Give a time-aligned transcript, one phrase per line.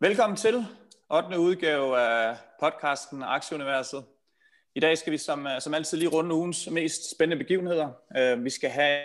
[0.00, 0.66] Velkommen til
[1.10, 1.38] 8.
[1.38, 4.04] udgave af podcasten Aktieuniverset.
[4.74, 7.88] I dag skal vi som, øh, som altid lige runde ugens mest spændende begivenheder.
[8.18, 9.02] Uh, vi skal have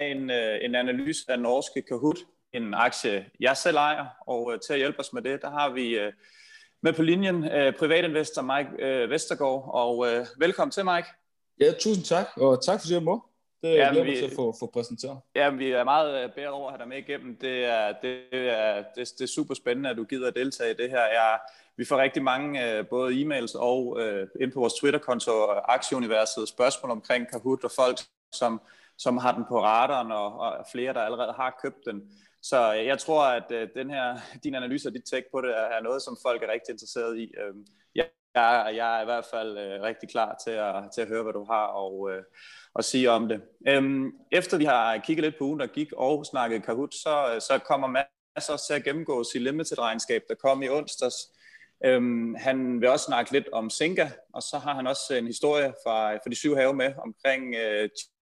[0.00, 2.16] en, uh, en analyse af norske Kahoot,
[2.52, 5.70] en aktie jeg selv ejer, og uh, til at hjælpe os med det, der har
[5.70, 5.98] vi
[6.82, 7.42] med på linjen
[7.78, 10.06] privatinvestor Mike Vestergaard, og
[10.38, 11.08] velkommen til Mike.
[11.60, 13.33] Ja, tusind tak, og tak for det, må.
[13.64, 15.18] Det er jeg vi, til at få, få præsenteret.
[15.34, 17.36] Ja, vi er meget bedre over at have dig med igennem.
[17.36, 20.74] Det er, det, er, det, det er super spændende, at du gider at deltage i
[20.74, 21.04] det her.
[21.04, 21.38] Jeg,
[21.76, 25.32] vi får rigtig mange uh, både e-mails og uh, ind på vores Twitter-konto
[25.76, 27.98] Aktieuniverset spørgsmål omkring Kahoot og folk,
[28.32, 28.60] som,
[28.98, 32.02] som har den på radaren, og, og flere, der allerede har købt den.
[32.42, 36.02] Så jeg tror, at den her, din analyse og dit take på det er noget,
[36.02, 37.24] som folk er rigtig interesseret i.
[37.24, 37.56] Uh,
[37.94, 41.32] jeg, jeg er i hvert fald øh, rigtig klar til at, til at høre, hvad
[41.32, 42.22] du har og, øh,
[42.74, 43.42] og sige om det.
[43.68, 47.40] Øhm, efter vi har kigget lidt på ugen, der gik og snakket Kahoot, så, øh,
[47.40, 51.16] så kommer Mads også til at gennemgå sit limited-regnskab, der kom i onsdags.
[51.84, 55.74] Øhm, han vil også snakke lidt om Singa, og så har han også en historie
[55.86, 57.88] fra, fra de syv have med omkring øh,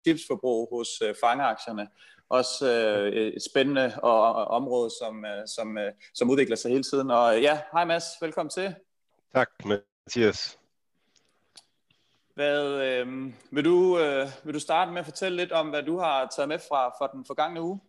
[0.06, 1.88] chipsforbrug hos øh, fangeaktierne
[2.32, 6.82] også øh, et spændende og, og område, som, øh, som, øh, som udvikler sig hele
[6.82, 7.10] tiden.
[7.10, 8.74] Og ja, hej Mads, velkommen til.
[9.34, 9.50] Tak,
[10.06, 10.58] Mathias.
[12.34, 15.98] Hvad, øh, vil, du, øh, vil du starte med at fortælle lidt om, hvad du
[15.98, 17.80] har taget med fra, fra den forgangne uge?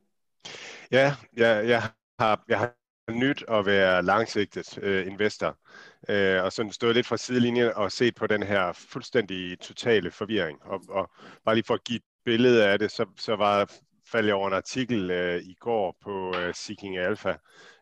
[0.92, 1.81] Ja, jeg, jeg,
[2.20, 2.73] har, jeg har
[3.11, 5.58] nyt at være langsigtet øh, investor,
[6.09, 10.64] øh, og sådan stået lidt fra sidelinjen og set på den her fuldstændig totale forvirring.
[10.64, 11.11] Og, og
[11.45, 13.72] bare lige for at give et billede af det, så, så var
[14.14, 17.33] faldt jeg over en artikel øh, i går på øh, Seeking Alpha,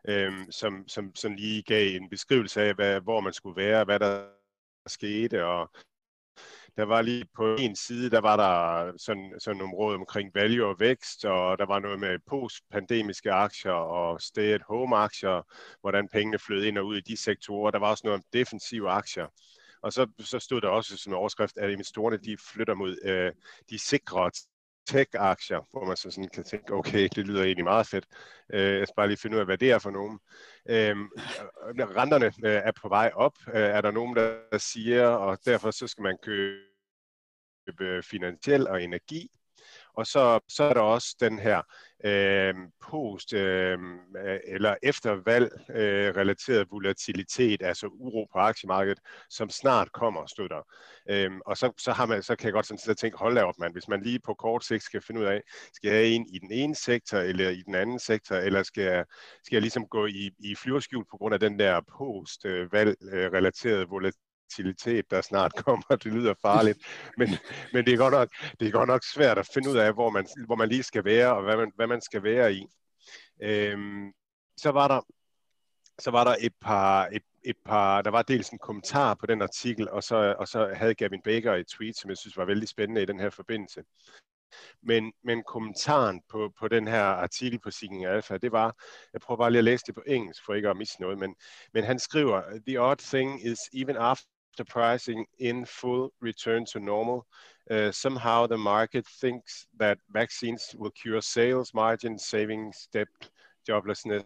[0.08, 4.00] øh, som, som, som lige gav en beskrivelse af, hvad, hvor man skulle være, hvad
[4.00, 4.24] der
[4.86, 5.70] skete, og
[6.76, 10.66] der var lige på en side, der var der sådan, sådan nogle råd omkring value
[10.66, 15.42] og vækst, og der var noget med postpandemiske aktier og stay-at-home aktier,
[15.80, 17.70] hvordan pengene flød ind og ud i de sektorer.
[17.70, 19.26] Der var også noget om defensive aktier.
[19.82, 23.32] Og så, så stod der også som overskrift, at investorerne de flytter mod øh,
[23.70, 24.30] de sikre
[24.86, 28.06] tech-aktier, hvor man så sådan kan tænke, okay, det lyder egentlig meget fedt.
[28.52, 30.18] Øh, jeg skal bare lige finde ud af, hvad det er for nogen.
[30.68, 31.08] Øhm,
[31.80, 35.70] øh, renterne øh, er på vej op, øh, er der nogen, der siger, og derfor
[35.70, 36.58] så skal man købe
[37.80, 39.30] øh, finansiel og energi.
[39.94, 41.62] Og så, så er der også den her
[42.04, 43.78] øh, post- øh,
[44.44, 48.98] eller eftervalg øh, relateret volatilitet, altså uro på aktiemarkedet,
[49.30, 50.62] som snart kommer, stod der.
[51.10, 53.42] Øh, og så, så, har man, så kan jeg godt sådan set tænke, hold da
[53.42, 55.42] op, man, hvis man lige på kort sigt skal finde ud af,
[55.74, 59.04] skal jeg ind i den ene sektor, eller i den anden sektor, eller skal jeg,
[59.44, 63.32] skal jeg ligesom gå i, i flyverskjul på grund af den der post-valg øh, øh,
[63.32, 65.96] relateret volatilitet, volatilitet, der snart kommer.
[65.96, 66.78] Det lyder farligt,
[67.18, 67.28] men,
[67.72, 68.28] men det, er godt nok,
[68.60, 71.04] det er godt nok svært at finde ud af, hvor man, hvor man lige skal
[71.04, 72.66] være, og hvad man, hvad man skal være i.
[73.42, 74.12] Øhm,
[74.56, 75.00] så var der
[75.98, 79.42] så var der et par, et, et par, der var dels en kommentar på den
[79.42, 82.68] artikel, og så, og så havde Gavin Baker et tweet, som jeg synes var vældig
[82.68, 83.82] spændende i den her forbindelse.
[84.82, 88.74] Men, men kommentaren på, på den her artikel på Seeking Alpha, det var,
[89.12, 91.34] jeg prøver bare lige at læse det på engelsk, for ikke at misse noget, men,
[91.74, 96.80] men han skriver, the odd thing is even after the pricing in full return to
[96.80, 97.26] normal.
[97.70, 103.08] Uh, somehow the market thinks that vaccines will cure sales, margin, savings, debt,
[103.68, 104.24] joblessness,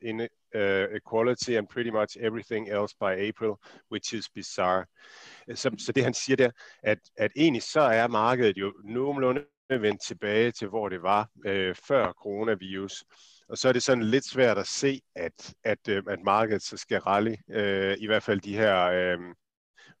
[0.00, 3.58] inequality, uh, and pretty much everything else by April,
[3.88, 4.86] which is bizarre.
[5.50, 6.50] Uh, så, så det han siger der,
[6.82, 11.74] at, at egentlig så er markedet jo nogenlunde vendt tilbage til, hvor det var øh,
[11.74, 13.04] før coronavirus.
[13.48, 16.76] Og så er det sådan lidt svært at se, at, at, øh, at markedet så
[16.76, 19.18] skal rally, øh, i hvert fald de her øh,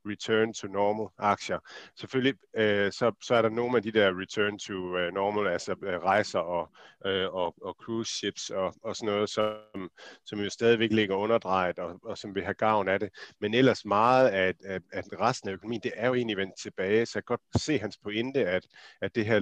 [0.06, 1.58] return to normal aktier.
[1.96, 5.74] Selvfølgelig øh, så, så er der nogle af de der return to øh, normal, altså
[5.82, 6.70] øh, rejser og,
[7.06, 9.90] øh, og, og cruise ships og, og sådan noget, som,
[10.24, 13.08] som jo stadigvæk ligger underdrejet og, og som vil have gavn af det.
[13.40, 17.06] Men ellers meget af, af, af resten af økonomien, det er jo egentlig vendt tilbage,
[17.06, 18.66] så jeg kan godt se hans pointe, at,
[19.00, 19.40] at det her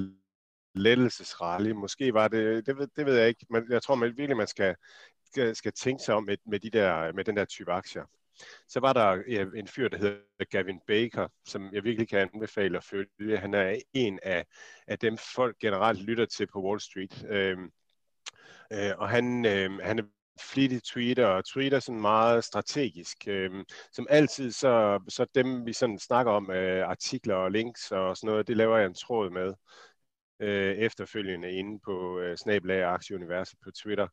[0.74, 1.70] lettelsesrally.
[1.70, 4.46] Måske var det, det ved, det ved jeg ikke, men jeg tror man, virkelig, man
[4.46, 4.76] skal,
[5.26, 8.04] skal, skal tænke sig om med, med, de der, med den der type aktier.
[8.68, 12.77] Så var der ja, en fyr, der hedder Gavin Baker, som jeg virkelig kan anbefale
[12.77, 13.38] at følge.
[13.38, 14.47] Han er en af,
[14.86, 17.24] af dem, folk generelt lytter til på Wall Street.
[17.28, 17.71] Øhm,
[18.72, 20.03] øh, og han, øh, han er
[20.41, 23.16] flittig tweeter og tweeter sådan meget strategisk.
[23.27, 28.16] Øhm, som altid, så, så dem vi sådan snakker om, øh, artikler og links og
[28.16, 29.54] sådan noget, det laver jeg en tråd med
[30.41, 34.09] øh, efterfølgende inde på øh, Snablag Aktieuniverset på Twitter.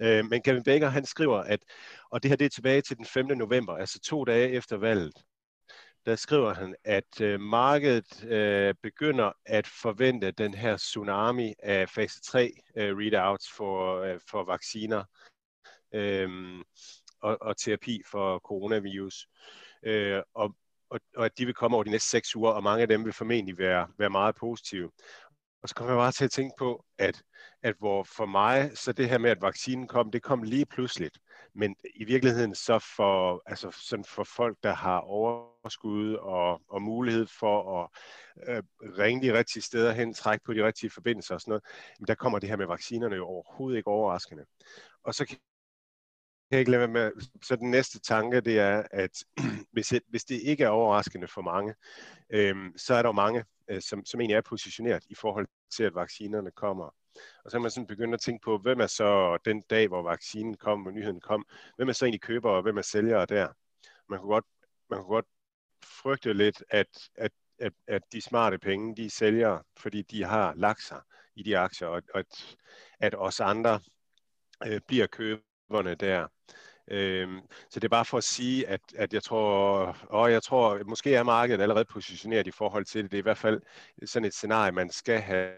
[0.00, 1.60] Øh, men Kevin Baker, han skriver, at,
[2.10, 3.26] og det her det er tilbage til den 5.
[3.26, 5.12] november, altså to dage efter valget,
[6.06, 12.20] der skriver han, at øh, markedet øh, begynder at forvente den her tsunami af fase
[12.20, 15.04] 3 øh, readouts for, øh, for vacciner
[15.94, 16.28] øh,
[17.20, 19.28] og, og terapi for coronavirus.
[19.82, 20.54] Øh, og,
[20.90, 23.04] og, og at de vil komme over de næste seks uger, og mange af dem
[23.04, 24.90] vil formentlig være, være meget positive.
[25.68, 27.22] Og så kommer jeg bare til at tænke på, at,
[27.62, 31.18] at hvor for mig, så det her med, at vaccinen kom, det kom lige pludseligt.
[31.54, 37.26] Men i virkeligheden så for, altså sådan for folk, der har overskud og, og mulighed
[37.40, 37.88] for at
[38.48, 38.62] øh,
[38.98, 41.64] ringe de rigtige steder hen, trække på de rigtige forbindelser og sådan noget,
[41.98, 44.44] men der kommer det her med vaccinerne jo overhovedet ikke overraskende.
[45.04, 45.38] Og så kan
[46.50, 47.12] jeg ikke lade være med,
[47.42, 49.24] så den næste tanke, det er, at
[49.72, 51.74] hvis, hvis det ikke er overraskende for mange,
[52.30, 55.84] øhm, så er der jo mange, øh, som, som egentlig er positioneret i forhold til,
[55.84, 56.94] at vaccinerne kommer.
[57.44, 60.02] Og så kan man sådan begynde at tænke på, hvem er så den dag, hvor
[60.02, 61.46] vaccinen kom, og nyheden kom,
[61.76, 63.48] hvem er så egentlig køber, og hvem er sælger der?
[64.08, 64.44] Man kunne godt,
[64.90, 65.26] man kunne godt
[65.84, 70.82] frygte lidt, at, at, at, at de smarte penge, de sælger, fordi de har lagt
[70.82, 71.00] sig
[71.36, 72.56] i de aktier, og, og at,
[73.00, 73.80] at os andre
[74.66, 76.28] øh, bliver køberne der.
[76.90, 77.40] Øhm,
[77.70, 81.14] så det er bare for at sige, at, at jeg tror, og jeg tror, måske
[81.14, 83.10] er markedet allerede positioneret i forhold til det.
[83.10, 83.60] Det er i hvert fald
[84.04, 85.52] sådan et scenarie, man skal have,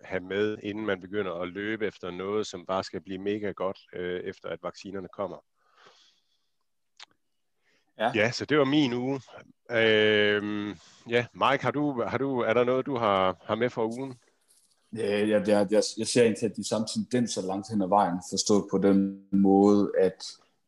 [0.00, 3.78] have med, inden man begynder at løbe efter noget, som bare skal blive mega godt,
[3.92, 5.44] øh, efter at vaccinerne kommer.
[7.98, 8.12] Ja.
[8.14, 9.20] ja, så det var min uge.
[9.70, 10.76] Øhm,
[11.08, 14.18] ja, Mike, har du, har du, er der noget, du har, har med for ugen?
[14.96, 18.18] Ja, jeg, jeg, jeg, jeg ser egentlig, at de samme tendenser langt hen ad vejen,
[18.30, 20.24] forstået på den måde, at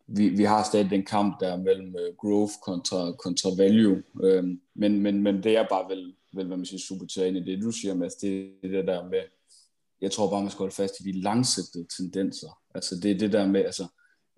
[0.07, 4.03] vi, vi har stadig den kamp der mellem øh, growth kontra, kontra value.
[4.23, 7.45] Øhm, men, men, men det er bare vel, vel hvad man siger, supportere ind i
[7.45, 9.23] det, du siger, Mads, det er det der med,
[10.01, 12.59] jeg tror bare, man skal holde fast i de langsigtede tendenser.
[12.75, 13.87] Altså det er det der med, altså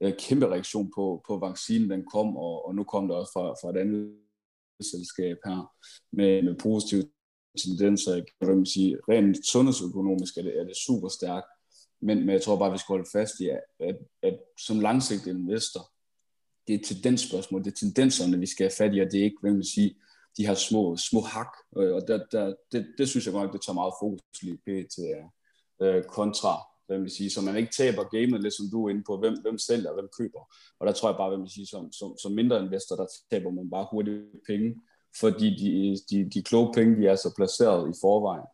[0.00, 3.48] øh, kæmpe reaktion på, på vaccinen, den kom, og, og nu kom der også fra,
[3.52, 4.14] fra et andet
[4.80, 5.72] selskab her
[6.12, 7.04] med, med positive
[7.58, 8.22] tendenser.
[8.38, 11.46] Hvad man sige, rent sundhedsøkonomisk er det, er det super stærkt,
[12.02, 15.30] men, men jeg tror bare, vi skal holde fast i, at, at, at som langsigtet
[15.30, 15.90] investor,
[16.66, 19.36] det er tendensspørgsmål, det er tendenserne, vi skal have fat i, og det er ikke,
[19.40, 19.96] hvad man sige,
[20.36, 23.62] de her små, små hak, øh, og der, der, det, det synes jeg godt det
[23.62, 25.04] tager meget fokus lige til
[25.80, 26.54] uh, øh, kontra,
[26.86, 29.34] hvad man sige, så man ikke taber gamet, lidt som du er inde på, hvem,
[29.42, 30.42] hvem sælger hvem køber.
[30.78, 33.50] Og der tror jeg bare, hvad man siger, som, som, som mindre investor, der taber
[33.50, 34.74] man bare hurtigt penge,
[35.20, 38.46] fordi de, de, de kloge penge, de er så placeret i forvejen.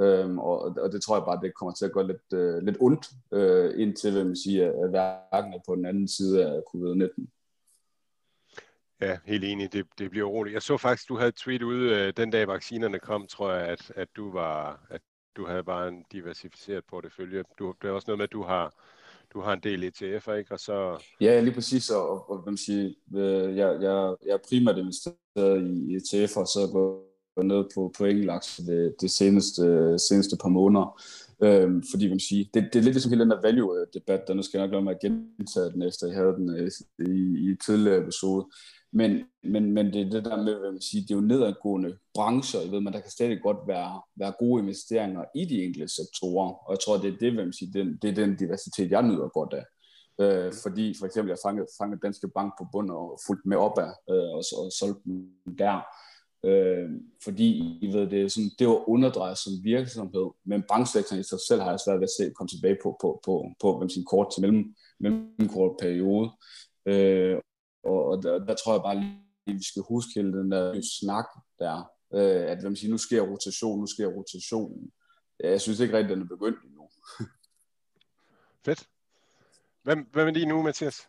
[0.00, 2.76] Øhm, og, og det tror jeg bare, det kommer til at gå lidt, øh, lidt
[2.80, 7.26] ondt, øh, indtil hvad man siger, at verden er på den anden side af covid-19.
[9.00, 9.72] Ja, helt enig.
[9.72, 10.54] Det, det bliver roligt.
[10.54, 13.68] Jeg så faktisk, du havde et tweet ude øh, den dag vaccinerne kom, tror jeg,
[13.68, 15.00] at, at du var, at
[15.36, 17.44] du havde bare en diversificeret portefølje.
[17.58, 18.74] Du, det er også noget med, at du har,
[19.32, 20.52] du har en del ETF'er, ikke?
[20.54, 21.02] Og så...
[21.20, 24.78] Ja, lige præcis, og, og, og hvad man siger, øh, jeg, jeg, jeg er primært
[24.78, 30.48] investeret i ETF'er, så går jeg ned på, på enkeltaktier det, det seneste, seneste par
[30.48, 31.00] måneder.
[31.42, 34.42] Øhm, fordi man siger, det, det er lidt ligesom hele den der value-debat, der nu
[34.42, 37.56] skal jeg nok lade mig at gentage den, efter jeg havde den øh, i, i
[37.66, 38.46] tidligere episode.
[38.92, 41.98] Men, men, men det er det der med, hvad man siger, det er jo nedadgående
[42.14, 46.52] brancher, ved, men der kan stadig godt være, være gode investeringer i de enkelte sektorer,
[46.52, 49.02] og jeg tror, det er det, hvad man siger, den, det er den diversitet, jeg
[49.02, 49.64] nyder godt af.
[50.20, 53.78] Øh, fordi for eksempel, jeg fangede, fangede Danske Bank på bund og fulgte med op
[53.78, 55.80] af, øh, og, og solgte den der.
[56.44, 56.88] Øh,
[57.24, 61.38] fordi I ved, det, er sådan, det var underdrejet som virksomhed, men banksektoren i sig
[61.48, 63.32] selv har jeg svært ved at se komme tilbage på, på, på,
[63.62, 66.30] på hvem sin kort til mellem, mellemkort periode.
[66.86, 67.38] Øh,
[67.82, 70.80] og, og der, der, tror jeg bare lige, at vi skal huske hele den der
[71.00, 71.26] snak
[71.58, 74.92] der, øh, at hvem siger, nu sker rotation, nu sker rotationen.
[75.40, 76.88] Jeg synes ikke rigtig, den er begyndt endnu.
[78.64, 78.88] Fedt.
[79.82, 81.08] Hvem, hvem er lige nu, Mathias?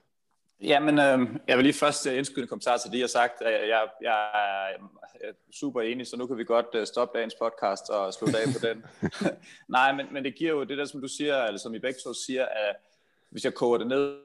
[0.61, 3.41] Jamen, øh, jeg vil lige først uh, indskyde en kommentar til det, jeg har sagt.
[3.41, 4.29] Jeg, jeg, jeg
[4.71, 8.53] er super enig, så nu kan vi godt uh, stoppe dagens podcast og slå af
[8.53, 8.85] på den.
[9.77, 11.99] Nej, men, men det giver jo det der, som du siger, eller som I begge
[12.03, 12.75] to siger, at
[13.29, 14.17] hvis jeg koger det ned,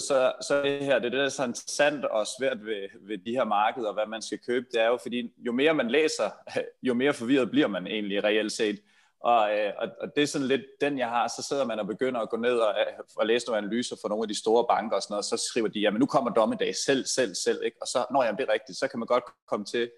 [0.00, 3.18] så, så det her, det er det, der er så interessant og svært ved, ved
[3.18, 6.30] de her markeder, hvad man skal købe, det er jo, fordi jo mere man læser,
[6.88, 8.80] jo mere forvirret bliver man egentlig reelt set.
[9.20, 11.28] Og, øh, og, og det er sådan lidt den, jeg har.
[11.28, 14.08] Så sidder man og begynder at gå ned og, øh, og læse nogle analyser fra
[14.08, 16.74] nogle af de store banker og sådan noget, så skriver de, jamen nu kommer dommedag
[16.86, 17.62] selv, selv, selv.
[17.64, 17.76] Ikke?
[17.80, 19.90] Og så, når jamen, det er rigtigt, så kan man godt komme til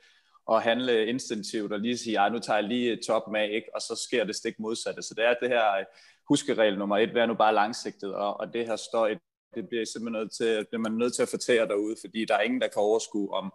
[0.52, 3.68] at handle instinktivt og lige sige, nu tager jeg lige top med, ikke?
[3.74, 5.02] og så sker det stik modsatte.
[5.02, 5.84] Så det er det her øh,
[6.28, 9.18] huskeregel nummer et, vær nu bare langsigtet, og, og det her står et,
[9.54, 12.40] det bliver simpelthen nødt til, bliver man nødt til at fortære derude, fordi der er
[12.40, 13.52] ingen, der kan overskue om,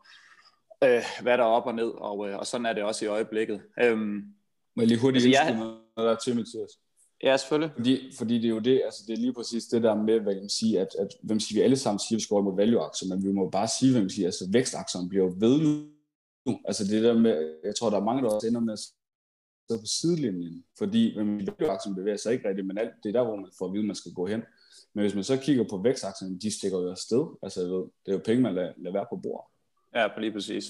[0.84, 3.08] øh, hvad der er op og ned, og, øh, og sådan er det også i
[3.08, 3.62] øjeblikket.
[3.82, 4.16] Øhm,
[4.76, 5.56] må jeg lige hurtigt altså, jeg...
[5.98, 6.72] noget der til, Mathias?
[7.24, 7.72] Ja, selvfølgelig.
[7.76, 10.34] Fordi, fordi det er jo det, altså det er lige præcis det der med, hvad
[10.34, 12.56] kan man sige, at, at hvem siger, vi alle sammen siger, at vi skal mod
[12.56, 15.90] value-aktier, men vi må bare sige, man siger, altså vækstaktierne bliver jo ved nu.
[16.66, 18.80] Altså det der med, jeg tror, der er mange, der også ender med at
[19.78, 23.52] på sidelinjen, fordi value-aktien bevæger sig ikke rigtigt, men alt, det er der, hvor man
[23.58, 24.42] får at vide, at man skal gå hen.
[24.94, 27.38] Men hvis man så kigger på vækstaktierne, de stikker jo afsted.
[27.44, 29.46] Altså, jeg ved, det er jo penge, man lader, lader være på bordet.
[29.96, 30.66] Ja, på lige præcis.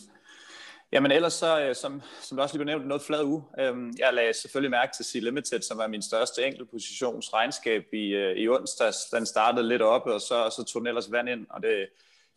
[0.92, 3.44] Jamen ellers så, øh, som, som der også lige blev nævnt, noget flad uge.
[3.60, 8.50] Øhm, jeg lagde selvfølgelig mærke til C-Limited, som var min største enkeltpositionsregnskab i, øh, i
[8.50, 8.98] onsdags.
[9.14, 11.88] Den startede lidt op, og så, så tog den ellers vand ind, og det,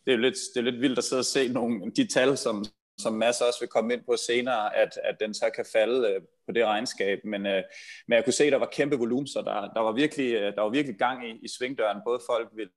[0.05, 2.37] det er jo lidt, det er lidt vildt at sidde og se nogle, de tal,
[2.37, 2.65] som,
[2.97, 6.21] som masser også vil komme ind på senere, at, at den så kan falde øh,
[6.45, 7.19] på det regnskab.
[7.23, 7.63] Men, øh,
[8.07, 10.55] men jeg kunne se, at der var kæmpe volumen, så der, der, var virkelig, øh,
[10.55, 12.01] der var virkelig gang i, i svingdøren.
[12.05, 12.69] Både folk vil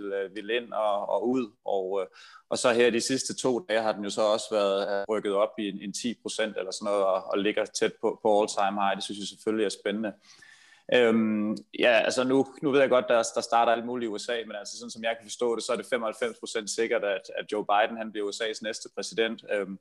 [0.00, 2.06] øh, vil ind og, og ud, og, øh,
[2.50, 5.58] og så her de sidste to dage har den jo så også været rykket op
[5.58, 8.48] i en, en 10 procent eller sådan noget, og, og ligger tæt på, på all
[8.48, 8.96] time high.
[8.96, 10.12] Det synes jeg selvfølgelig er spændende.
[10.94, 14.36] Øhm, ja, altså nu, nu ved jeg godt, der, der starter alt muligt i USA,
[14.46, 15.92] men altså sådan som jeg kan forstå det, så er det
[16.64, 19.44] 95% sikkert, at, at Joe Biden han bliver USA's næste præsident.
[19.52, 19.78] Øhm,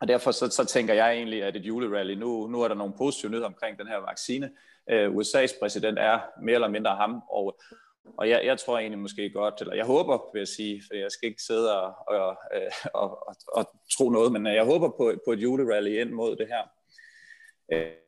[0.00, 2.94] og derfor så, så tænker jeg egentlig, at et julerally, nu, nu er der nogle
[2.98, 4.50] positive nyheder omkring den her vaccine.
[4.90, 7.60] Øh, USA's præsident er mere eller mindre ham, og,
[8.18, 11.10] og jeg, jeg tror egentlig måske godt, eller jeg håber, vil jeg sige, for jeg
[11.10, 15.12] skal ikke sidde og, og, øh, og, og, og tro noget, men jeg håber på,
[15.26, 16.62] på et julerally ind mod det her.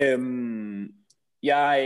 [0.03, 0.95] Øhm,
[1.43, 1.83] jeg,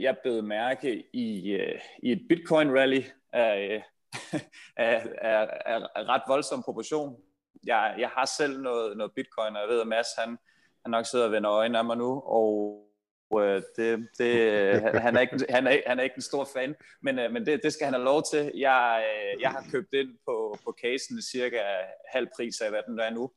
[0.00, 3.84] jeg blev mærke i, øh, i et bitcoin-rally af,
[4.76, 7.16] af, af, af ret voldsom proportion.
[7.66, 10.38] Jeg, jeg har selv noget, noget bitcoin, og jeg ved, at Mads han,
[10.84, 12.88] han nok sidder og vender øjnene af mig nu, og
[13.40, 14.32] øh, det, det,
[15.00, 17.60] han, er ikke, han, er, han er ikke en stor fan, men, øh, men det,
[17.62, 18.52] det skal han have lov til.
[18.54, 21.62] Jeg, øh, jeg har købt ind på, på casen cirka
[22.12, 23.30] halv pris af, hvad den er nu.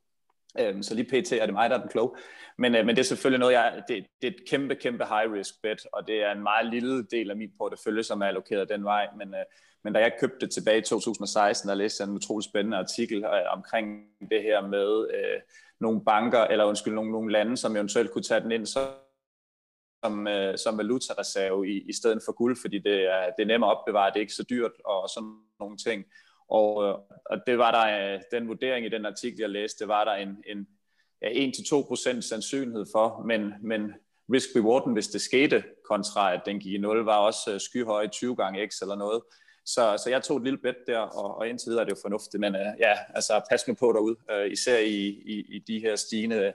[0.59, 1.31] Øhm, så lige pt.
[1.31, 2.17] er det mig, der er den kloge.
[2.57, 5.31] Men, øh, men det er selvfølgelig noget, jeg, det, det er et kæmpe, kæmpe high
[5.31, 8.69] risk bet, og det er en meget lille del af min portefølje, som er allokeret
[8.69, 9.07] den vej.
[9.17, 9.45] Men, øh,
[9.83, 13.23] men da jeg købte det tilbage i 2016, der læste jeg en utrolig spændende artikel
[13.23, 13.87] øh, omkring
[14.31, 15.41] det her med øh,
[15.79, 18.79] nogle banker, eller undskyld, nogle, nogle lande, som eventuelt kunne tage den ind så
[20.05, 23.71] som, øh, som valutareserve i, i stedet for guld, fordi det er, det er nemmere
[23.71, 26.05] at opbevare, det er ikke så dyrt og sådan nogle ting.
[26.49, 29.87] Og, øh, og det var der, øh, den vurdering i den artikel, jeg læste, det
[29.87, 30.67] var der en, en
[31.21, 33.93] ja, 1-2% sandsynlighed for, men, men
[34.33, 38.07] risk-rewarden, hvis det skete, kontra at den gik i 0, var også øh, skyhøje skyhøj
[38.07, 39.21] 20 gange x eller noget.
[39.65, 42.01] Så, så jeg tog et lille bet der, og, og indtil videre er det jo
[42.01, 45.79] fornuftigt, men uh, ja, altså pas nu på derude, uh, især i, i, i de
[45.79, 46.53] her stigende,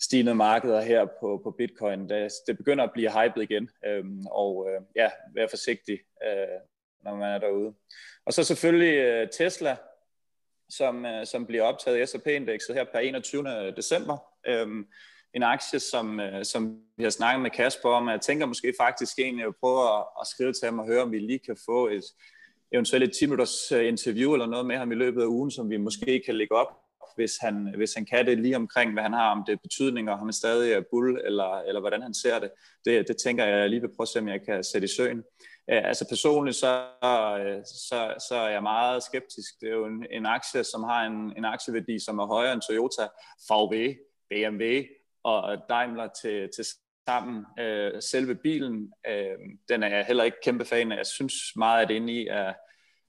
[0.00, 2.08] stigende markeder her på, på bitcoin.
[2.08, 3.70] Det, det begynder at blive hypet igen,
[4.00, 6.60] um, og uh, ja, vær forsigtig, uh,
[7.04, 7.74] når man er derude.
[8.26, 9.76] Og så selvfølgelig øh, Tesla,
[10.68, 13.72] som, øh, som bliver optaget i S&P-indekset her per 21.
[13.76, 14.16] december.
[14.62, 14.86] Um,
[15.34, 18.08] en aktie, som, øh, som vi har snakket med Kasper om.
[18.08, 21.12] Jeg tænker måske faktisk egentlig at prøve at, at skrive til ham og høre, om
[21.12, 22.04] vi lige kan få et
[22.72, 25.76] eventuelt et 10 minutters interview eller noget med ham i løbet af ugen, som vi
[25.76, 26.68] måske kan lægge op,
[27.16, 30.12] hvis han, hvis han kan det lige omkring, hvad han har, om det er betydninger,
[30.12, 32.50] om han stadig er bull, eller, eller hvordan han ser det.
[32.84, 33.08] det.
[33.08, 35.24] Det tænker jeg lige vil prøve at se, om jeg kan sætte i søen.
[35.70, 36.86] Øh, altså personligt, så,
[37.40, 39.60] øh, så, så er jeg meget skeptisk.
[39.60, 42.62] Det er jo en, en aktie, som har en, en aktieværdi, som er højere end
[42.62, 43.08] Toyota,
[43.50, 43.92] VW,
[44.30, 44.82] BMW
[45.24, 46.64] og Daimler til, til
[47.08, 47.46] sammen.
[47.60, 50.96] Øh, selve bilen, øh, den er jeg heller ikke kæmpe fan af.
[50.96, 52.52] Jeg synes meget, at det inde i er,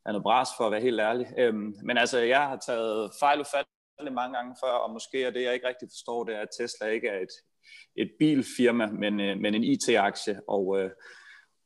[0.06, 1.28] er noget bras, for at være helt ærlig.
[1.38, 5.44] Øh, men altså, jeg har taget fejl ufattelig mange gange før, og måske er det,
[5.44, 7.34] jeg ikke rigtig forstår, det er, at Tesla ikke er et,
[7.96, 10.92] et bilfirma, men, øh, men en IT-aktie, og, øh,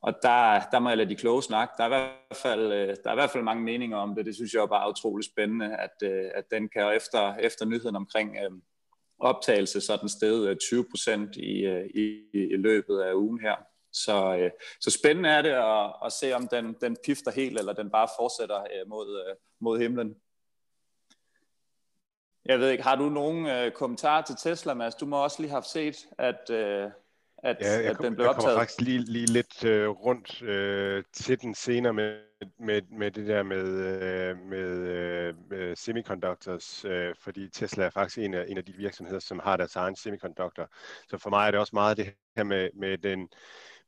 [0.03, 1.73] og der, der må jeg lade de kloge snakke.
[1.77, 4.25] Der er, i hvert fald, øh, der er i hvert fald mange meninger om det.
[4.25, 7.95] Det synes jeg er bare utrolig spændende, at, øh, at den kan efter, efter nyheden
[7.95, 8.51] omkring øh,
[9.19, 13.55] optagelse, så er den sted 20 øh, procent i, i, i løbet af ugen her.
[13.91, 14.49] Så,
[14.81, 18.07] så spændende er det at, at se, om den, den pifter helt, eller den bare
[18.19, 20.15] fortsætter mod, mod himlen.
[22.45, 24.95] Jeg ved ikke, har du nogen øh, kommentarer til Tesla, Mads?
[24.95, 26.91] Du må også lige have set, at, øh,
[27.43, 28.27] at, ja, jeg, at den blev optaget.
[28.27, 32.19] Jeg kommer faktisk lige, lige lidt øh, rundt øh, til den senere med,
[32.59, 38.17] med, med det der med, øh, med, øh, med semiconductors, øh, fordi Tesla er faktisk
[38.17, 40.69] en af, en af de virksomheder, som har deres egen semiconductor.
[41.09, 43.29] Så for mig er det også meget det her med, med den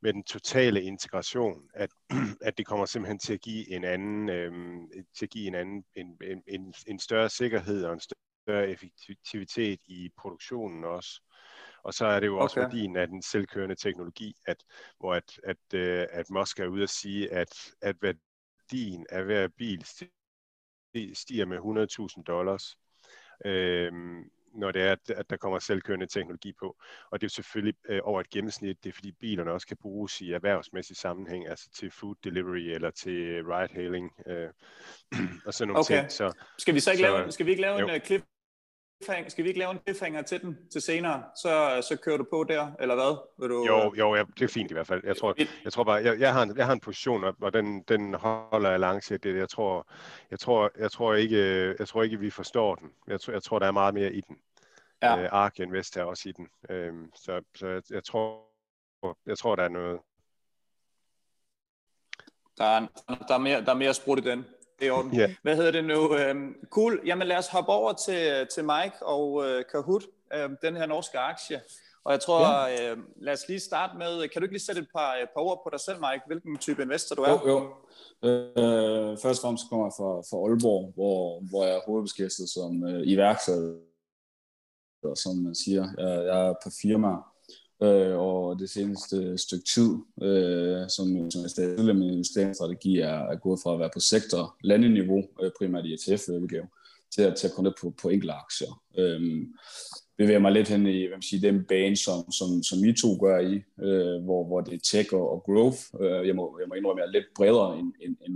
[0.01, 1.89] med den totale integration, at,
[2.47, 4.51] at det kommer simpelthen til at give en anden, øh,
[5.17, 10.09] til at give en anden, en, en, en større sikkerhed og en større effektivitet i
[10.17, 11.21] produktionen også.
[11.86, 12.68] Og så er det jo også okay.
[12.68, 14.63] værdien af den selvkørende teknologi, at,
[15.00, 19.48] hvor at, at, øh, at Musk er ude at sige, at, at værdien af hver
[19.48, 19.86] bil
[21.15, 21.58] stiger med
[22.18, 22.77] 100.000 dollars,
[23.46, 23.92] øh,
[24.54, 26.77] når det er, at, at der kommer selvkørende teknologi på.
[27.12, 30.22] Og det er selvfølgelig øh, over et gennemsnit, det er fordi bilerne også kan bruges
[30.22, 34.50] i erhvervsmæssig sammenhæng, altså til food delivery eller til ride-hailing øh,
[35.48, 36.00] og sådan nogle okay.
[36.00, 36.12] ting.
[36.12, 37.88] Så, skal vi så ikke så, lave, skal vi ikke lave jo.
[37.88, 38.35] en uh, klip cliffhanger,
[39.02, 41.24] skal vi ikke lave en cliffhanger til den til senere?
[41.36, 43.18] Så, så kører du på der, eller hvad?
[43.40, 45.02] Vil du, jo, jo ja, det er fint i hvert fald.
[45.04, 47.82] Jeg tror, jeg tror bare, jeg, jeg, har, en, jeg har en position, og den,
[47.82, 49.36] den holder jeg langsigtet.
[49.36, 49.88] Jeg tror,
[50.32, 52.92] jeg, tror, jeg, tror ikke, jeg tror ikke, vi forstår den.
[53.08, 54.38] Jeg tror, jeg tror der er meget mere i den.
[55.02, 55.22] Ja.
[55.22, 56.48] Øh, Ark Invest er også i den.
[56.70, 58.46] Øhm, så så jeg, jeg, tror,
[59.25, 60.00] jeg tror, der er noget.
[62.58, 62.88] Der er,
[63.28, 64.46] der er, mere, der er mere sprudt i den.
[64.79, 65.15] Det er orden.
[65.15, 65.29] Yeah.
[65.41, 66.15] Hvad hedder det nu?
[66.15, 67.01] Øhm, cool.
[67.05, 70.03] Jamen lad os hoppe over til, til Mike og uh, Kahoot,
[70.34, 71.62] øhm, den her norske aktie.
[72.03, 72.91] Og jeg tror, ja.
[72.91, 75.41] øh, lad os lige starte med, kan du ikke lige sætte et par, et par
[75.41, 76.24] ord på dig selv, Mike?
[76.27, 77.29] Hvilken type investor du er?
[77.32, 77.60] Jo, jo.
[78.29, 82.88] Øh, først og fremmest kommer jeg fra, fra Aalborg, hvor, hvor jeg er hovedbeskæftiget som
[82.88, 83.79] øh, iværksætter,
[85.15, 85.84] som man siger.
[85.98, 87.12] Jeg, jeg er på firma,
[87.84, 89.91] øh, og det seneste stykke tid,
[90.22, 94.55] øh, som, som jeg stadig med investeringsstrategi, er, er gået fra at være på sektor,
[94.63, 96.67] landeniveau, øh, primært i øh, ETF-udgave,
[97.15, 98.82] til at, til at komme ned på, på enkelte aktier.
[98.98, 99.48] Øh,
[100.17, 103.17] bevæger mig lidt hen i hvad man siger, den bane, som, som, som I to
[103.25, 103.55] gør i,
[103.86, 105.82] øh, hvor, hvor det er tech og, og growth.
[106.01, 108.34] Øh, jeg, må, jeg må indrømme, at jeg er lidt bredere end, end, end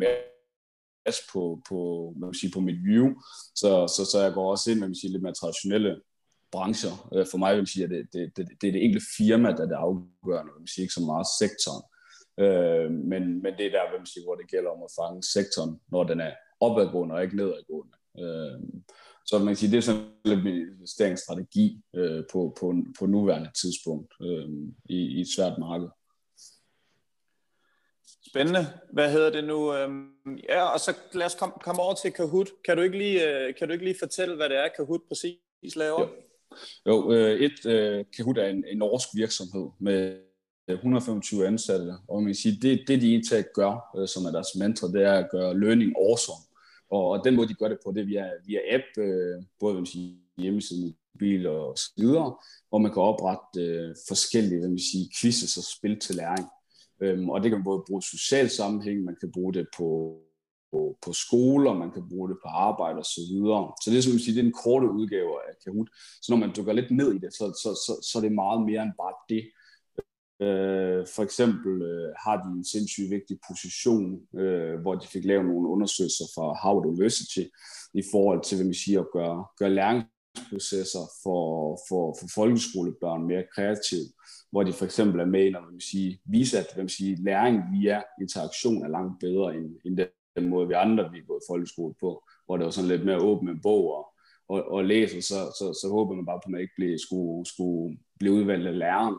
[1.06, 1.78] masse på, på,
[2.18, 3.08] hvad man siger, på mit view.
[3.56, 6.02] Så, så, så jeg går også ind med sige, lidt mere traditionelle
[6.52, 7.10] brancher.
[7.16, 9.50] Øh, for mig vil jeg sige, at det, det, det, det er det enkelte firma,
[9.52, 11.84] der er det afgørende, vil sige, ikke så meget sektoren.
[12.44, 15.24] Øh, men, men det er der, vil man sige, hvor det gælder om at fange
[15.24, 17.96] sektoren, når den er opadgående og ikke nedadgående.
[18.24, 18.60] Øh,
[19.26, 22.66] så man kan sige, det er sådan lidt min investeringsstrategi øh, på, på,
[23.00, 24.50] på nuværende tidspunkt øh,
[24.86, 25.90] i, i et svært marked.
[28.30, 28.66] Spændende.
[28.94, 29.74] Hvad hedder det nu?
[29.76, 32.50] Øhm, ja, og så lad os komme, komme over til Kahoot.
[32.66, 35.76] Kan du, ikke lige, øh, kan du ikke lige fortælle, hvad det er, Kahoot præcis
[35.76, 36.02] laver?
[36.02, 36.10] Jo,
[36.88, 40.18] jo øh, et, øh, Kahoot er en, en norsk virksomhed med
[40.68, 44.32] øh, 125 ansatte, og man kan sige, det, det de egentlig gør, øh, som er
[44.32, 46.44] deres mantra, det er at gøre learning awesome.
[46.92, 49.76] Og, og den måde, de gør det på, det er via, via app, øh, både
[49.76, 52.36] man sige, hjemmesiden, mobil og så videre,
[52.70, 56.48] hvor man kan oprette øh, forskellige man sige, quizzes og spil til læring.
[57.02, 60.18] Øhm, og det kan man både bruge i social sammenhæng, man kan bruge det på,
[60.72, 63.62] på, på skoler, man kan bruge det på arbejde og så videre.
[63.82, 65.90] Så det er, som sige, det er en korte udgave af Kahoot.
[66.22, 68.62] Så når man dykker lidt ned i det, så, så, så, så er det meget
[68.70, 69.44] mere end bare det.
[70.42, 75.46] Øh, for eksempel øh, har de en sindssygt vigtig position, øh, hvor de fik lavet
[75.46, 77.46] nogle undersøgelser fra Harvard University
[77.94, 81.44] i forhold til, hvad man siger, at gøre, gøre læringsprocesser for,
[81.90, 84.08] for, for folkeskolebørn mere kreative,
[84.52, 87.58] hvor de for eksempel er med, når man siger, viser, at hvad man siger, læring
[87.74, 91.42] via interaktion er langt bedre end, end det den måde, vi andre vi er gået
[91.44, 94.06] i folkeskole på, hvor det var sådan lidt mere åben en bog og,
[94.50, 97.46] og, og læser, så, så, så håber man bare på, at man ikke blev, skulle,
[97.46, 99.16] skulle blive udvalgt af læreren.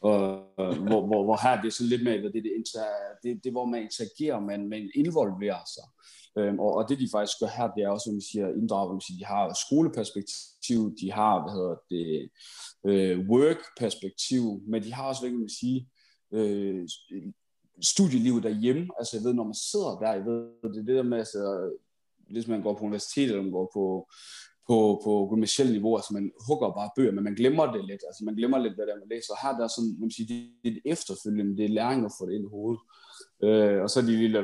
[0.00, 0.20] Og,
[0.56, 2.84] hvor, hvor, hvor her det er sådan lidt mere, det, det, det,
[3.22, 5.86] det, det hvor man interagerer, man, man involverer sig.
[6.38, 9.02] Øhm, og, og det de faktisk gør her, det er også, som man siger, inddraget,
[9.02, 12.06] siger, de har skoleperspektiv, de har, hvad hedder det,
[12.90, 15.88] øh, work-perspektiv, men de har også, hvad kan man sige,
[16.32, 16.88] øh,
[17.80, 18.88] studielivet derhjemme.
[18.98, 21.70] Altså jeg ved, når man sidder der, jeg ved, det er det der med, altså,
[22.30, 24.08] hvis man går på universitet, eller man går på
[24.66, 28.24] på, på gymnasielt niveau, altså man hugger bare bøger, men man glemmer det lidt, altså
[28.24, 29.42] man glemmer lidt, hvad det er, man læser.
[29.42, 32.26] Her der er sådan, man siger, det er det efterfølgende, det er læring at få
[32.26, 32.80] det ind i hovedet.
[33.44, 34.38] Øh, og så er de lige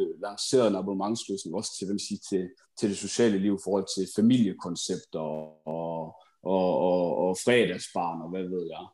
[0.00, 2.42] øh, lanceret en abonnementsløsning også til, hvad man siger, til,
[2.78, 5.98] til det sociale liv i forhold til familiekoncepter og, og,
[6.42, 8.84] og, og, og fredagsbarn og hvad ved jeg.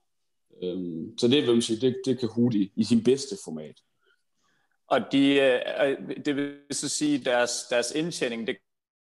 [0.62, 3.74] Øh, så det, vil sige, det, det kan Hudi i sin bedste format.
[4.88, 8.56] Og de, øh, det vil så sige, deres, deres indtjening, det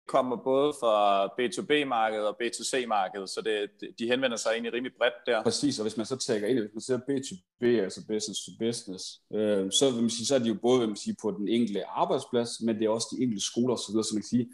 [0.09, 5.43] kommer både fra B2B-markedet og B2C-markedet, så det, de henvender sig egentlig rimelig bredt der.
[5.43, 9.05] Præcis, og hvis man så tager ind, hvis man ser B2B, altså business to business,
[9.33, 11.49] øh, så, vil man sige, så er de jo både vil man sige, på den
[11.49, 14.49] enkelte arbejdsplads, men det er også de enkelte skoler osv., så man kan sige,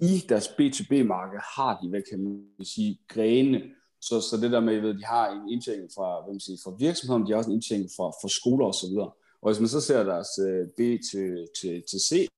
[0.00, 3.62] i deres B2B-marked har de, hvad kan man sige, grene,
[4.08, 6.74] så, så det der med, at de har en indtjening fra, hvad man siger, fra
[6.78, 8.96] virksomheden, de har også en indtjening fra, fra skoler osv.,
[9.42, 11.28] og hvis man så ser deres øh, B til,
[11.60, 12.28] til, til C,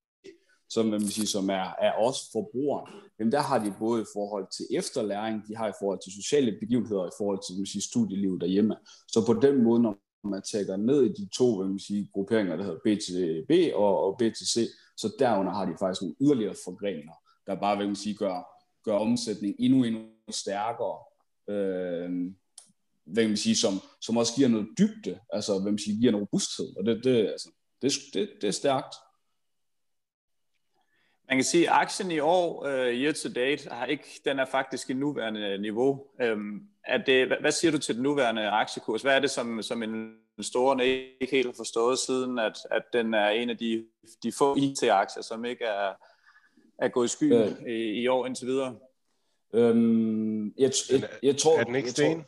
[0.68, 2.87] som, man sige, som er, er os forbrugeren,
[3.18, 6.52] jamen der har de både i forhold til efterlæring, de har i forhold til sociale
[6.61, 8.76] begivenheder, i forhold til man sige, studieliv derhjemme.
[9.09, 12.57] Så på den måde, når man tager ned i de to hvad man siger, grupperinger,
[12.57, 14.57] der hedder B til B og, og B til C,
[14.96, 18.37] så derunder har de faktisk nogle yderligere forgreninger, der bare vil man sige, gør,
[18.85, 20.00] gør omsætning endnu, endnu
[20.31, 20.98] stærkere.
[21.48, 22.11] Øh,
[23.06, 26.20] hvad man sige, som, som også giver noget dybde, altså hvad man sige, giver en
[26.20, 27.50] robusthed, og det, det, altså,
[27.82, 28.94] det, det, det er stærkt.
[31.28, 34.44] Man kan sige, at aktien i år, uh, year to date, har ikke, den er
[34.44, 36.06] faktisk i nuværende niveau.
[36.32, 39.02] Um, er det, hvad, siger du til den nuværende aktiekurs?
[39.02, 43.14] Hvad er det, som, som en store ikke helt har forstået siden, at, at den
[43.14, 43.87] er en af de,
[44.22, 45.92] de få IT-aktier, som ikke er,
[46.78, 48.76] er gået i sky øh, i, i år indtil videre?
[49.52, 52.24] Øhm, jeg, jeg, jeg, tror, er den ikke sten?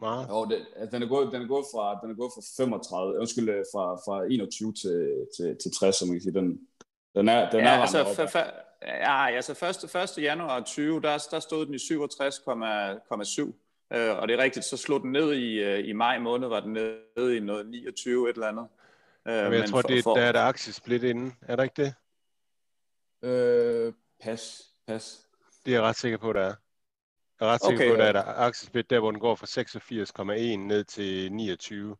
[0.00, 0.28] Meget.
[0.28, 3.20] Jo, det, altså, den, er gået, den, er gået fra, den er gået fra 35,
[3.20, 6.34] undskyld, øh, fra, fra 21 til, til, til 60, som man kan sige.
[6.34, 6.60] Den,
[7.14, 8.38] den er, den ja, er altså, for, for,
[8.82, 9.52] ja, altså
[9.86, 10.18] 1.
[10.18, 10.22] 1.
[10.22, 13.52] januar 20, der, der stod den i 67,7.
[13.94, 16.60] Øh, og det er rigtigt, så slog den ned i, øh, i maj måned, var
[16.60, 18.66] den nede i noget 29 et eller andet.
[19.28, 20.14] Øh, Jamen, jeg men tror, for, det, for...
[20.14, 21.36] der er der aktiesplit inden.
[21.42, 21.94] Er der ikke det?
[23.28, 25.27] Øh, pas, pas.
[25.68, 26.54] Det er jeg ret sikker på, der er.
[27.40, 29.46] Jeg er ret sikker okay, på, at der er aktiesplit der, hvor den går fra
[30.26, 31.96] 86,1 ned til 29.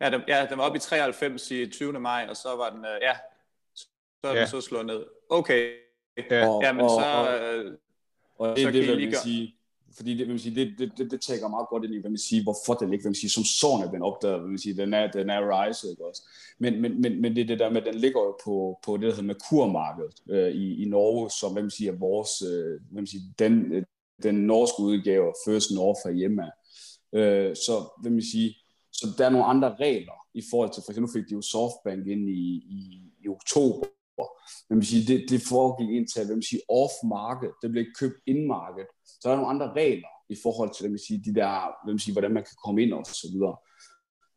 [0.00, 1.92] Ja, den, ja, den var oppe i 93 i 20.
[2.00, 3.16] maj, og så var den, øh, ja,
[3.74, 3.86] så
[4.22, 4.46] er den ja.
[4.46, 5.06] så slået ned.
[5.30, 5.76] Okay.
[6.30, 7.04] Ja, ja men og, så...
[7.04, 7.78] Og, øh,
[8.38, 9.56] og det er det, hvad man sige,
[9.96, 12.18] fordi det, vil sige, det, det, det, det tager meget godt ind i, hvad man
[12.18, 14.76] siger, hvorfor den ikke, hvad man siger, som sådan er den opdaget, hvad man siger,
[14.76, 16.22] den er, den er rise, ikke også?
[16.58, 19.02] Men, men, men, men det er det der med, den ligger jo på, på det,
[19.02, 23.06] der hedder Merkur-markedet øh, i, i Norge, som, hvad man siger, vores, øh, hvad man
[23.06, 23.84] siger, den, øh,
[24.22, 26.42] den norske udgave First North hjemme.
[27.12, 28.52] Øh, så hvad man siger,
[28.92, 32.06] så der er nogle andre regler i forhold til, for eksempel fik de jo Softbank
[32.06, 32.42] ind i,
[32.78, 32.80] i,
[33.24, 33.86] i oktober,
[34.66, 38.86] hvad man sige, det, det foregik indtil, hvad man siger, off-market, det blev købt in-market,
[39.20, 41.94] så er der nogle andre regler i forhold til, hvem man siger, de der, hvad
[41.94, 43.56] man siger, hvordan man kan komme ind og så videre.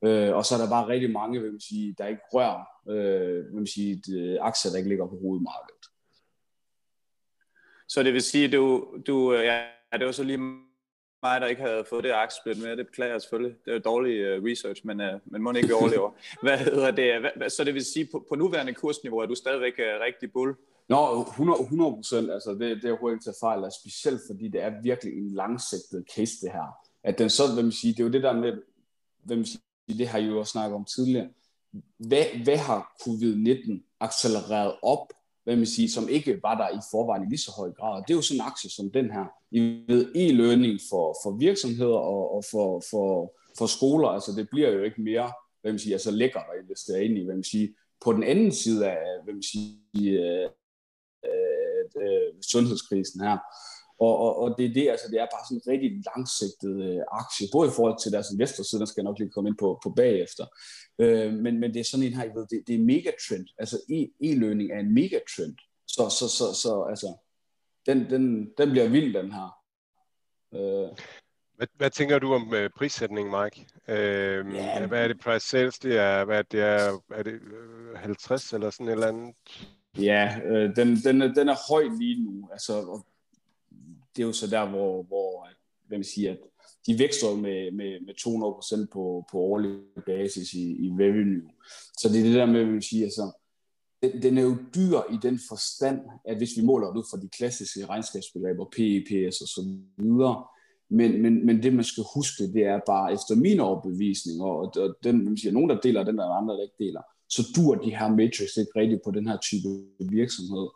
[0.05, 3.43] Øh, og så er der bare rigtig mange, hvem man siger, der ikke rører, øh,
[3.43, 5.85] hvad man siger, de, øh, aktier, der ikke ligger på hovedmarkedet.
[7.87, 10.66] Så det vil sige, du, du øh, ja, det var så lige
[11.23, 12.77] mig, der ikke havde fået det aktiesplit med.
[12.77, 13.55] Det beklager jeg selvfølgelig.
[13.65, 16.11] Det er dårlig uh, research, men, uh, men må ikke vi overlever.
[16.45, 17.31] Hvad hedder det?
[17.35, 20.55] Hvad, så det vil sige, på, på nuværende kursniveau er du stadigvæk uh, rigtig bull?
[20.89, 22.31] Nå, 100 procent.
[22.31, 25.31] Altså, det, det er overhovedet ikke til fejl, altså, specielt fordi det er virkelig en
[25.31, 26.77] langsigtet case, det her.
[27.03, 28.53] At den så, hvad man siger, det er jo det der med,
[29.23, 31.29] hvad man siger, det har I jo også snakket om tidligere.
[31.97, 35.13] Hvad, hvad har covid-19 accelereret op
[35.47, 38.03] hvad man siger, som ikke var der i forvejen i lige så høj grad.
[38.07, 39.25] Det er jo sådan en aktie som den her.
[39.51, 44.69] I ved e-learning for, for virksomheder og, og for, for, for skoler, altså det bliver
[44.69, 45.31] jo ikke mere,
[45.61, 47.67] hvad man siger, altså lækkert at investere ind i, hvad man siger.
[48.05, 50.49] På den anden side af, hvad man siger, øh,
[51.29, 53.37] øh, øh, sundhedskrisen her,
[53.99, 57.01] og, og, og det er det, altså det er bare sådan en rigtig langsigtet øh,
[57.11, 59.79] aktie, både i forhold til deres investorside, der skal jeg nok lige komme ind på,
[59.83, 60.45] på bagefter,
[60.99, 63.77] øh, men, men det er sådan en her, I ved, det, det er megatrend, altså
[63.95, 65.55] e- e-learning er en megatrend,
[65.87, 67.09] så, så, så, så altså,
[67.85, 69.49] den, den, den bliver vild, den her.
[70.53, 70.89] Øh.
[71.57, 73.67] Hvad, hvad tænker du om uh, prissætning, Mike?
[73.87, 75.79] Øh, ja, hvad er det price sales?
[75.79, 77.41] Det er, hvad det er, er det
[77.95, 79.35] 50 eller sådan et eller andet?
[79.97, 82.49] Ja, øh, den, den, er, den er høj lige nu.
[82.51, 83.03] Altså,
[84.17, 85.47] det er jo så der, hvor, hvor
[85.87, 86.39] hvad man siger, at
[86.87, 88.13] de vækster med, med, med
[88.83, 91.49] 200% på, på årlig basis i, i revenue.
[91.97, 93.31] Så det er det der med, at man siger, altså,
[94.01, 97.21] den, den er jo dyr i den forstand, at hvis vi måler det ud fra
[97.21, 99.61] de klassiske regnskabsbegreber, PEPS og så
[99.97, 100.45] videre,
[100.89, 104.95] men, men, men det man skal huske, det er bare efter min overbevisning, og, og
[105.03, 107.95] den, man siger, nogen der deler den, der andre der ikke deler, så dur de
[107.95, 109.67] her matrix ikke rigtigt på den her type
[109.99, 110.67] virksomhed.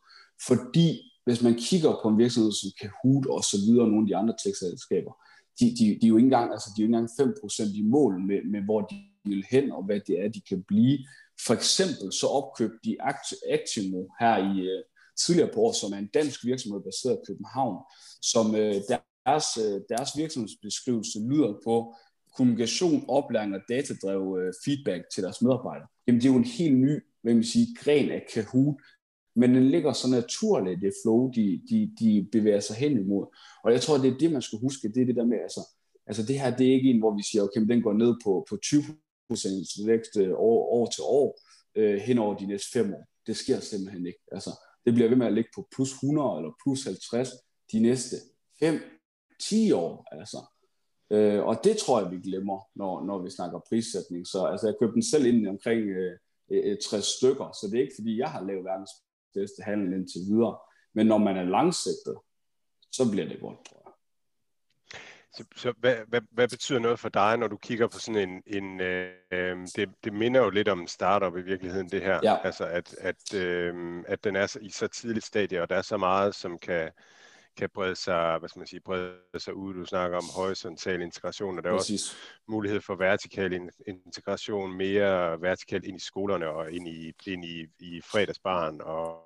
[0.47, 4.16] Fordi hvis man kigger på en virksomhed som Kahoot og så videre, nogle af de
[4.16, 5.14] andre tech-selskaber,
[5.60, 7.36] de, de, de, er jo ikke engang, altså, de er jo ikke engang
[7.74, 10.64] 5% i mål med, med, hvor de vil hen, og hvad det er, de kan
[10.64, 10.98] blive.
[11.46, 12.98] For eksempel så opkøbte de
[13.56, 14.84] Actimo her i uh,
[15.26, 17.78] tidligere på år, som er en dansk virksomhed baseret i København,
[18.22, 18.76] som øh,
[19.26, 21.96] deres, øh, deres virksomhedsbeskrivelse lyder på
[22.38, 25.88] kommunikation, oplæring og datadrevet feedback til deres medarbejdere.
[26.08, 28.76] Jamen det er jo en helt ny hvad man sige, gren af Kahoot,
[29.36, 33.26] men den ligger så naturligt, det flow, de, de, de bevæger sig hen imod.
[33.63, 35.62] Og jeg tror, det er det, man skal huske, det er det der med, altså,
[36.08, 38.46] altså det her, det er ikke en, hvor vi siger, okay, den går ned på,
[38.50, 41.39] på 20% vækst øh, år, år til år,
[41.76, 43.08] øh, hen over de næste fem år.
[43.28, 44.20] Det sker simpelthen ikke.
[44.32, 44.52] Altså,
[44.86, 47.30] det bliver ved med at ligge på plus 100 eller plus 50
[47.72, 48.15] de næste
[48.63, 50.08] 5-10 år.
[50.12, 50.38] Altså.
[51.12, 54.28] Øh, og det tror jeg, vi glemmer, når, når vi snakker prissætning.
[54.28, 56.17] Så altså, jeg købte den selv ind omkring øh,
[56.52, 58.91] øh 60 stykker, så det er ikke, fordi jeg har lavet verdens
[59.34, 60.58] bedste handel indtil videre.
[60.96, 62.17] Men når man er langsigtet,
[62.91, 63.91] så bliver det godt, tror jeg.
[65.34, 68.44] Så, så hvad, hvad, hvad betyder noget for dig, når du kigger på sådan en,
[68.48, 72.20] en øh, det, det minder jo lidt om en startup i virkeligheden, det her.
[72.24, 72.38] Ja.
[72.44, 75.98] Altså, at, at, øh, at den er i så tidligt stadie, og der er så
[75.98, 76.91] meget, som kan,
[77.58, 79.74] kan brede sig, hvad skal man sige, brede sig ud.
[79.74, 82.02] Du snakker om horisontal integration, og der er Præcis.
[82.02, 82.16] også
[82.48, 88.02] mulighed for vertikal integration, mere vertikalt ind i skolerne og ind i, ind i, i
[88.02, 89.18] fredagsbarn og,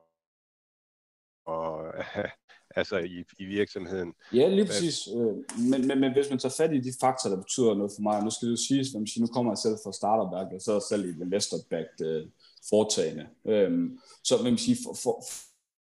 [1.45, 1.93] og
[2.79, 4.13] altså i, i virksomheden.
[4.33, 5.07] Ja, lige præcis.
[5.07, 5.35] Øh,
[5.69, 8.23] men, men, men hvis man tager fat i de faktorer, der betyder noget for mig,
[8.23, 10.75] nu skal det jo siges, at nu kommer jeg selv fra startup og så er
[10.75, 12.29] jeg selv i et investor-backed uh,
[12.69, 13.27] foretagende.
[13.43, 15.23] Um, så man sige, for, for,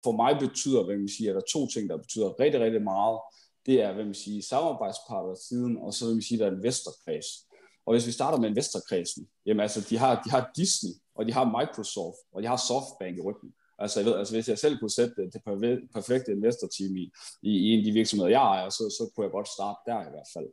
[0.04, 2.82] for mig betyder, hvad man siger, at der er to ting, der betyder rigtig, rigtig
[2.82, 3.18] meget.
[3.66, 7.26] Det er, hvad man siger, samarbejdspartner siden, og så vil man sige, der er investorkreds.
[7.86, 11.32] Og hvis vi starter med investorkredsen, jamen altså, de har, de har Disney, og de
[11.32, 13.50] har Microsoft, og de har Softbank i ryggen.
[13.78, 15.42] Altså, jeg ved, altså hvis jeg selv kunne sætte det
[15.94, 19.32] perfekte investorteam i, i, i en af de virksomheder, jeg ejer, så, så kunne jeg
[19.32, 20.48] godt starte der i hvert fald.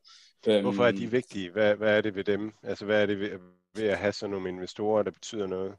[0.62, 1.51] Hvorfor er de øhm, vigtige?
[1.51, 2.53] Hvad, hvad er det ved dem?
[2.63, 3.29] Altså, hvad er det ved,
[3.75, 5.73] ved at have sådan nogle investorer, der betyder noget?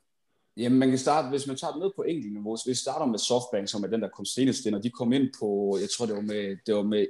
[0.57, 3.07] Jamen, man kan starte, hvis man tager det ned på enkelt niveau, hvis vi starter
[3.07, 5.89] med Softbank, som er den, der kom senest ind, og de kom ind på, jeg
[5.91, 7.07] tror, det var med, det var med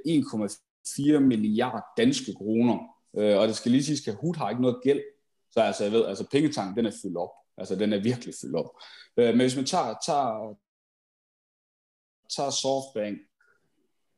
[1.17, 2.77] 1,4 milliarder danske kroner.
[3.17, 5.01] Øh, og det skal lige sige, at Hut har ikke noget gæld.
[5.51, 7.29] Så altså, jeg ved, altså pengetanken, den er fyldt op.
[7.57, 8.69] Altså, den er virkelig fyldt op.
[9.17, 10.57] Øh, men hvis man tager, tager,
[12.35, 13.17] tager Softbank,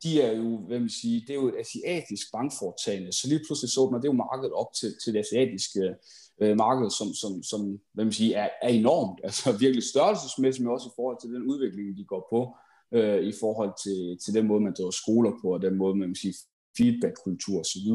[0.03, 3.69] de er jo, hvad man siger, det er jo et asiatisk bankforetagende, så lige pludselig
[3.71, 5.95] så man, det jo markedet op til, til det asiatiske
[6.41, 7.61] øh, marked, som, som, som
[7.93, 11.43] hvad man siger, er, er enormt, altså virkelig størrelsesmæssigt, men også i forhold til den
[11.51, 12.39] udvikling, de går på,
[12.97, 16.15] øh, i forhold til, til den måde, man driver skoler på, og den måde, man
[16.15, 16.35] siger,
[16.77, 17.87] feedback-kultur osv.,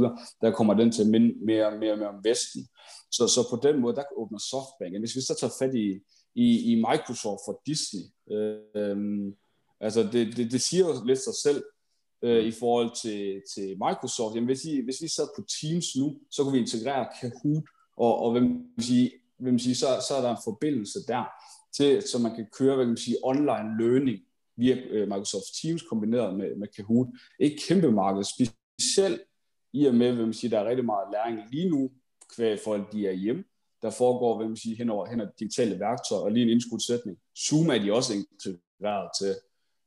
[0.43, 2.63] der kommer den til at minde mere og mere, mere om Vesten.
[3.17, 4.99] Så, så på den måde, der åbner Softbank.
[4.99, 5.89] Hvis vi så tager fat i,
[6.35, 8.97] i, i Microsoft for Disney, øh,
[9.81, 11.63] altså det, det, det siger jo lidt sig selv,
[12.25, 14.35] øh, i forhold til, til Microsoft.
[14.35, 17.65] Jamen, hvis, I, hvis vi sad på Teams nu, så kunne vi integrere Kahoot,
[17.97, 21.25] og, og hvad man sige, man sige, så, så er der en forbindelse der,
[21.77, 24.19] til, så man kan køre hvad man sige, online learning
[24.57, 27.09] via øh, Microsoft Teams kombineret med, med Kahoot.
[27.41, 29.21] Et kæmpe marked, specielt
[29.73, 31.91] i og med, man siger, der er rigtig meget læring lige nu,
[32.37, 33.45] kvæg folk de er hjemme.
[33.83, 37.19] Der foregår, hvad man siger, hen over, hen over digitale værktøjer, og lige en indskudsætning.
[37.39, 39.35] Zoom er de også integreret til.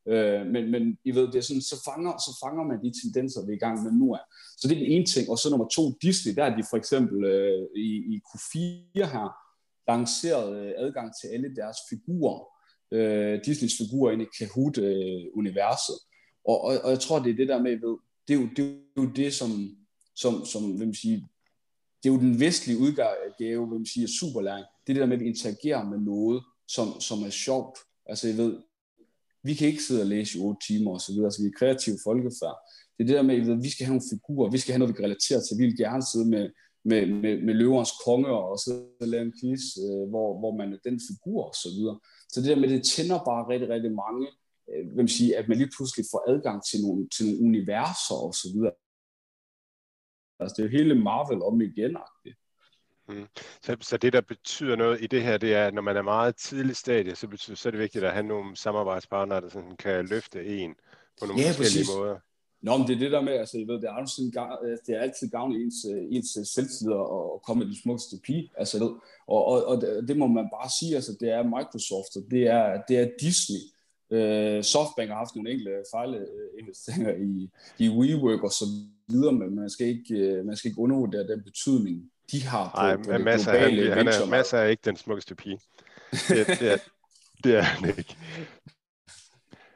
[0.08, 3.46] Øh, men, men I ved, det er sådan, så, fanger, så fanger man de tendenser,
[3.46, 4.13] vi er i gang med nu.
[4.13, 4.24] Er.
[4.58, 5.30] Så det er den ene ting.
[5.30, 9.28] Og så nummer to, Disney, der er de for eksempel øh, i, i Q4 her,
[9.91, 12.39] lanceret øh, adgang til alle deres figurer,
[12.91, 15.98] øh, Disneys figurer ind i Kahoot-universet.
[16.00, 18.48] Øh, og, og, og jeg tror, det er det der med, ved, det er jo
[18.56, 18.65] det,
[18.98, 19.50] er jo det som,
[20.15, 21.28] som, som vil man sige,
[22.04, 24.65] det er jo den vestlige udgave, vil man sige, af superlæring.
[24.84, 27.80] Det er det der med, at vi interagerer med noget, som, som er sjovt.
[28.06, 28.58] Altså, jeg ved,
[29.43, 31.60] vi kan ikke sidde og læse i otte timer og så videre, så vi er
[31.60, 32.58] kreative folkefærd.
[32.93, 34.93] Det er det der med, at vi skal have nogle figurer, vi skal have noget,
[34.93, 35.58] vi kan relatere til.
[35.60, 36.45] Vi vil gerne sidde med,
[36.89, 38.71] med, med, med løverens konge og så
[39.13, 41.97] lave en quiz, øh, hvor, hvor man er den figur og så videre.
[42.32, 44.23] Så det der med, det tænder bare rigtig, rigtig mange,
[44.71, 48.34] øh, hvem siger, at man lige pludselig får adgang til nogle, til nogle universer og
[48.41, 48.76] så videre.
[50.39, 52.47] Altså det er jo hele Marvel om igen -agtigt.
[53.10, 53.28] Mm.
[53.62, 56.02] Så, så det, der betyder noget i det her, det er, at når man er
[56.02, 59.76] meget tidlig stadie, så, betyder, så er det vigtigt at have nogle samarbejdspartnere, der sådan
[59.80, 60.76] kan løfte en
[61.20, 61.96] på nogle ja, forskellige præcis.
[61.98, 62.17] måder.
[62.62, 64.32] Nå, men det er det der med, altså, jeg ved, det er, altid,
[64.88, 65.76] det er altid gavn i ens,
[66.12, 68.91] ens selvtid at komme med den smukkeste pige, altså, ved,
[69.28, 72.82] og, og, og, det må man bare sige, altså, det er Microsoft, og det er,
[72.88, 73.60] det er Disney,
[74.12, 77.50] Uh, Softbank har haft nogle enkelte fejlinvesteringer i,
[77.86, 78.65] i WeWork og så
[79.10, 82.96] videre, men man skal ikke, man skal ikke undervurdere den betydning, de har på, Ej,
[82.98, 85.60] på det masser, globale han, han er, masser er ikke den smukkeste pige.
[86.12, 86.78] Det, det, er,
[87.44, 88.18] det er han ikke.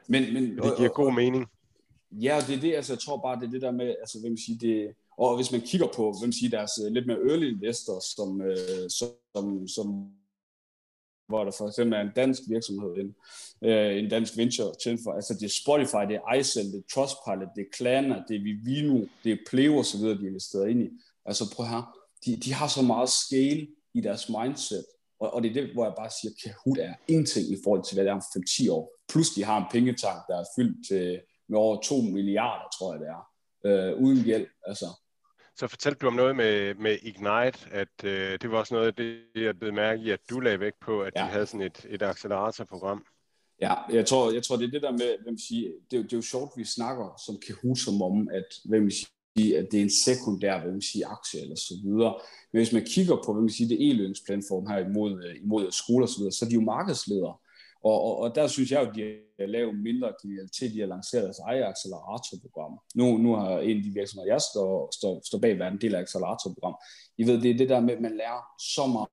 [0.08, 1.46] Men, men, det giver god mening.
[2.10, 4.36] Ja, det er det, altså jeg tror bare, det er det der med, altså hvem
[4.36, 8.04] siger det, og hvis man kigger på, hvem siger deres øh, lidt mere early investors,
[8.04, 10.12] som, øh, som, som
[11.28, 13.14] hvor der for eksempel er en dansk virksomhed, en,
[13.68, 16.88] øh, en dansk venture til for, altså det er Spotify, det er iSell, det er
[16.94, 20.82] Trustpilot, det er Klarna, det er Vivino, det er så videre, de er investeret ind
[20.82, 20.88] i.
[21.24, 24.84] Altså prøv her, de, de har så meget scale i deres mindset,
[25.20, 27.94] og, og det er det, hvor jeg bare siger, Kahoot er ingenting i forhold til,
[27.94, 28.22] hvad det er om
[28.68, 28.98] 5-10 år.
[29.12, 33.00] Plus de har en pengetank, der er fyldt til, med over 2 milliarder, tror jeg
[33.00, 33.22] det er,
[33.66, 34.48] øh, uden hjælp.
[34.66, 34.86] Altså.
[35.56, 38.94] Så fortalte du om noget med, med Ignite, at øh, det var også noget af
[38.94, 41.20] det, jeg blev mærke i, at du lagde vægt på, at ja.
[41.20, 43.04] de havde sådan et, et acceleratorprogram.
[43.60, 46.16] Ja, jeg tror, jeg tror, det er det der med, hvem siger, det, det er
[46.16, 49.98] jo sjovt, vi snakker som Kahoot som om, at hvem siger, at det er en
[50.04, 52.14] sekundær hvad man siger, aktie eller så videre.
[52.52, 56.06] Men hvis man kigger på hvad man siger, det e-lønsplatform her imod, øh, imod skoler
[56.06, 57.36] og så videre, så er de jo markedsledere.
[57.84, 59.02] Og, og, og der synes jeg jo, at de
[59.40, 62.72] har lavet mindre kriminalitet, de har lanceret deres eget acceleratorprogram.
[62.94, 65.94] Nu, nu har en af de virksomheder, jeg står, står, står bag, været en del
[65.94, 66.74] af acceleratorprogram.
[67.18, 68.42] I ved, det er det der med, at man lærer
[68.74, 69.08] så meget.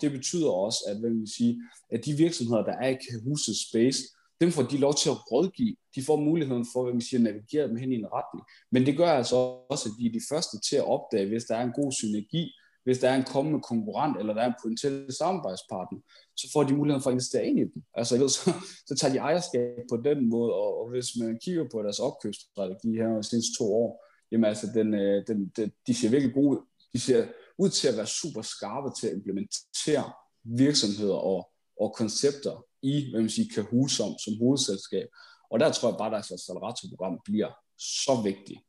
[0.00, 4.00] Det betyder også, at, hvad man sige, at de virksomheder, der er i Kahoot Space,
[4.42, 5.76] dem får de lov til at rådgive.
[5.94, 8.42] De får muligheden for, hvad man siger, at navigere dem hen i en retning.
[8.72, 9.36] Men det gør altså
[9.72, 12.44] også, at de er de første til at opdage, hvis der er en god synergi,
[12.84, 16.00] hvis der er en kommende konkurrent, eller der er en potentiel samarbejdspartner,
[16.36, 17.82] så får de muligheden for at investere ind i dem.
[17.94, 18.50] Altså, ved, så,
[18.88, 22.90] så tager de ejerskab på den måde, og, og hvis man kigger på deres opkøbsstrategi
[23.00, 23.90] her de seneste to år,
[24.30, 26.60] jamen altså, den, øh, den, den, de ser virkelig gode.
[26.92, 27.26] De ser
[27.58, 30.06] ud til at være super skarpe til at implementere
[30.44, 31.50] virksomheder og,
[31.80, 35.08] og koncepter i hvad man siger, Kahoot som, som hovedselskab.
[35.50, 38.60] Og der tror jeg bare, at deres acceleratorprogram bliver så vigtigt,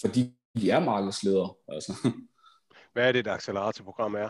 [0.00, 1.54] fordi de er markedsledere.
[1.68, 1.92] Altså.
[2.92, 4.28] Hvad er det, et acceleratorprogram er?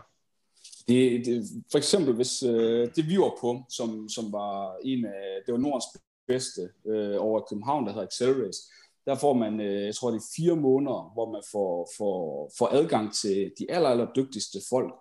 [0.89, 5.43] Det, det, for eksempel, hvis øh, det vi var på, som, som var en af,
[5.47, 5.85] det var Nordens
[6.27, 8.59] bedste øh, over København, der hedder Accelerate,
[9.07, 12.69] der får man, øh, jeg tror det er fire måneder, hvor man får, får, får
[12.69, 14.95] adgang til de aller, aller dygtigste folk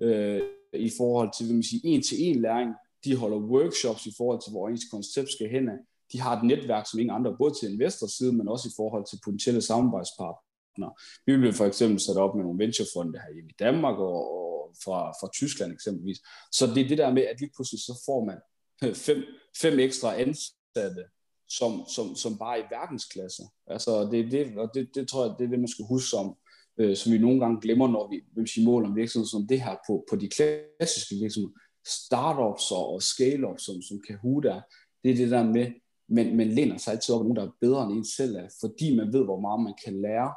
[0.00, 2.70] øh, i forhold til, hvad man siger, en-til-en læring.
[3.04, 5.68] De holder workshops i forhold til, hvor ens koncept skal hen.
[6.12, 9.18] De har et netværk, som ingen andre, både til investorsiden, men også i forhold til
[9.24, 10.92] potentielle samarbejdspartnere.
[11.26, 15.10] Vi vil for eksempel sætte op med nogle venturefonde her i Danmark og, og fra,
[15.10, 16.18] fra Tyskland eksempelvis.
[16.52, 18.38] Så det er det der med, at lige pludselig så får man
[18.84, 19.24] øh, fem,
[19.62, 21.04] fem ekstra ansatte
[21.48, 23.42] som, som, som bare er i verdensklasse.
[23.66, 26.36] Altså, det, det, og det, det tror jeg, det er det, man skal huske om,
[26.78, 29.60] øh, som vi nogle gange glemmer, når vi, hvis vi måler om virksomheder som det
[29.62, 31.54] her på, på de klassiske virksomheder.
[31.88, 34.60] Startups og, og scale-ups, som, som Kahoot er,
[35.04, 35.66] det er det der med,
[36.08, 38.96] men man læner sig altid op nogen, der er bedre end en selv er, fordi
[38.96, 40.34] man ved, hvor meget man kan lære.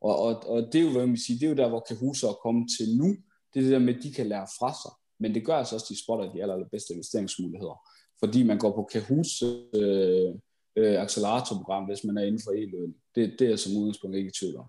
[0.00, 2.16] Og, og, og det er jo, hvad man siger, det er jo der, hvor Kahoot
[2.16, 3.08] så er kommet til nu.
[3.54, 4.92] Det er det der med, at de kan lære fra sig.
[5.20, 7.76] Men det gør altså også, at de spotter de aller, allerbedste investeringsmuligheder
[8.22, 9.42] fordi man går på Kahoots
[9.74, 10.34] øh,
[10.76, 12.94] øh, acceleratorprogram, hvis man er inden for e-løn.
[13.14, 14.66] Det, det er som udgangspunkt ikke i tvivl om.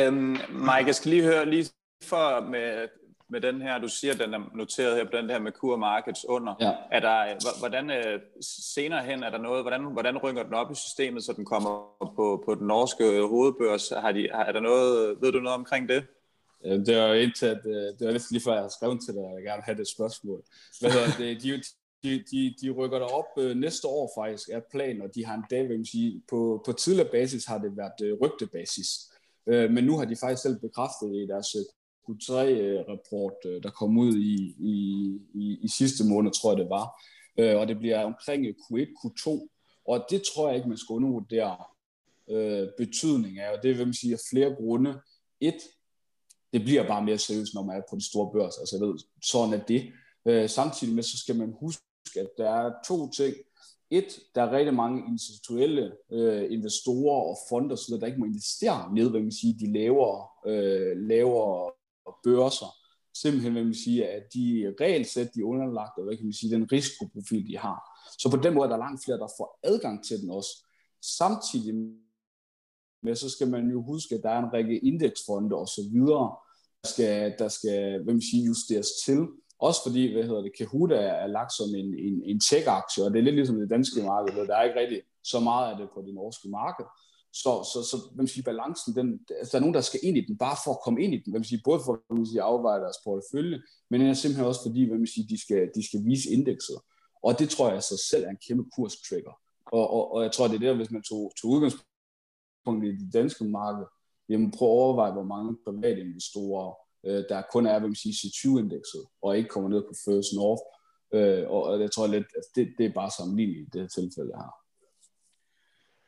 [0.00, 0.36] Øhm,
[0.68, 1.70] Mike, jeg skal lige høre, lige
[2.02, 2.88] for med,
[3.28, 6.54] med den her, du siger, den er noteret her på den her med Markets under.
[6.60, 6.72] Ja.
[6.92, 8.20] Er der, hvordan øh,
[8.74, 11.96] senere hen er der noget, hvordan, hvordan rykker den op i systemet, så den kommer
[12.16, 13.88] på, på den norske hovedbørs?
[13.88, 16.06] Har de, er der noget, ved du noget omkring det?
[16.64, 19.24] Det var indtil, at, øh, det var lidt lige før, jeg har skrevet til dig,
[19.24, 20.42] at jeg gerne have det spørgsmål.
[20.80, 21.42] Hvad hedder det?
[21.42, 21.62] De,
[22.02, 25.34] de, de, de rykker der op øh, næste år faktisk, er planen, og de har
[25.34, 28.88] en dag, vil sige, på, på tidligere basis har det været øh, rygtebasis.
[29.46, 31.64] Øh, men nu har de faktisk selv bekræftet i deres øh,
[32.08, 34.74] Q3-rapport, øh, øh, der kom ud i, i,
[35.34, 37.02] i, i sidste måned, tror jeg det var.
[37.38, 39.48] Øh, og det bliver omkring øh, Q1, Q2.
[39.88, 41.56] Og det tror jeg ikke, man skal undervurdere
[42.30, 45.00] øh, betydning af, og det vil man sige af flere grunde.
[45.40, 45.58] Et,
[46.52, 48.58] det bliver bare mere seriøst, når man er på de store børs.
[48.58, 49.92] Altså, jeg ved, sådan er det.
[50.26, 51.82] Øh, samtidig med, så skal man huske,
[52.16, 53.34] at der er to ting.
[53.90, 58.94] Et, der er rigtig mange institutionelle øh, investorer og fonder, så der ikke må investere
[58.94, 61.72] ned, hvad man siger, de lavere, øh, lavere
[62.24, 62.70] børser.
[63.22, 66.54] Simpelthen, hvad man siger, at de regelsæt, de er underlagt, og hvad kan man sige,
[66.54, 67.78] den risikoprofil, de har.
[68.18, 70.50] Så på den måde er der langt flere, der får adgang til den også.
[71.18, 71.74] Samtidig
[73.02, 76.36] med, så skal man jo huske, at der er en række indeksfonde og så videre,
[76.82, 79.20] der skal, der skal hvem siger, justeres til.
[79.58, 83.10] Også fordi, hvad hedder det, Kahoot er, er lagt som en, en, en tech-aktie, og
[83.10, 85.76] det er lidt ligesom det danske marked, hvor der er ikke rigtig så meget af
[85.78, 86.86] det på det norske marked.
[87.42, 90.26] Så, så, så man siger, balancen, den, altså, der er nogen, der skal ind i
[90.26, 92.80] den, bare for at komme ind i den, Man siger, både for at sige, afveje
[92.80, 93.58] deres portefølje,
[93.90, 96.78] men det er simpelthen også fordi, man siger, de skal, de skal vise indekset.
[97.26, 99.34] Og det tror jeg så selv er en kæmpe kurstrigger.
[99.66, 103.12] Og, og, og jeg tror, det er der, hvis man tog, tog udgangspunkt i det
[103.12, 103.86] danske marked,
[104.28, 106.74] jamen prøv at overveje, hvor mange private investorer,
[107.06, 110.64] øh, der kun er, hvad man siger, C20-indekset, og ikke kommer ned på First North.
[111.16, 114.32] Øh, og jeg tror lidt, at det, det er bare sammenlignet i det her tilfælde
[114.36, 114.65] her.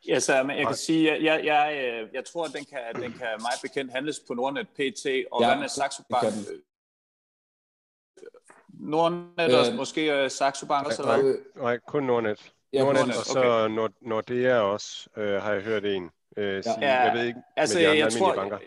[0.07, 3.11] Ja, så men jeg kan sige, jeg, jeg, jeg, jeg tror, at den kan, den
[3.11, 6.33] kan meget bekendt handles på Nordnet PT, og ja, hvad med Saxo Bank?
[8.79, 12.51] Nordnet øh, og måske uh, Saxo Bank også, nej, nej, nej, kun Nordnet.
[12.73, 13.75] Ja, Nordnet, Nordnet, og så okay.
[13.75, 16.75] Nord, Nordea også, øh, har jeg hørt en øh, sige.
[16.81, 18.57] Ja, jeg ved ikke altså, med de andre jeg tror, banker.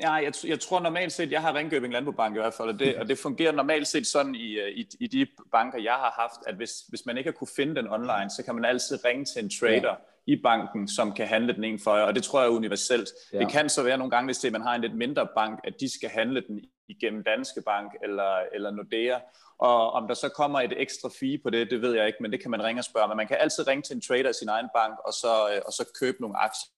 [0.00, 2.96] Ja, jeg, jeg tror normalt set, jeg har Ringkøbing Landbobank i hvert fald, og det,
[2.96, 6.46] og det fungerer normalt set sådan i, øh, i, i de banker, jeg har haft,
[6.46, 9.24] at hvis, hvis man ikke har kunne finde den online, så kan man altid ringe
[9.24, 9.94] til en trader ja.
[10.26, 13.08] I banken, som kan handle den en for jer, og det tror jeg er universelt.
[13.32, 13.38] Ja.
[13.38, 15.74] Det kan så være nogle gange, hvis det, man har en lidt mindre bank, at
[15.80, 19.18] de skal handle den igennem Danske Bank eller, eller Nordea,
[19.58, 22.32] og om der så kommer et ekstra fee på det, det ved jeg ikke, men
[22.32, 24.32] det kan man ringe og spørge, men man kan altid ringe til en trader i
[24.32, 26.76] sin egen bank, og så, øh, og så købe nogle aktier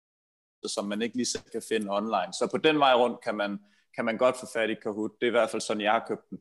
[0.66, 2.32] som man ikke lige selv kan finde online.
[2.32, 3.58] Så på den vej rundt kan man,
[3.94, 5.10] kan man godt få fat i Kahoot.
[5.20, 6.38] Det er i hvert fald sådan, jeg har købt den.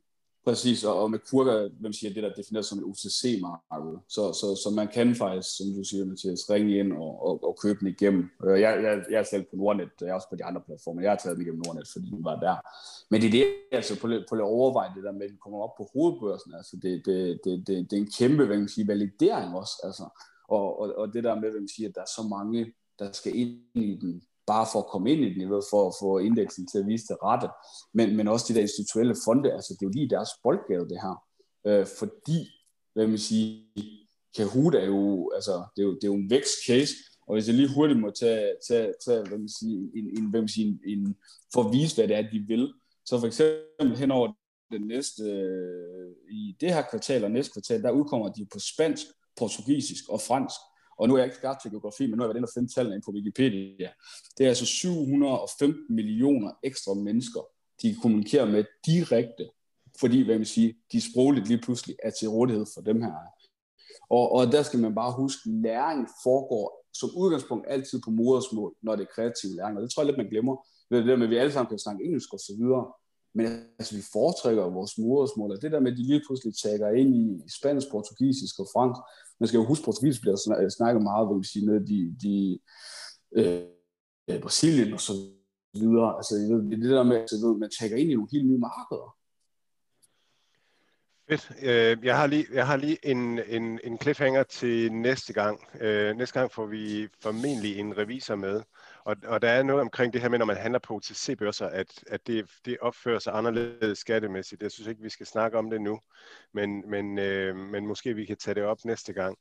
[0.48, 4.00] Præcis, og med Kurka, hvem siger det, der defineret som et OTC-marked.
[4.08, 7.58] Så, så, så man kan faktisk, som du siger, Mathias, ringe ind og, og, og
[7.64, 8.30] købe den igennem.
[8.46, 11.02] Øh, jeg, jeg, jeg er selv på Nordnet, jeg er også på de andre platforme.
[11.02, 12.56] Jeg har taget den igennem Nordnet, fordi den var der.
[13.12, 15.60] Men det er det, altså på, på det overveje det der med, at den kommer
[15.66, 16.54] op på hovedbørsen.
[16.54, 19.76] Altså det, det, det, det, det er en kæmpe, hvad man siger, validering også.
[19.84, 20.06] Altså.
[20.56, 23.12] Og, og, og det der med, hvad man siger, at der er så mange der
[23.12, 26.18] skal ind i den, bare for at komme ind i den, i for at få
[26.18, 27.48] indeksen til at vise det rette,
[27.94, 31.00] men, men også de der institutionelle fonde, altså det er jo lige deres boldgave det
[31.02, 31.16] her,
[31.68, 32.40] øh, fordi,
[32.94, 33.66] hvad man sige,
[34.38, 36.94] Kahoot er jo, altså det er jo, det er jo en vækstcase,
[37.28, 40.42] og hvis jeg lige hurtigt må tage, tage, tage hvad man sige, en, en, hvad
[40.42, 41.16] man sige, en, en,
[41.54, 42.74] for at vise, hvad det er, de vil,
[43.06, 44.36] så for eksempel henover det
[44.72, 49.06] den næste, øh, i, det her kvartal og næste kvartal, der udkommer de på spansk,
[49.38, 50.60] portugisisk og fransk.
[50.98, 52.54] Og nu er jeg ikke skarp til geografi, men nu er jeg været inde og
[52.54, 53.90] finde tallene ind på Wikipedia.
[54.38, 57.42] Det er altså 715 millioner ekstra mennesker,
[57.82, 59.50] de kommunikerer med direkte,
[60.00, 63.14] fordi, hvad man sige, de sprogligt lige pludselig er til rådighed for dem her.
[64.10, 68.76] Og, og der skal man bare huske, at læring foregår som udgangspunkt altid på modersmål,
[68.82, 69.78] når det er kreativ læring.
[69.78, 70.56] Og det tror jeg lidt, man glemmer.
[70.90, 72.94] Det er det med, at vi alle sammen kan snakke engelsk og så videre.
[73.38, 73.46] Men
[73.80, 77.12] altså, vi foretrækker vores modersmål, og det der med, at de lige pludselig tager ind
[77.16, 77.24] i
[77.60, 79.00] spansk, portugisisk og fransk.
[79.40, 82.60] Man skal jo huske, at portugisisk bliver snakket meget, vil sige, noget de, de
[83.40, 85.14] øh, Brasilien og så
[85.74, 86.10] videre.
[86.20, 86.34] Altså,
[86.84, 89.10] det der med, altså, at man tager ind i nogle helt nye markeder.
[91.30, 91.52] Fedt.
[91.62, 95.56] Øh, jeg har lige, jeg har lige en, en, en cliffhanger til næste gang.
[95.82, 98.62] Øh, næste gang får vi formentlig en revisor med.
[99.08, 102.04] Og, og der er noget omkring det her med, når man handler på OTC-børser, at,
[102.08, 104.62] at det, det opfører sig anderledes skattemæssigt.
[104.62, 106.00] Jeg synes ikke, vi skal snakke om det nu,
[106.54, 109.38] men, men, øh, men måske vi kan tage det op næste gang,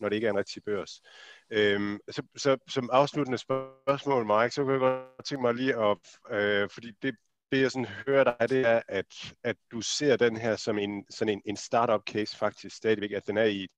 [0.00, 1.02] når det ikke er en rigtig børs.
[1.50, 5.98] Øhm, så, så som afsluttende spørgsmål, Mike, så kunne jeg godt tænke mig lige at,
[6.30, 7.14] øh, fordi det,
[7.52, 11.04] det jeg sådan hører dig, det er, at, at du ser den her som en,
[11.10, 13.68] sådan en, en startup case faktisk stadigvæk, at den er i,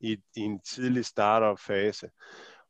[0.00, 2.10] i, i en tidlig startup fase.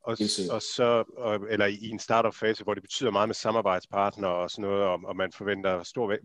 [0.01, 0.17] Og,
[0.51, 4.49] og så, og, eller i en startup fase, hvor det betyder meget med samarbejdspartnere og
[4.49, 6.17] sådan noget, og, og man forventer stor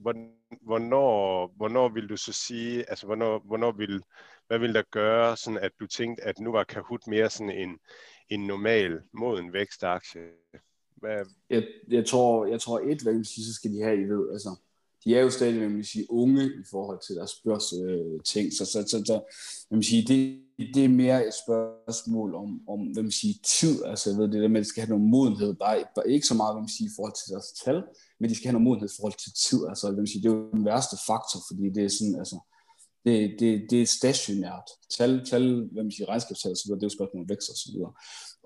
[0.62, 4.03] Hvornår, hvornår vil du så sige, altså hvornår, hvornår vil,
[4.47, 7.79] hvad vil der gøre, sådan at du tænkte, at nu var Kahoot mere sådan en,
[8.31, 10.22] en normal moden vækstaktie?
[10.97, 11.25] Hvad...
[11.51, 14.33] Jeg, jeg, tror, jeg tror et, hvad vil sige, så skal de have, I ved,
[14.33, 14.49] altså,
[15.05, 18.53] de er jo stadig, hvad man sige, unge i forhold til deres børs øh, ting,
[18.53, 19.17] så, så, så, så
[19.69, 20.21] hvad man sige, det,
[20.75, 24.43] det er mere et spørgsmål om, om hvad man siger, tid, altså jeg ved det
[24.43, 26.75] der med, at de skal have noget modenhed, bare, bare ikke så meget, hvad man
[26.77, 27.79] siger, i forhold til deres tal,
[28.21, 30.31] men de skal have noget modenhed i forhold til tid, altså hvad man siger, det
[30.31, 32.39] er jo den værste faktor, fordi det er sådan, altså,
[33.07, 34.69] det, det, det er stationært.
[34.97, 37.69] Tal, tal hvad man siger, regnskabstal, så det er jo spørgsmål om vækst og så
[37.75, 37.93] videre.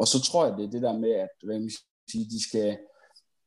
[0.00, 1.70] Og så tror jeg, det er det der med, at hvad man
[2.10, 2.68] siger, de skal,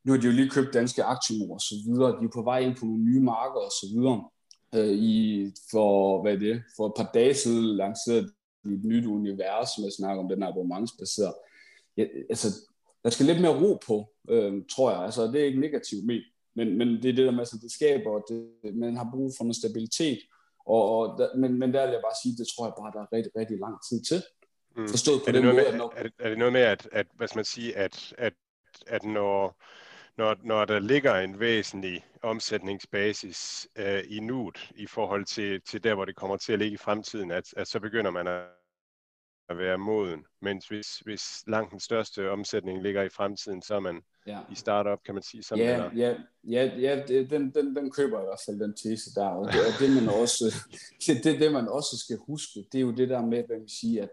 [0.04, 2.60] nu har de jo lige købt danske aktier og så videre, de er på vej
[2.60, 4.30] ind på nogle nye markeder og så videre.
[4.76, 8.24] Øh, i, for, hvad er det, for et par dage siden lancerede
[8.64, 11.36] de et nyt univers, som jeg snakker om, den abonnementsbaserede.
[11.98, 12.48] Ja, altså,
[13.04, 15.02] der skal lidt mere ro på, øh, tror jeg.
[15.02, 16.22] Altså, det er ikke negativt med,
[16.56, 19.32] men, men det er det der med, at det skaber, at det, man har brug
[19.38, 20.20] for noget stabilitet.
[20.66, 23.02] Og, og der, men, men der vil jeg bare sige, det tror jeg bare, der
[23.02, 24.20] er rigtig, rigtig lang tid til.
[24.78, 24.88] Mm.
[24.88, 25.56] Forstået på er det den måde.
[25.56, 25.94] Med, når...
[25.98, 28.34] er, det, er det noget med, at, at hvad skal man sige, at, at,
[28.88, 29.62] at når
[30.18, 35.96] når, når der ligger en væsentlig omsætningsbasis øh, i nuet i forhold til, til der,
[35.96, 38.42] hvor det kommer til at ligge i fremtiden, at, at så begynder man at
[39.52, 43.80] at være moden, mens hvis, hvis langt den største omsætning ligger i fremtiden, så er
[43.80, 44.40] man ja.
[44.52, 45.92] i startup, kan man sige sådan Ja, eller?
[45.96, 49.28] ja, ja, ja det, den, den, den køber jeg i hvert fald, den tese der,
[49.28, 50.46] og det, og det, man også,
[51.08, 53.70] det, det, det, man også skal huske, det er jo det der med, hvad man
[53.70, 54.10] siger, at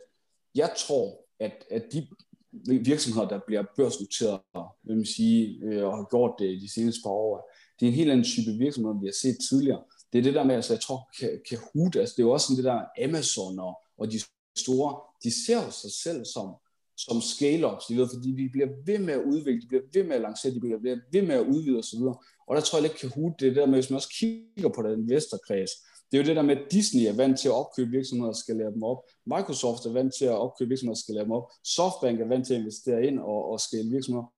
[0.54, 2.08] jeg tror, at, at de
[2.90, 4.40] virksomheder, der bliver børsnoteret,
[4.86, 7.96] vil man sige, øh, og har gjort det de seneste par år, det er en
[7.96, 9.82] helt anden type virksomhed, vi har set tidligere.
[10.12, 11.00] Det er det der med, altså jeg tror,
[11.48, 14.20] Kahoot, altså det er jo også sådan det der Amazon og, og de
[14.58, 16.46] store, de ser jo sig selv som,
[16.96, 20.16] som scale-ups, de ved, fordi de bliver ved med at udvikle, de bliver ved med
[20.16, 20.78] at lancere, de bliver
[21.12, 22.02] ved med at udvide osv.
[22.48, 24.70] Og der tror jeg lidt, Kahoot, det er det der med, hvis man også kigger
[24.76, 25.70] på den investorkreds,
[26.10, 28.36] det er jo det der med, at Disney er vant til at opkøbe virksomheder og
[28.36, 29.00] skal lære dem op.
[29.26, 31.46] Microsoft er vant til at opkøbe virksomheder og skal lære dem op.
[31.64, 34.32] Softbank er vant til at investere ind og, og skale virksomheder.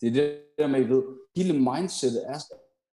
[0.00, 1.02] Det er det der med, at I ved,
[1.36, 2.38] hele mindsetet er,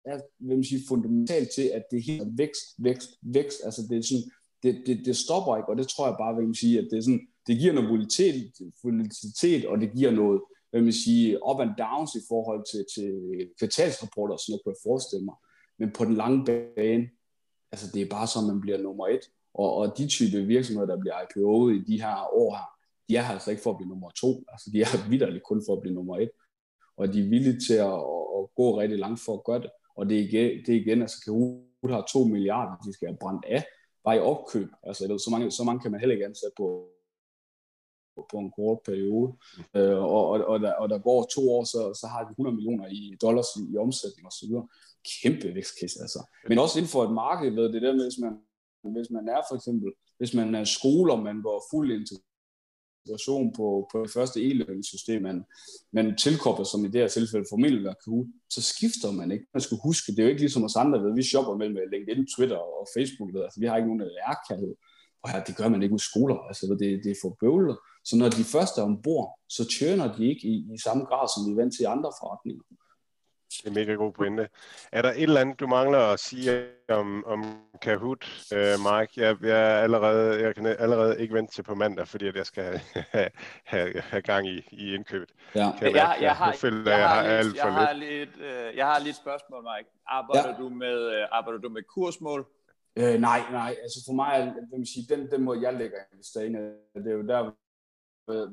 [0.05, 3.59] er vil man sige, fundamentalt til, at det er vækst, vækst, vækst.
[3.65, 4.27] Altså det er sådan,
[4.63, 6.97] det, det, det stopper ikke, og det tror jeg bare, vil man sige, at det,
[6.97, 11.59] er sådan, det giver noget volatilitet, volatilitet, og det giver noget, hvad man sige, up
[11.63, 13.07] and downs i forhold til, til
[13.59, 15.37] kvartalsrapporter og sådan noget, kunne jeg forestille mig.
[15.79, 17.05] Men på den lange bane,
[17.73, 19.23] altså det er bare så, man bliver nummer et.
[19.53, 22.67] Og, og de type virksomheder, der bliver IPO'et i de her år her,
[23.09, 24.43] de er altså ikke for at blive nummer to.
[24.51, 26.31] Altså de er vidderligt kun for at blive nummer et.
[26.97, 29.71] Og de er villige til at, at, at gå rigtig langt for at gøre det.
[29.95, 33.17] Og det er igen, det er igen altså Kahoot har to milliarder, de skal have
[33.21, 33.65] brændt af,
[34.03, 34.69] bare i opkøb.
[34.83, 36.87] Altså så mange, så mange kan man heller ikke ansætte på,
[38.31, 39.33] på en kort periode.
[39.75, 42.55] Øh, og, og, og, der, og der går to år, så, så har de 100
[42.55, 44.53] millioner i dollars i, i omsætning osv
[45.11, 46.01] kæmpe vækstkiste.
[46.01, 46.19] Altså.
[46.49, 48.33] Men også inden for et marked, ved det der med, hvis man,
[48.95, 54.03] hvis man er for eksempel, hvis man er skoler, man går fuld integration på, på
[54.03, 55.43] det første e-learning-system, man,
[55.91, 59.45] man tilkobler, som i det her tilfælde formentlig Kahoot, så skifter man ikke.
[59.53, 61.15] Man skal huske, det er jo ikke ligesom os andre, ved.
[61.15, 63.43] vi shopper mellem LinkedIn, Twitter og Facebook, ved.
[63.43, 64.73] Altså, vi har ikke nogen ærkærhed.
[65.23, 67.77] Og her, det gør man ikke i skoler, altså det, det er for bøvlet.
[68.05, 71.45] Så når de første er ombord, så tjener de ikke i, i samme grad, som
[71.45, 72.63] vi er vant til i andre forretninger.
[73.57, 74.49] Det er en mega god pointe.
[74.91, 77.43] Er der et eller andet, du mangler at sige om, om
[77.81, 79.13] Kahoot, uh, Mike?
[79.17, 82.45] Jeg, jeg, er allerede, jeg kan allerede ikke vente til på mandag, fordi at jeg
[82.45, 83.29] skal have,
[83.63, 85.29] have, have gang i, i indkøbet.
[85.55, 85.71] Ja.
[85.81, 88.85] Jeg, jeg, jeg, har, føler, jeg, jeg, har, jeg, lidt, jeg, har lidt, uh, jeg
[88.85, 89.89] har lidt spørgsmål, Mike.
[90.07, 90.55] Arbejder, ja.
[90.57, 92.47] du med, uh, arbejder du med kursmål?
[92.95, 93.75] Øh, nej, nej.
[93.81, 96.45] Altså for mig, vil man sige, den, den måde, jeg lægger investere
[96.95, 97.51] det er jo der,
[98.29, 98.47] Øh,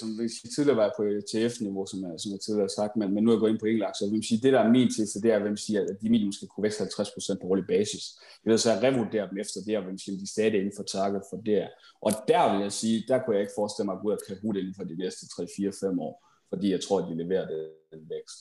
[0.00, 3.24] som vi tidligere var på ETF-niveau, som jeg, som jeg tidligere har sagt, men, men
[3.24, 5.22] nu er jeg gået ind på engelsk, så vil sige, det der er min tese,
[5.22, 8.04] det er, at, sige, at de minimum skal kunne vækste 50% på årlig basis.
[8.44, 10.76] Jeg vil så revurdere dem efter det, og vil sige, at de stadig er inden
[10.76, 11.68] for target for det.
[12.00, 14.24] Og der vil jeg sige, der kunne jeg ikke forestille mig at gå ud og
[14.26, 16.14] Kahoot inden for de næste 3-4-5 år,
[16.48, 17.46] fordi jeg tror, at de leverer
[17.92, 18.38] den vækst.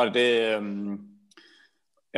[0.00, 1.17] Og det, øhm,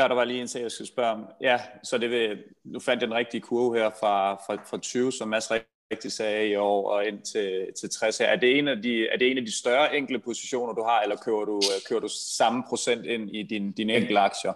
[0.01, 1.27] Ja, der var lige en ting, jeg skulle spørge om.
[1.41, 5.13] Ja, så det vil, nu fandt jeg den rigtige kurve her fra, fra, fra 20,
[5.13, 5.51] som Mads
[5.93, 8.27] rigtig sagde i år og ind til, til 60 her.
[8.27, 11.01] Er det, en af de, er det en af de større enkelte positioner, du har,
[11.01, 14.53] eller kører du, øh, kører du samme procent ind i din, dine enkelte aktier?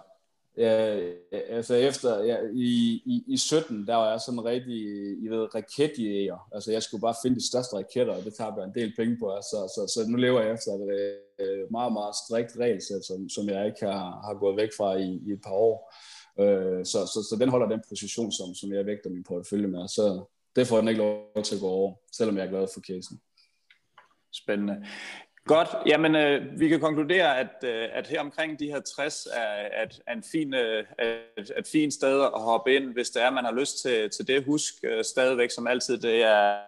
[0.57, 0.99] Ja,
[1.31, 4.81] altså efter, ja, i, i, i 17, der var jeg sådan rigtig,
[5.23, 6.49] I ved, raketjæger.
[6.53, 9.17] Altså jeg skulle bare finde de største raketter, og det tager jeg en del penge
[9.19, 9.25] på.
[9.41, 13.49] Så, så, så nu lever jeg efter et øh, meget, meget strikt regelsæt, som, som
[13.49, 15.93] jeg ikke har, har gået væk fra i, i et par år.
[16.39, 19.87] Øh, så, så, så den holder den position, som, som jeg vægter min portefølje med.
[19.87, 20.25] Så,
[20.55, 23.19] det får den ikke lov til at gå over, selvom jeg er glad for casen.
[24.33, 24.85] Spændende.
[25.47, 29.69] Godt, jamen øh, vi kan konkludere, at, øh, at her omkring de her 60 er,
[29.81, 30.85] at, er en fin, øh,
[31.37, 34.27] et, et fint sted at hoppe ind, hvis det er, man har lyst til, til
[34.27, 34.43] det.
[34.43, 36.59] Husk øh, stadigvæk som altid, det er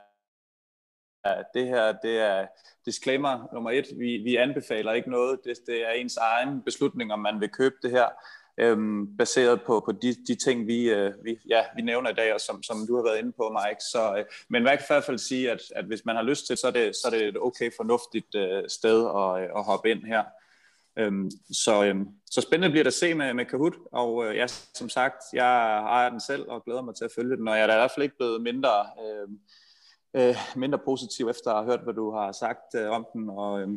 [1.54, 2.48] det her, det er
[2.86, 3.86] disclaimer nummer et.
[3.98, 5.40] Vi, vi anbefaler ikke noget.
[5.44, 8.08] Det, det er ens egen beslutning, om man vil købe det her
[8.58, 12.34] øhm, baseret på, på de, de ting, vi, øh, vi, ja, vi nævner i dag,
[12.34, 13.82] og som, som du har været inde på, Mike.
[13.92, 16.48] Så, øh, men man kan i hvert fald sige, at, at hvis man har lyst
[16.48, 19.64] til, så er det, så er det et okay fornuftigt øh, sted at, øh, at
[19.64, 20.24] hoppe ind her.
[21.00, 24.48] Øhm, så, øhm, så spændende bliver det at se med, med Kahoot, og øh, ja,
[24.48, 27.64] som sagt, jeg ejer den selv og glæder mig til at følge den, og jeg
[27.64, 29.28] er da i hvert fald ikke blevet mindre, øh,
[30.14, 33.62] øh, mindre positiv efter at have hørt, hvad du har sagt øh, om den, og
[33.62, 33.68] øh,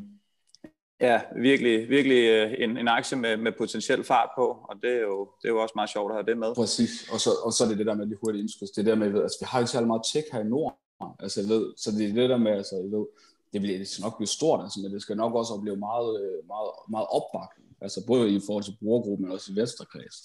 [1.01, 5.01] Ja, virkelig, virkelig øh, en, en aktie med, med potentiel fart på, og det er,
[5.01, 6.55] jo, det er jo også meget sjovt at have det med.
[6.55, 8.95] Præcis, og så, og så er det det der med lige hurtigt indskuds, det der
[8.95, 10.77] med, at altså, vi har jo ikke meget tech her i Norden,
[11.21, 13.07] altså, jeg ved, så det er det der med, altså, jeg ved,
[13.53, 16.11] det, bliver, det skal nok blive stort, altså, men det skal nok også opleve meget,
[16.23, 20.17] øh, meget, meget opbakning, altså både i forhold til brugergruppen, men også i Vesterkreds.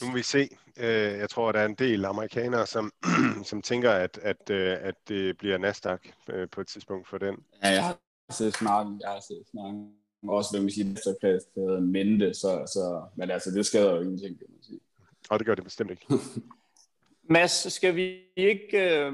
[0.00, 0.48] Nu må vi se.
[0.76, 2.92] Øh, jeg tror, at der er en del amerikanere, som,
[3.50, 6.00] som tænker, at, at, at det bliver Nasdaq
[6.52, 7.34] på et tidspunkt for den.
[7.62, 7.98] Ja, jeg har
[8.30, 9.92] set snakken, jeg har set snakken.
[10.28, 14.00] Også, hvad man siger, næste plads til mente, så, så, men altså, det skader jo
[14.00, 14.80] ingenting, kan man sige.
[15.30, 16.06] Og det gør det bestemt ikke.
[17.30, 19.12] Mads, skal vi ikke, øh,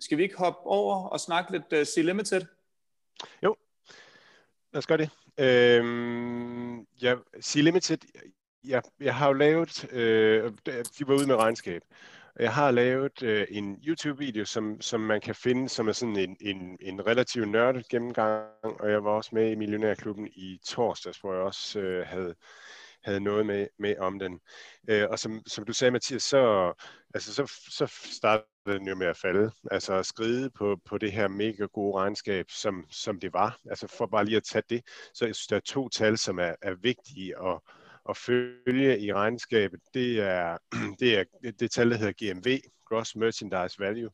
[0.00, 2.46] skal vi ikke hoppe over og snakke lidt uh, C-Limited?
[3.42, 3.56] Jo,
[4.72, 5.10] lad os gøre det.
[5.38, 7.98] Øhm, ja, C-Limited,
[8.64, 10.52] jeg, jeg har jo lavet, øh,
[10.98, 11.82] de var ude med regnskab,
[12.40, 16.36] jeg har lavet øh, en YouTube-video, som, som man kan finde, som er sådan en,
[16.40, 21.32] en, en relativt nørdet gennemgang, og jeg var også med i Millionærklubben i torsdags, hvor
[21.32, 22.34] jeg også øh, havde,
[23.04, 24.40] havde noget med, med om den.
[24.90, 26.72] Øh, og som, som du sagde, Mathias, så,
[27.14, 31.12] altså, så, så startede den jo med at falde, altså at skride på, på det
[31.12, 33.58] her mega gode regnskab, som, som det var.
[33.70, 34.82] Altså for bare lige at tage det,
[35.14, 37.60] så jeg synes, der er to tal, som er, er vigtige at,
[38.08, 40.58] at følge i regnskabet, det er
[41.00, 41.24] det, er,
[41.60, 44.10] det tal, der hedder GMV, Gross Merchandise Value.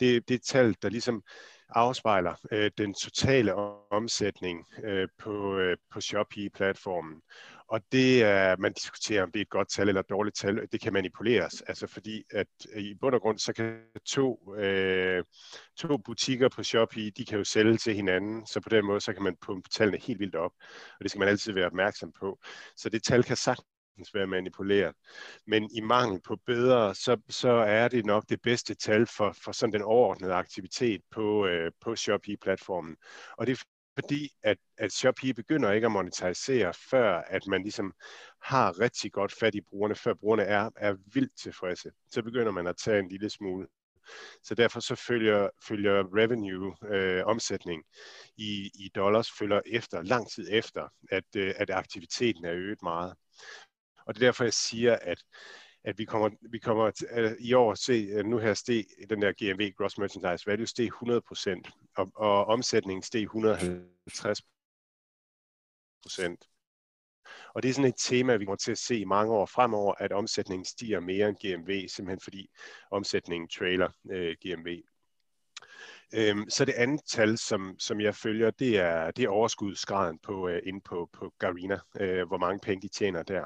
[0.00, 1.22] Det, det er tal, der ligesom
[1.68, 3.54] afspejler øh, den totale
[3.90, 7.22] omsætning øh, på, øh, på Shopee-platformen.
[7.70, 10.58] Og det er, man diskuterer, om det er et godt tal eller et dårligt tal.
[10.58, 14.54] Øh, det kan manipuleres, altså fordi at øh, i bund og grund, så kan to,
[14.56, 15.24] øh,
[15.76, 19.12] to butikker på Shopee, de kan jo sælge til hinanden, så på den måde, så
[19.12, 20.52] kan man pumpe tallene helt vildt op,
[20.98, 22.38] og det skal man altid være opmærksom på.
[22.76, 24.94] Så det tal kan sagtens være manipuleret.
[25.46, 29.52] Men i mangel på bedre, så, så er det nok det bedste tal for, for
[29.52, 32.96] sådan den overordnede aktivitet på, øh, på Shopee-platformen.
[33.38, 33.64] Og det er
[34.00, 37.92] fordi at, at Shopee begynder ikke at monetarisere, før at man ligesom
[38.42, 41.90] har rigtig godt fat i brugerne, før brugerne er, er vildt tilfredse.
[42.10, 43.66] Så begynder man at tage en lille smule.
[44.42, 47.82] Så derfor så følger, følger revenue, øh, omsætning
[48.36, 53.14] i, i dollars, følger efter, lang tid efter, at, øh, at aktiviteten er øget meget.
[54.06, 55.18] Og det er derfor, jeg siger, at
[55.84, 59.22] at vi kommer, vi kommer til, uh, i år se, uh, nu her steg den
[59.22, 64.40] der GMV, Gross Merchandise Value, steg 100%, og, og omsætningen steg 150%
[67.54, 69.94] Og det er sådan et tema, vi kommer til at se i mange år fremover,
[69.98, 72.50] at omsætningen stiger mere end GMV, simpelthen fordi
[72.90, 74.82] omsætningen trailer øh, uh, GMV.
[76.14, 80.48] Øhm, så det andet tal, som, som jeg følger, det er, det er overskudsgraden på,
[80.48, 83.44] uh, inde på, på Garina, uh, hvor mange penge de tjener der.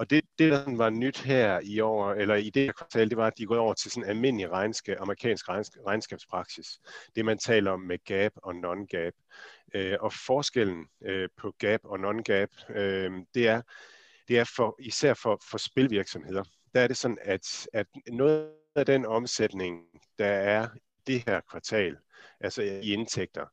[0.00, 3.16] Og det, det, der var nyt her i år, eller i det her kvartal, det
[3.16, 5.48] var, at de går over til sådan en almindelig regnskab, amerikansk
[5.86, 6.80] regnskabspraksis.
[7.16, 9.12] Det, man taler om med gap og non-gap.
[9.74, 13.62] Øh, og forskellen øh, på gap og non-gap, øh, det er,
[14.28, 16.44] det er for, især for, for spilvirksomheder.
[16.74, 19.84] Der er det sådan, at, at noget af den omsætning,
[20.18, 20.68] der er
[21.06, 21.96] det her kvartal,
[22.40, 23.46] altså i indtægter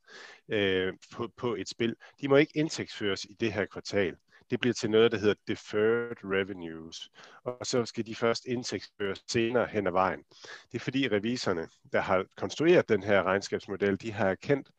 [0.50, 4.16] øh, på, på et spil, de må ikke indtægtsføres i det her kvartal
[4.50, 7.10] det bliver til noget, der hedder deferred revenues,
[7.43, 10.24] og så skal de først indtægtsføres senere hen ad vejen.
[10.72, 14.70] Det er fordi reviserne, der har konstrueret den her regnskabsmodel, de har erkendt,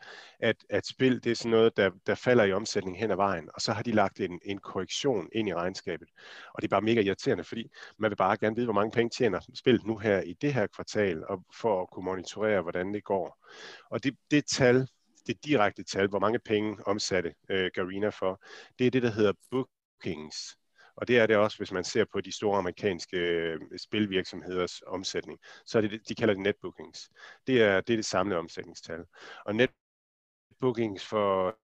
[0.41, 3.51] at, at spil det er sådan noget, der, der falder i omsætning hen ad vejen,
[3.55, 6.09] og så har de lagt en, en korrektion ind i regnskabet.
[6.55, 9.11] Og det er bare mega irriterende, fordi man vil bare gerne vide, hvor mange penge
[9.11, 13.05] tjener spillet nu her i det her kvartal, og for at kunne monitorere, hvordan det
[13.05, 13.47] går.
[13.91, 14.89] Og det, det tal,
[15.29, 18.43] det direkte tal, hvor mange penge omsatte øh, Garena for,
[18.79, 20.57] det er det, der hedder bookings.
[20.97, 25.39] Og det er det også, hvis man ser på de store amerikanske øh, spilvirksomheders omsætning.
[25.67, 27.11] Så er det, de kalder det netbookings.
[27.47, 29.05] Det er det, er det samlede omsætningstal.
[29.45, 31.59] Og netbookings for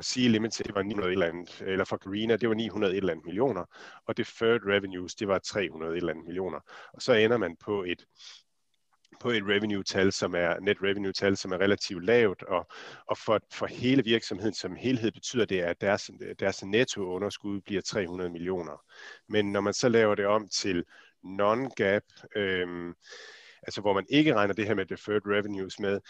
[0.00, 2.96] Sea Limited, det var 900 et eller andet, eller for Carina, det var 900 et
[2.96, 3.64] eller andet millioner,
[4.06, 6.60] og deferred revenues, det var 300 et eller andet millioner.
[6.92, 8.06] Og så ender man på et
[9.20, 12.66] på et revenue-tal, som er net revenue-tal, som er relativt lavt, og,
[13.06, 18.30] og for, for hele virksomheden som helhed betyder det, at deres, deres netto-underskud bliver 300
[18.30, 18.82] millioner.
[19.28, 20.84] Men når man så laver det om til
[21.24, 22.02] non-gap,
[22.36, 22.94] øhm,
[23.62, 26.00] altså hvor man ikke regner det her med deferred revenues med,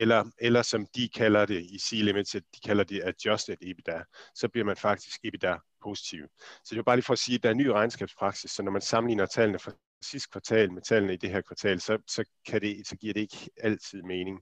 [0.00, 4.02] eller, eller som de kalder det i C-Limited, de kalder det adjusted EBITDA,
[4.34, 6.26] så bliver man faktisk EBITDA positiv.
[6.38, 8.72] Så det er bare lige for at sige, at der er ny regnskabspraksis, så når
[8.72, 9.72] man sammenligner tallene for
[10.04, 13.20] sidste kvartal med tallene i det her kvartal, så, så, kan det, så giver det
[13.20, 14.40] ikke altid mening.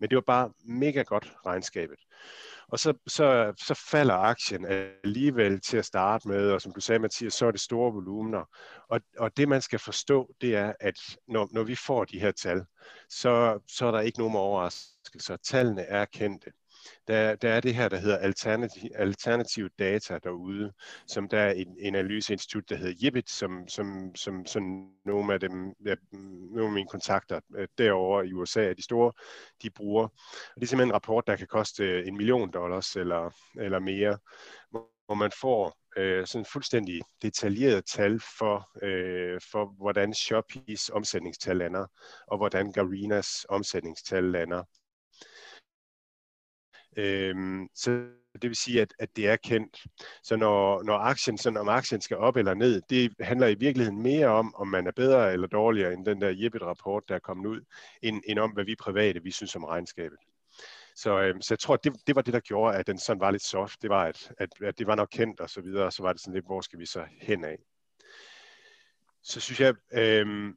[0.00, 1.98] Men det var bare mega godt regnskabet.
[2.68, 4.66] Og så, så, så falder aktien
[5.04, 8.44] alligevel til at starte med, og som du sagde, Mathias, så er det store volumener.
[8.88, 10.94] Og, og det man skal forstå, det er, at
[11.28, 12.64] når, når vi får de her tal,
[13.08, 15.36] så, så er der ikke nogen overraskelser.
[15.36, 16.50] Tallene er kendte
[17.08, 20.72] der, der er det her, der hedder alternativ, alternativ data derude,
[21.06, 24.62] som der er en, en analyseinstitut, der hedder Jibbit, som, som, som, som
[25.04, 27.40] nogle af dem, ja, nogle af mine kontakter
[27.78, 29.12] derover derovre i USA, er de store,
[29.62, 30.04] de bruger.
[30.04, 33.30] Og det er simpelthen en rapport, der kan koste øh, en million dollars eller,
[33.60, 34.18] eller mere,
[34.70, 41.86] hvor man får øh, sådan fuldstændig detaljeret tal for, øh, for hvordan Shopees omsætningstal lander,
[42.26, 44.64] og hvordan Garenas omsætningstal lander.
[46.96, 47.90] Øhm, så
[48.42, 49.82] det vil sige, at, at det er kendt.
[50.22, 54.02] Så når, når aktien, så når aktien skal op eller ned, det handler i virkeligheden
[54.02, 57.46] mere om, om man er bedre eller dårligere end den der Jeppet-rapport, der er kommet
[57.46, 57.60] ud,
[58.02, 60.18] end, end om, hvad vi private vi synes om regnskabet.
[60.96, 63.30] Så, øhm, så jeg tror, det, det var det, der gjorde, at den sådan var
[63.30, 63.82] lidt soft.
[63.82, 66.12] Det var, at, at, at det var nok kendt og så videre, og så var
[66.12, 67.58] det sådan lidt, hvor skal vi så hen af?
[69.22, 70.56] Så synes jeg, øhm,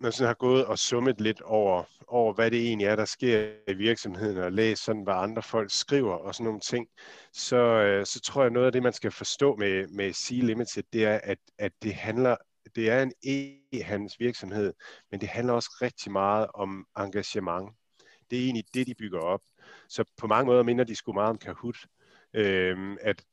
[0.00, 3.50] man sådan har gået og summet lidt over, over, hvad det egentlig er, der sker
[3.68, 6.88] i virksomheden, og læst sådan, hvad andre folk skriver og sådan nogle ting,
[7.32, 10.82] så, øh, så tror jeg, noget af det, man skal forstå med, med Sea Limited,
[10.92, 12.36] det er, at, at det handler
[12.74, 14.72] det er en e-handels virksomhed,
[15.10, 17.76] men det handler også rigtig meget om engagement.
[18.30, 19.40] Det er egentlig det, de bygger op.
[19.88, 21.76] Så på mange måder minder de sgu meget om Kahoot.
[22.34, 23.24] Øhm, at,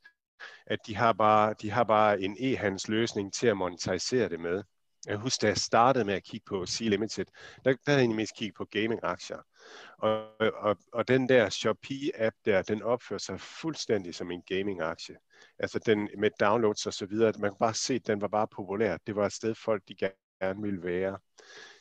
[0.66, 4.62] at de har bare, de har bare en e-handels løsning til at monetarisere det med.
[5.06, 7.26] Jeg husker, da jeg startede med at kigge på Sea Limited,
[7.64, 9.38] der, der havde jeg mest kigget på gaming-aktier.
[9.98, 15.16] Og, og, og den der Shopee-app der, den opfører sig fuldstændig som en gaming-aktie.
[15.58, 17.32] Altså den med downloads og så videre.
[17.38, 18.96] Man kan bare se, at den var bare populær.
[19.06, 19.94] Det var et sted, folk de
[20.40, 21.18] gerne ville være.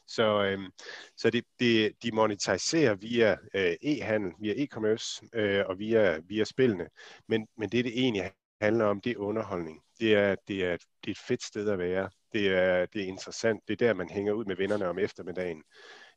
[0.07, 0.71] Så, øhm,
[1.17, 6.89] så det, det, de monetiserer via øh, e-handel, via e-commerce øh, og via, via spillene.
[7.28, 9.82] Men, men det, det egentlig handler om, det er underholdning.
[9.99, 13.07] Det er, det, er, det er et fedt sted at være det er, det er
[13.07, 13.67] interessant.
[13.67, 15.63] Det er der, man hænger ud med vennerne om eftermiddagen.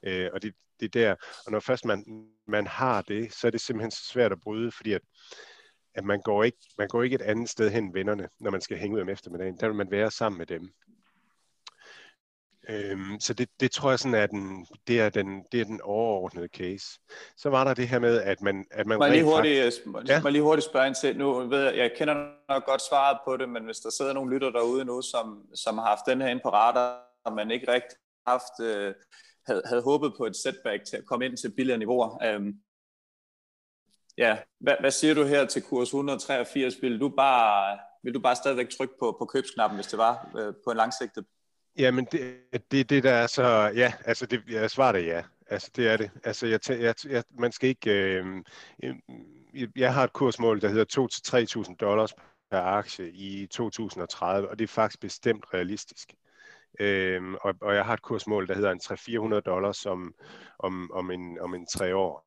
[0.03, 1.15] Øh, og det, det er der,
[1.47, 4.73] og når først man, man har det, så er det simpelthen så svært at bryde,
[4.73, 5.03] fordi at,
[5.95, 8.79] at man, går ikke, man går ikke et andet sted hen vennerne, når man skal
[8.79, 9.61] hænge ud om eftermiddagen.
[9.61, 10.71] Der vil man være sammen med dem.
[12.71, 15.81] Øhm, så det, det tror jeg sådan er den, det er den, det er den
[15.81, 16.87] overordnede case.
[17.37, 19.87] Så var der det her med, at man, at man må jeg lige hurtigt, faktisk...
[19.87, 20.23] må, ja?
[20.23, 22.15] må lige hurtigt spørge ind til, nu ved jeg, jeg kender
[22.49, 25.79] nok godt svaret på det, men hvis der sidder nogle lytter derude nu, som, som
[25.79, 28.95] har haft den her ind på radar, og man ikke rigtig haft, øh,
[29.47, 32.25] havde, havde håbet på et setback til at komme ind til billigere niveauer.
[32.25, 32.55] Øhm,
[34.19, 36.83] ja, hvad, hvad siger du her til kurs 183?
[36.83, 40.55] Vil du bare, vil du bare stadigvæk trykke på, på købsknappen, hvis det var øh,
[40.65, 41.25] på en langsigtet
[41.79, 45.23] Jamen, det, det, det der er så, ja, altså det, jeg svarer det ja.
[45.51, 46.11] Altså det er det.
[46.25, 48.27] Altså jeg, jeg, jeg man skal ikke, øh,
[48.85, 48.95] øh,
[49.77, 52.15] jeg har et kursmål, der hedder 2-3.000 dollars
[52.51, 56.15] per aktie i 2030, og det er faktisk bestemt realistisk.
[56.81, 58.81] Øhm, og, og jeg har et kursmål, der hedder en
[59.39, 60.15] 300-400 dollars om,
[60.59, 62.27] om, om, en, om en tre år.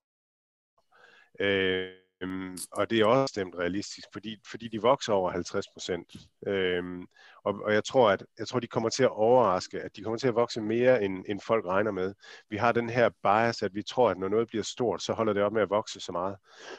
[1.40, 6.16] Øh, Øhm, og det er også stemt realistisk, fordi, fordi de vokser over 50 procent.
[6.48, 7.08] Øhm,
[7.44, 10.18] og, og jeg tror, at jeg tror, de kommer til at overraske, at de kommer
[10.18, 12.14] til at vokse mere, end, end folk regner med.
[12.50, 15.34] Vi har den her bias, at vi tror, at når noget bliver stort, så holder
[15.34, 16.36] det op med at vokse så meget.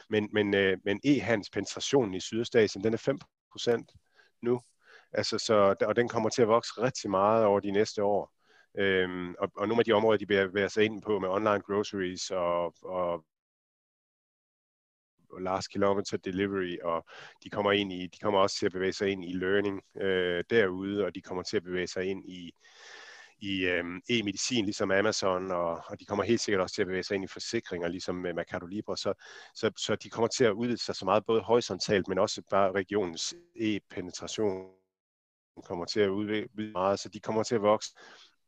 [0.09, 3.17] Men, men, øh, men e-handels penetrationen i Sydøstasien, den er 5
[3.51, 3.91] procent
[4.41, 4.61] nu.
[5.13, 8.33] Altså, så, og den kommer til at vokse rigtig meget over de næste år.
[8.77, 12.31] Øhm, og, og nogle af de områder, de bevæger sig ind på med online groceries
[12.31, 13.25] og, og
[15.41, 17.05] last kilometer delivery, og
[17.43, 20.43] de kommer, ind i, de kommer også til at bevæge sig ind i learning øh,
[20.49, 22.51] derude, og de kommer til at bevæge sig ind i,
[23.41, 27.03] i øh, e-medicin, ligesom Amazon, og, og de kommer helt sikkert også til at bevæge
[27.03, 29.13] sig ind i forsikringer, ligesom med Mercado Libre, så,
[29.55, 32.71] så, så de kommer til at udvide sig så meget, både horisontalt, men også bare
[32.71, 34.83] regionens e-penetration
[35.61, 37.95] kommer til at udvide meget, så de kommer til at vokse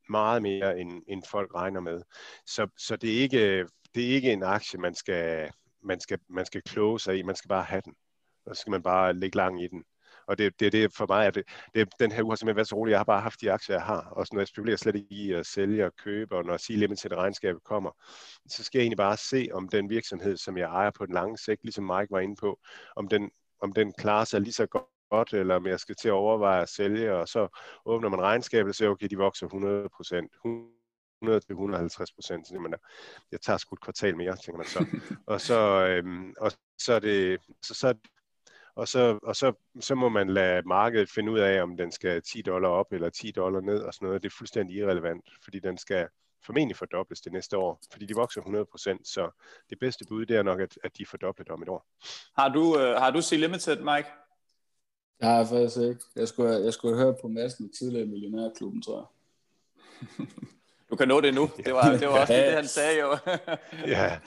[0.09, 2.01] meget mere, end, end folk regner med.
[2.45, 5.51] Så, så det, er ikke, det er ikke en aktie, man skal,
[5.85, 7.93] man skal, man skal kloge sig i, man skal bare have den.
[8.45, 9.83] Og så skal man bare ligge lang i den.
[10.27, 11.43] Og det, det, det for mig, at det,
[11.75, 12.91] det, den her uge har simpelthen været så rolig.
[12.91, 14.01] Jeg har bare haft de aktier, jeg har.
[14.01, 17.63] Og når jeg spekulerer slet ikke i at sælge og købe, og når C-Limited regnskabet
[17.63, 17.91] kommer,
[18.47, 21.37] så skal jeg egentlig bare se, om den virksomhed, som jeg ejer på den lange
[21.37, 22.59] sigt, ligesom Mike var inde på,
[22.95, 23.31] om den,
[23.61, 24.65] om den klarer sig lige så
[25.11, 27.47] godt, eller om jeg skal til at overveje at sælge, og så
[27.85, 30.31] åbner man regnskabet og siger, okay, de vokser 100 procent.
[31.29, 32.51] 100-150 procent.
[33.31, 34.85] Jeg tager sgu et kvartal mere, tænker man så.
[35.33, 37.93] og så, øhm, og så er det, så, så,
[38.75, 42.21] og så, og så, så må man lade markedet finde ud af, om den skal
[42.21, 44.23] 10 dollar op eller 10 dollar ned og sådan noget.
[44.23, 46.07] Det er fuldstændig irrelevant, fordi den skal
[46.45, 49.29] formentlig fordobles det næste år, fordi de vokser 100%, så
[49.69, 51.85] det bedste bud det er nok, at, at de fordobler om et år.
[52.37, 54.09] Har du, øh, har du C-Limited, Mike?
[55.19, 56.01] Det har jeg faktisk ikke.
[56.15, 59.07] Jeg skulle, jeg skulle høre på massen tidligere i Millionærklubben, tror jeg.
[60.89, 61.49] Du kan nå det nu.
[61.65, 63.17] Det var, det var også det, han sagde jo.
[63.95, 64.19] ja.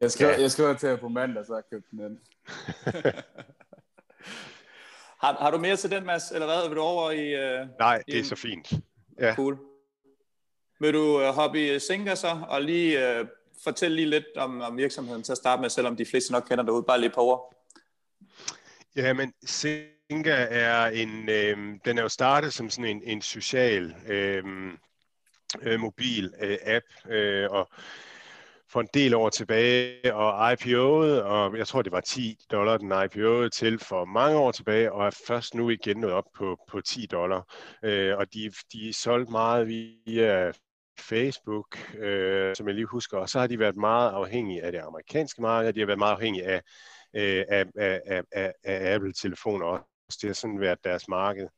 [0.00, 0.40] Jeg skal, ja.
[0.40, 2.18] jeg skal til på mandag, så har jeg købt den ind.
[5.22, 6.30] har, har du mere til den, Mads?
[6.30, 6.68] Eller hvad?
[6.68, 7.34] Vil du over i...
[7.34, 8.24] Uh, Nej, det er en...
[8.24, 8.72] så fint.
[9.20, 9.34] Ja.
[9.34, 9.58] Cool.
[10.80, 13.26] Vil du uh, hoppe i Singa så, og lige uh,
[13.64, 16.64] fortælle lige lidt om, om virksomheden til at starte med, selvom de fleste nok kender
[16.64, 17.54] derude, bare lige på ord.
[18.96, 23.94] Ja, men Singa er en, øh, den er jo startet som sådan en, en social
[24.06, 24.44] øh,
[25.62, 27.68] øh, mobil øh, app, øh, og
[28.72, 32.92] for en del år tilbage, og IPO'et, og jeg tror, det var 10 dollar, den
[32.92, 36.80] IPO'ede til for mange år tilbage, og er først nu igen nået op på, på
[36.80, 37.54] 10 dollar.
[37.84, 40.52] Øh, og de, de er solgt meget via
[41.00, 44.78] Facebook, øh, som jeg lige husker, og så har de været meget afhængige af det
[44.78, 46.62] amerikanske marked, de har været meget afhængige af,
[47.16, 50.18] øh, af, af, af, af, af Apple-telefoner også.
[50.22, 51.48] Det har sådan været deres marked.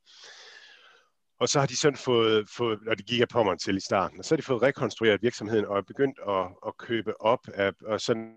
[1.45, 3.81] Og så har de sådan fået, fået og det gik jeg på mig til i
[3.81, 7.49] starten, og så har de fået rekonstrueret virksomheden og er begyndt at, at købe op
[7.55, 8.35] af, og sådan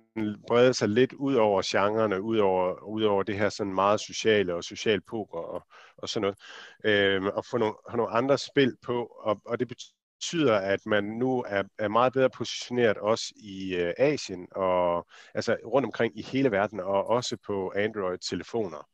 [0.48, 4.56] brede sig lidt ud over genrerne, ud over, ud over det her sådan meget sociale
[4.56, 6.38] og social poker og, og sådan noget,
[6.86, 11.04] øhm, og få nogle, have nogle andre spil på, og, og det betyder, at man
[11.04, 16.22] nu er, er meget bedre positioneret også i øh, Asien, og altså rundt omkring i
[16.22, 18.88] hele verden, og også på Android-telefoner.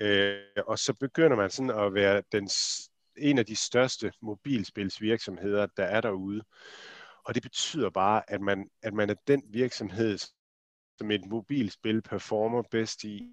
[0.00, 0.36] Øh,
[0.66, 2.48] og så begynder man sådan at være den
[3.18, 6.42] en af de største mobilspilsvirksomheder, der er derude.
[7.24, 10.18] Og det betyder bare, at man, at man er den virksomhed,
[10.98, 13.32] som et mobilspil performer bedst i.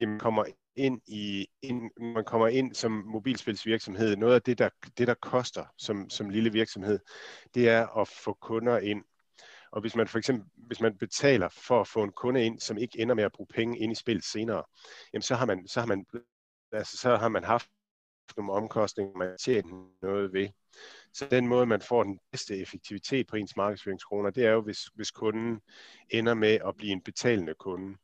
[0.00, 0.44] Man kommer
[0.76, 4.16] ind i, ind, man kommer ind som mobilspilsvirksomhed.
[4.16, 4.68] Noget af det, der,
[4.98, 6.98] det, der koster som, som lille virksomhed,
[7.54, 9.04] det er at få kunder ind.
[9.72, 12.78] Og hvis man for eksempel hvis man betaler for at få en kunde ind, som
[12.78, 14.64] ikke ender med at bruge penge ind i spillet senere,
[15.12, 16.06] jamen så har man, så har man,
[16.72, 17.70] altså så har man haft
[18.36, 20.48] nogle omkostninger, man tjener noget ved.
[21.16, 24.84] Så den måde, man får den bedste effektivitet på ens markedsføringskroner, det er jo, hvis,
[24.94, 25.60] hvis kunden
[26.10, 27.96] ender med at blive en betalende kunde.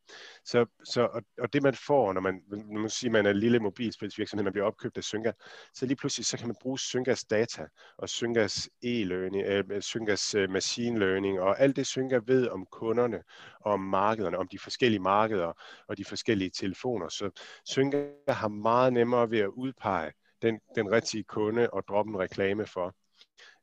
[0.45, 3.39] Så, så, og, og det man får, når man, når man siger, man er en
[3.39, 5.33] lille mobilspilsvirksomhed, man bliver opkøbt af Synga,
[5.75, 7.67] så lige pludselig så kan man bruge Syngas data
[7.99, 12.67] og Syngas e-learning, øh, øh Syngas øh, machine learning og alt det Synga ved om
[12.71, 13.23] kunderne,
[13.65, 15.53] om markederne, om de forskellige markeder
[15.89, 17.09] og de forskellige telefoner.
[17.09, 17.31] Så
[17.65, 22.67] Synga har meget nemmere ved at udpege den, den rigtige kunde og droppe en reklame
[22.67, 22.95] for.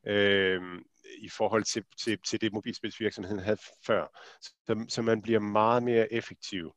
[0.08, 0.62] Øh,
[1.22, 4.08] i forhold til, til, til det mobilspilsvirksomheden havde før.
[4.42, 6.74] Så, så man bliver meget mere effektiv.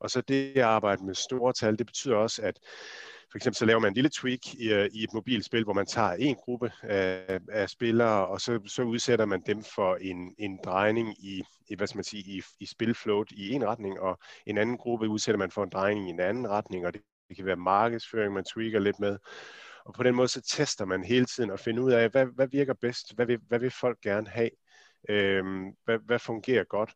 [0.00, 2.58] Og så det at arbejde med store tal, det betyder også, at
[3.30, 5.86] for eksempel så laver man en lille tweak i, øh, i et mobilspil, hvor man
[5.86, 10.58] tager en gruppe af, af spillere, og så, så udsætter man dem for en, en
[10.64, 14.58] drejning i, i, hvad skal man sige, i, i spilflowet i en retning, og en
[14.58, 17.46] anden gruppe udsætter man for en drejning i en anden retning, og det, det kan
[17.46, 19.18] være markedsføring, man tweaker lidt med.
[19.88, 22.48] Og på den måde så tester man hele tiden og finder ud af, hvad, hvad
[22.48, 24.50] virker bedst, hvad vil, hvad vil folk gerne have,
[25.08, 26.94] øhm, hvad, hvad fungerer godt.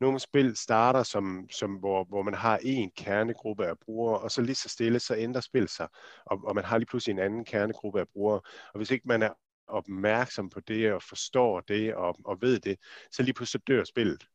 [0.00, 4.42] Nogle spil starter, som, som hvor, hvor man har en kernegruppe af brugere, og så
[4.42, 5.88] lige så stille, så ændrer spil sig,
[6.26, 8.40] og, og man har lige pludselig en anden kernegruppe af brugere.
[8.72, 9.30] Og hvis ikke man er
[9.66, 12.78] opmærksom på det, og forstår det, og, og ved det,
[13.10, 14.26] så lige pludselig dør spillet.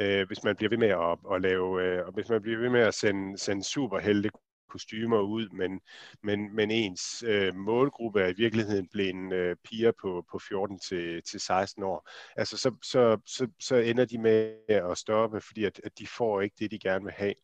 [0.00, 2.70] Øh, hvis man bliver ved med at, at lave, øh, og hvis man bliver ved
[2.70, 4.30] med at sende, sende superhelte
[4.74, 5.80] kostymer ud, men,
[6.22, 11.22] men, men ens øh, målgruppe er i virkeligheden blevet øh, piger på, på 14 til,
[11.22, 12.10] til 16 år.
[12.36, 16.40] Altså så, så, så, så ender de med at stoppe, fordi at, at de får
[16.40, 17.34] ikke det, de gerne vil have.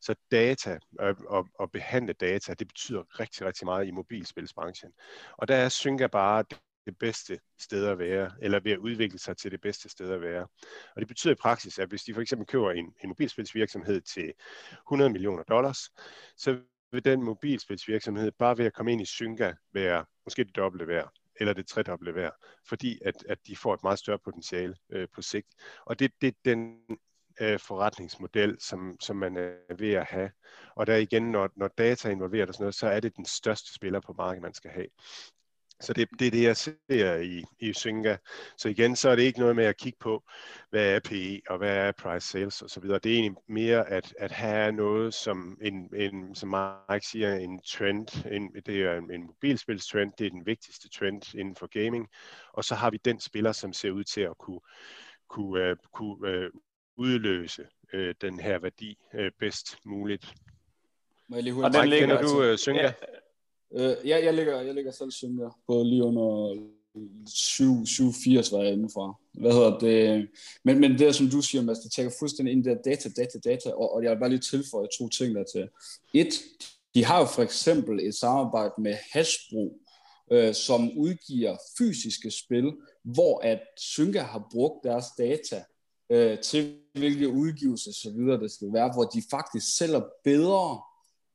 [0.00, 4.92] Så data og, og, og behandle data, det betyder rigtig, rigtig meget i mobilspilsbranchen.
[5.38, 6.44] Og der er Synga bare
[6.88, 10.20] det bedste sted at være, eller ved at udvikle sig til det bedste sted at
[10.20, 10.42] være.
[10.94, 14.32] Og det betyder i praksis, at hvis de for eksempel køber en, en mobilspilsvirksomhed til
[14.86, 15.90] 100 millioner dollars,
[16.36, 16.60] så
[16.92, 21.12] vil den mobilspilsvirksomhed bare ved at komme ind i Synga være måske det dobbelte værd,
[21.40, 22.32] eller det tredobbelte værd,
[22.68, 25.48] fordi at, at de får et meget større potentiale øh, på sigt.
[25.86, 26.80] Og det, det er den
[27.40, 30.30] øh, forretningsmodel, som, som man er ved at have.
[30.76, 33.24] Og der igen, når, når data er involveret og sådan noget, så er det den
[33.24, 34.86] største spiller på markedet, man skal have.
[35.80, 38.16] Så det, det er det, jeg ser i, i Synga.
[38.56, 40.22] Så igen, så er det ikke noget med at kigge på,
[40.70, 42.82] hvad er PE og hvad er price sales osv.
[42.82, 46.48] Det er egentlig mere at, at have noget, som, en, en, som
[46.90, 48.26] Mike siger, en trend.
[48.32, 52.08] En, det er en, en mobilspilstrend, det er den vigtigste trend inden for gaming.
[52.52, 54.60] Og så har vi den spiller, som ser ud til at kunne,
[55.28, 56.60] kunne, uh, kunne uh,
[56.96, 60.34] udløse uh, den her værdi uh, bedst muligt.
[61.28, 61.76] Må jeg lige hurtigt?
[61.76, 62.82] Og den ligger, kender du uh, Synga?
[62.82, 62.92] Ja.
[63.74, 66.56] Øh, ja, jeg ligger, jeg ligger selv synker på lige under
[67.26, 69.14] 780, var jeg fra.
[69.40, 70.28] Hvad hedder det?
[70.64, 73.38] Men, men det, som du siger, Mads, det tager fuldstændig ind i der data, data,
[73.44, 75.68] data, og, og jeg vil bare lige tilføje to ting der til.
[76.14, 76.42] Et,
[76.94, 79.78] de har jo for eksempel et samarbejde med Hasbro,
[80.32, 82.72] øh, som udgiver fysiske spil,
[83.04, 85.64] hvor at Synka har brugt deres data
[86.10, 90.80] øh, til hvilke udgivelser så videre det skal være, hvor de faktisk sælger bedre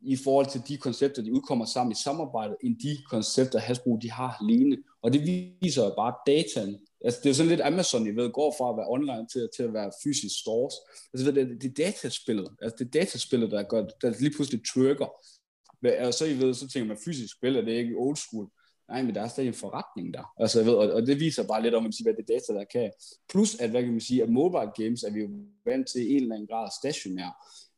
[0.05, 4.11] i forhold til de koncepter, de udkommer sammen i samarbejdet, end de koncepter, Hasbro de
[4.11, 4.77] har alene.
[5.01, 5.21] Og det
[5.61, 6.79] viser jo bare dataen.
[7.05, 9.63] Altså, det er sådan lidt Amazon, I ved, går fra at være online til, til
[9.63, 10.73] at være fysisk stores.
[11.13, 12.49] Altså, det, det er dataspillet.
[12.61, 15.09] Altså, det er dataspillet, der, gør, der lige pludselig trigger.
[16.05, 18.47] Og så, I ved, så tænker man, fysisk spil, er det ikke old school?
[18.89, 20.33] Nej, men der er stadig en forretning der.
[20.37, 22.59] Altså, jeg ved, og, og, det viser bare lidt om, at sige, hvad det data,
[22.59, 22.91] der kan.
[23.29, 25.29] Plus, at, hvad kan man sige, at mobile games er vi jo
[25.65, 27.31] vant til i en eller anden grad stationær.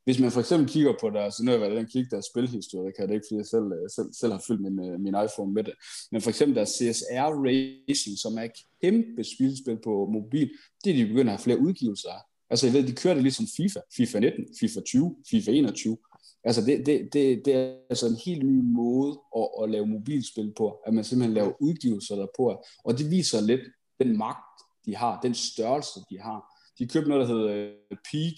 [0.06, 3.08] Hvis man for eksempel kigger på deres, nu har jeg været kigge deres spilhistorie, kan
[3.08, 5.64] det ikke, fordi jeg selv, øh, selv, selv har fyldt min, øh, min iPhone med
[5.64, 5.74] det,
[6.12, 10.50] men for eksempel deres CSR Racing, som er et kæmpe spilspil på mobil,
[10.84, 12.22] det er de begynder at have flere udgivelser af.
[12.50, 15.98] Altså, jeg ved, de kører det ligesom FIFA, FIFA 19, FIFA 20, FIFA 21.
[16.44, 20.54] Altså, det, det, det, det er altså en helt ny måde at, at lave mobilspil
[20.58, 23.62] på, at man simpelthen laver udgivelser derpå, og det viser lidt
[24.00, 26.40] den magt, de har, den størrelse, de har.
[26.80, 28.34] De købte noget, der hedder øh, Peak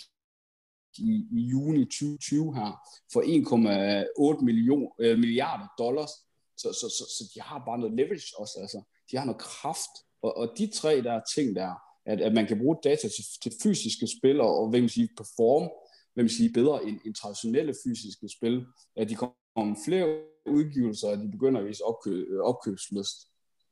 [1.00, 2.72] i, i juni 2020 her
[3.14, 6.12] for 1,8 million, øh, milliarder dollars.
[6.58, 8.60] Så, så, så, så de har bare noget leverage også.
[8.62, 8.82] Altså.
[9.12, 9.93] De har noget kraft.
[10.22, 11.74] Og, og de tre der ting der,
[12.06, 15.10] at, at man kan bruge data til, til fysiske spil og, og hvad man sige,
[15.18, 15.70] perform
[16.18, 18.66] hvad man sige, bedre end, end traditionelle fysiske spil.
[18.95, 23.18] At de kommer med flere udgivelser, og de begynder at vise opkøb, øh, opkøbsløst.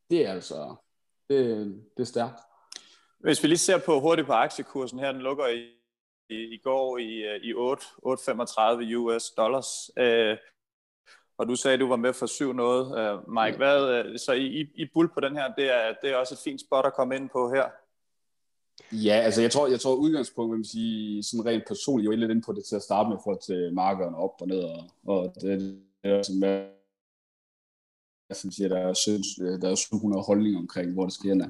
[0.09, 0.75] Det er altså
[1.29, 1.39] det,
[1.97, 2.39] det er stærkt.
[3.19, 5.61] Hvis vi lige ser på hurtigt på aktiekursen her, den lukker i
[6.29, 9.91] i, går i, øh, i 8, 8,35 US dollars.
[9.97, 10.37] Øh,
[11.37, 12.99] og du sagde, at du var med for syv noget.
[12.99, 16.15] Øh, Mike, hvad, øh, så I, I bull på den her, det er, det er
[16.15, 17.65] også et fint spot at komme ind på her.
[18.91, 22.17] Ja, altså jeg tror, jeg tror udgangspunkt, vil man sige, sådan rent personligt, jeg var
[22.17, 24.83] lidt inde på det til at starte med, for til markederne op og ned, og,
[25.05, 26.69] og det, det er sådan,
[28.29, 29.27] jeg synes, at der er, synes,
[29.61, 31.43] der er 700 holdninger omkring, hvor det skal hen.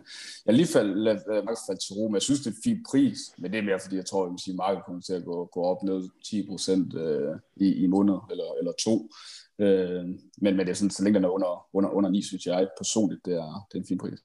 [0.46, 1.20] Jeg lige faldt,
[1.68, 3.80] faldt til ro, men jeg synes, det er en fin pris, men det er mere,
[3.80, 7.36] fordi jeg tror, at markedet kommer til at gå, gå op ned 10 procent øh,
[7.56, 9.10] i, i måned eller, eller to.
[9.60, 10.04] Øh,
[10.38, 12.68] men, men det er sådan, så længe den er under, under, under 9, synes jeg
[12.78, 14.20] personligt, det er, det er en fin pris.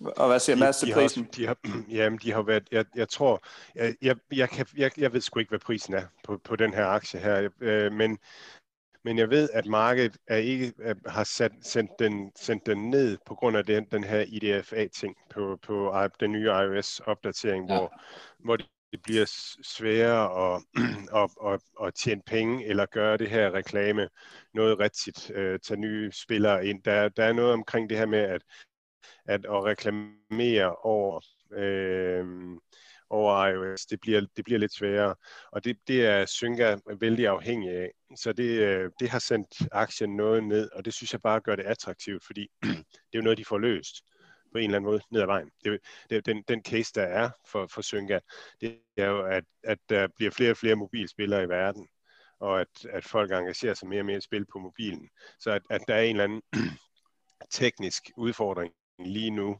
[0.00, 1.26] Og hvad siger Mads til prisen?
[1.36, 1.58] De har,
[1.98, 5.38] jamen, de har været, jeg, jeg tror, jeg, jeg, jeg, kan, jeg, jeg ved sgu
[5.38, 8.18] ikke, hvad prisen er på, på den her aktie her, øh, men
[9.04, 13.18] men jeg ved, at markedet er ikke, er, har sat, sendt, den, sendt den ned
[13.26, 17.76] på grund af den, den her IDFA-ting på, på den nye iOS-opdatering, ja.
[17.76, 18.00] hvor,
[18.38, 18.56] hvor
[18.92, 19.24] det bliver
[19.62, 20.62] sværere at,
[21.22, 24.08] at, at, at tjene penge eller gøre det her reklame
[24.54, 26.82] noget rigtigt, øh, tage nye spillere ind.
[26.82, 28.42] Der, der er noget omkring det her med at,
[29.24, 31.20] at, at reklamere over,
[31.52, 32.26] øh,
[33.10, 35.14] over iOS, det bliver, det bliver lidt sværere,
[35.52, 37.90] og det, det er Synga vældig afhængig af.
[38.16, 41.56] Så det, øh, det har sendt aktien noget ned, og det synes jeg bare gør
[41.56, 43.94] det attraktivt, fordi det er jo noget, de får løst
[44.52, 45.50] på en eller anden måde ned ad vejen.
[45.64, 45.80] Det,
[46.10, 48.18] det, den, den case, der er for, for Synga,
[48.60, 51.88] det er jo, at, at der bliver flere og flere mobilspillere i verden,
[52.40, 55.08] og at, at folk engagerer sig mere og mere i spil på mobilen.
[55.40, 56.42] Så at, at der er en eller anden
[57.50, 59.58] teknisk udfordring lige nu,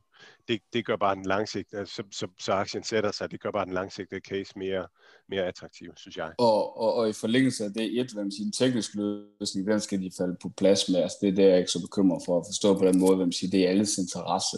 [0.48, 3.50] det, det gør bare den langsigtede, altså, så, så, så aktien sætter sig, det gør
[3.50, 4.86] bare den langsigtede case mere,
[5.28, 6.32] mere attraktiv, synes jeg.
[6.38, 10.00] Og, og, og i forlængelse af det, et, hvem man siger, teknisk løsning, hvem skal
[10.00, 10.96] de falde på plads med?
[10.96, 13.16] Altså, det er det, jeg er ikke så bekymret for at forstå på den måde,
[13.16, 14.56] hvem siger, det er alles interesse.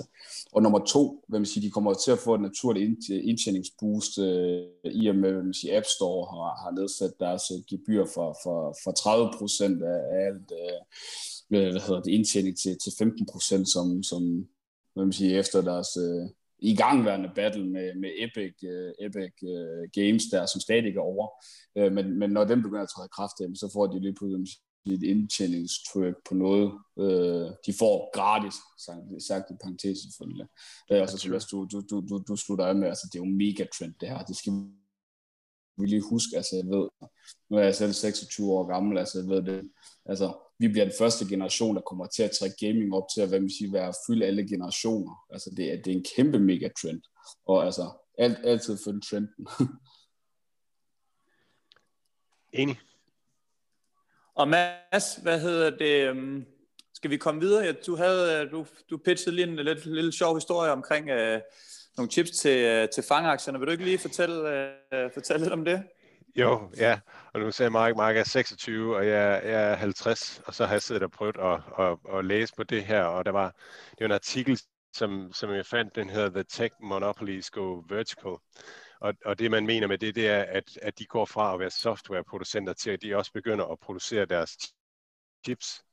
[0.52, 5.06] Og nummer to, hvem siger, de kommer til at få et naturligt indtjeningsboost øh, i
[5.08, 8.92] og med, hvem siger, App Store har, har nedsat deres øh, gebyr for, for, for
[8.92, 10.80] 30 procent af alt øh,
[11.48, 14.48] hvad hedder det, indtjening til, til 15 procent, som, som
[14.94, 16.28] hvad man siger, efter deres øh,
[16.58, 21.28] igangværende battle med, med Epic, øh, Epic øh, Games der, som stadig er over.
[21.78, 24.46] Øh, men, men når den begynder at træde kraft, så får de lige pludselig
[24.86, 28.54] et indtjeningstryk på noget, øh, de får gratis,
[28.86, 30.46] sagt, sagt i parentes selvfølgelig.
[30.92, 33.24] Øh, og så synes du, du, du, du, du slutter af med, altså det er
[33.24, 34.52] jo mega trend det her, det skal
[35.78, 36.88] vi lige huske, altså jeg ved,
[37.50, 39.70] nu er jeg selv 26 år gammel, altså jeg ved det,
[40.06, 43.28] altså vi bliver den første generation, der kommer til at trække gaming op til at
[43.28, 45.26] hvad man siger, være fylde alle generationer.
[45.30, 47.02] Altså det er, det er en kæmpe mega trend.
[47.46, 49.46] Og altså alt, altid følge trenden.
[52.52, 52.80] Enig.
[54.34, 56.08] Og Mads, hvad hedder det?
[56.08, 56.46] Øhm,
[56.94, 57.72] skal vi komme videre?
[57.72, 61.40] Du, havde, øh, du, du pitchede lige en lidt, lille sjov historie omkring øh,
[61.96, 63.58] nogle chips til, øh, til fangaktierne.
[63.58, 64.48] Vil du ikke lige fortælle,
[64.94, 65.82] øh, fortælle lidt om det?
[66.36, 67.00] Jo, ja.
[67.34, 70.74] Og nu sagde Mark, Mark er 26, og jeg, jeg er 50, og så har
[70.74, 73.50] jeg siddet og prøvet at, at, at læse på det her, og der var,
[73.90, 74.60] det var en artikel,
[74.92, 78.36] som, som jeg fandt, den hedder The Tech Monopolies Go Vertical.
[79.00, 81.60] Og, og det man mener med det, det er, at, at de går fra at
[81.60, 84.56] være softwareproducenter til, at de også begynder at producere deres
[85.44, 85.84] chips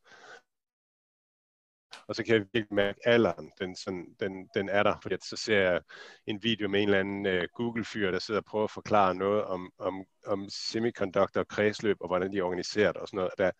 [2.07, 5.35] og så kan jeg virkelig mærke alderen, den, sådan, den, den er der, fordi så
[5.35, 5.81] ser jeg
[6.27, 9.43] en video med en eller anden uh, Google-fyr, der sidder og prøver at forklare noget
[9.43, 13.31] om, om, om semiconductor kredsløb og hvordan de er organiseret og sådan noget.
[13.37, 13.51] Der,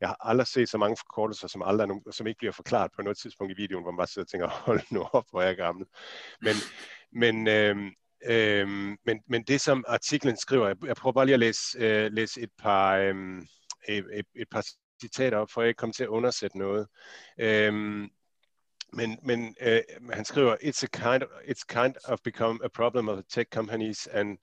[0.00, 3.02] jeg har aldrig set så mange forkortelser, som, aldrig nogen, som ikke bliver forklaret på
[3.02, 5.46] noget tidspunkt i videoen, hvor man bare sidder og tænker, hold nu op, hvor er
[5.46, 5.86] jeg gammel.
[6.40, 6.54] Men,
[7.12, 7.92] men, øh,
[8.24, 12.12] Øhm, men, men det som artiklen skriver, jeg, jeg prøver bare lige at læse, øh,
[12.12, 13.14] læse et par øh,
[13.88, 14.64] et, et, et par
[15.02, 16.88] citater op, for at jeg ikke til at undersætte noget.
[17.38, 18.10] Øhm,
[18.92, 19.80] men, men øh,
[20.12, 23.48] han skriver, it's, a kind of, it's kind of become a problem of the tech
[23.50, 24.38] companies and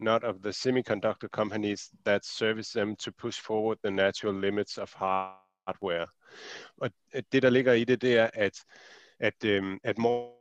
[0.00, 4.92] not of the semiconductor companies that service them to push forward the natural limits of
[4.94, 6.06] hardware.
[6.76, 8.64] Og øh, det, der ligger i det, det er, at,
[9.20, 10.38] at, øhm, at more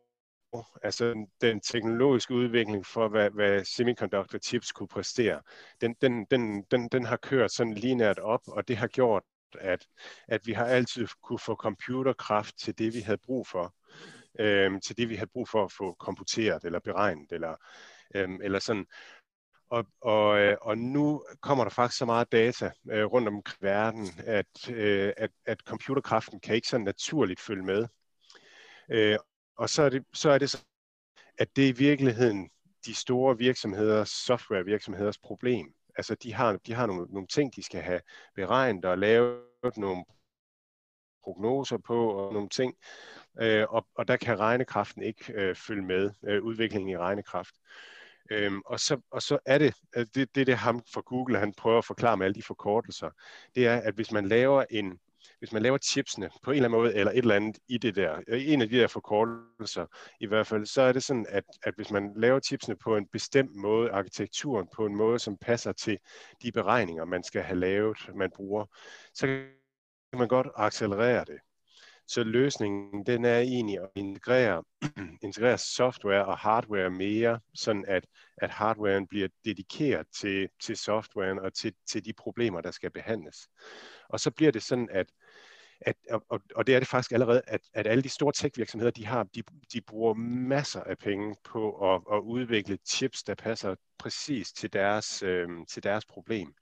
[0.83, 5.41] altså den teknologiske udvikling for, hvad, hvad semiconductor chips kunne præstere,
[5.81, 9.23] den, den, den, den, den har kørt sådan lineært op, og det har gjort,
[9.59, 9.87] at,
[10.27, 13.73] at vi har altid kunne få computerkraft til det, vi havde brug for.
[14.39, 17.55] Øhm, til det, vi havde brug for at få komputeret eller beregnet, eller,
[18.15, 18.85] øhm, eller sådan.
[19.69, 24.07] Og, og, øh, og nu kommer der faktisk så meget data øh, rundt om verden,
[24.25, 27.87] at, øh, at, at computerkraften kan ikke så naturligt følge med.
[28.91, 29.17] Øh,
[29.57, 30.65] og så er, det, så er det så,
[31.37, 32.49] at det er i virkeligheden
[32.85, 37.81] de store virksomheders, softwarevirksomheders problem altså de har, de har nogle, nogle ting, de skal
[37.81, 38.01] have
[38.35, 40.05] beregnet og lavet nogle
[41.23, 42.75] prognoser på og nogle ting,
[43.41, 47.55] øh, og, og der kan regnekraften ikke øh, følge med øh, udviklingen i regnekraft.
[48.31, 49.73] Øhm, og, så, og så er det,
[50.15, 53.09] det, det det ham fra Google, han prøver at forklare med alle de forkortelser,
[53.55, 54.99] det er, at hvis man laver en,
[55.39, 57.95] hvis man laver chipsene på en eller anden måde, eller et eller andet i det
[57.95, 59.85] der, øh, en af de der forkortelser
[60.19, 63.07] i hvert fald, så er det sådan, at, at hvis man laver chipsene på en
[63.11, 65.97] bestemt måde, arkitekturen på en måde, som passer til
[66.43, 68.65] de beregninger, man skal have lavet, man bruger,
[69.13, 71.39] så kan man godt accelerere det.
[72.07, 74.63] Så løsningen den er egentlig at integrere,
[75.23, 78.05] integrere software og hardware mere, sådan at,
[78.37, 83.37] at hardwaren bliver dedikeret til, til softwaren og til, til de problemer, der skal behandles.
[84.09, 85.07] Og så bliver det sådan, at
[85.81, 85.95] at,
[86.29, 89.23] og, og det er det faktisk allerede, at, at alle de store tech-virksomheder, de, har,
[89.23, 94.73] de, de bruger masser af penge på at, at udvikle chips, der passer præcis til
[94.73, 96.53] deres, øh, til deres problem.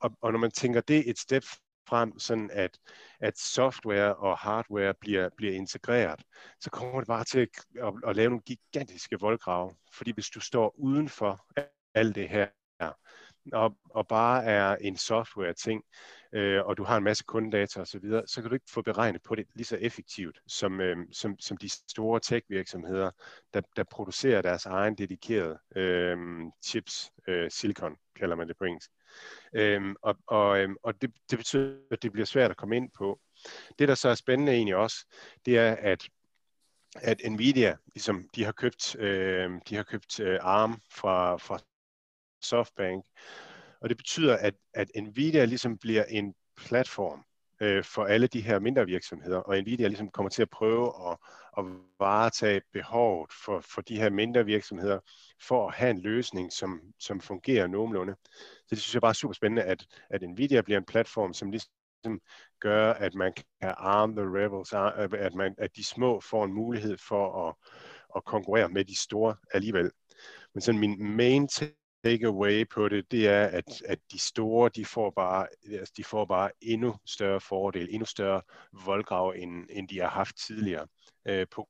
[0.00, 1.44] Og, og når man tænker det et step
[1.88, 2.78] frem, sådan at,
[3.20, 6.22] at software og hardware bliver, bliver integreret,
[6.60, 7.48] så kommer det bare til at,
[7.82, 9.74] at, at lave nogle gigantiske voldgrave.
[9.94, 11.46] Fordi hvis du står uden for
[11.94, 12.48] alt det her,
[13.52, 15.82] og, og bare er en software-ting,
[16.32, 18.82] øh, og du har en masse kundedata osv., så, videre, så kan du ikke få
[18.82, 23.10] beregnet på det lige så effektivt, som, øh, som, som de store tech-virksomheder,
[23.54, 26.16] der, der producerer deres egen dedikerede øh,
[26.64, 28.90] chips, øh, silicon kalder man det på engelsk.
[29.54, 32.90] Øh, og og, øh, og det, det betyder, at det bliver svært at komme ind
[32.98, 33.20] på.
[33.78, 34.96] Det, der så er spændende egentlig også,
[35.46, 36.08] det er, at
[36.94, 41.58] at Nvidia, ligesom de har købt, øh, de har købt øh, ARM fra, fra
[42.42, 43.04] SoftBank.
[43.82, 47.24] Og det betyder, at, at Nvidia ligesom bliver en platform
[47.60, 51.16] øh, for alle de her mindre virksomheder, og Nvidia ligesom kommer til at prøve at,
[51.58, 51.64] at
[51.98, 54.98] varetage behovet for, for de her mindre virksomheder,
[55.42, 58.14] for at have en løsning, som, som fungerer nogenlunde.
[58.58, 61.50] Så det synes jeg bare er super spændende, at, at Nvidia bliver en platform, som
[61.50, 62.20] ligesom
[62.60, 66.52] gør, at man kan arm the rebels, øh, at, man, at de små får en
[66.52, 67.54] mulighed for at,
[68.16, 69.90] at konkurrere med de store alligevel.
[70.54, 71.48] Men sådan min main
[72.04, 76.24] takeaway på det, det er, at, at de store, de får, bare, altså de får
[76.24, 78.42] bare endnu større fordel, endnu større
[78.84, 80.86] voldgrav, end, end de har haft tidligere,
[81.28, 81.68] øh, på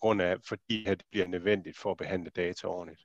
[0.00, 3.00] grund af, fordi det bliver nødvendigt for at behandle data ordentligt.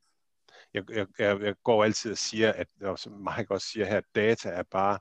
[0.73, 4.15] Jeg, jeg, jeg går altid og siger, at, og som Mike også siger her, at
[4.15, 4.99] data er bare,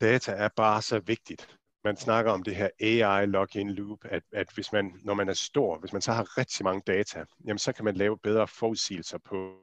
[0.00, 4.48] data er bare så vigtigt man snakker om det her AI login loop, at, at
[4.54, 7.72] hvis man, når man er stor, hvis man så har rigtig mange data, jamen så
[7.72, 9.56] kan man lave bedre forudsigelser på,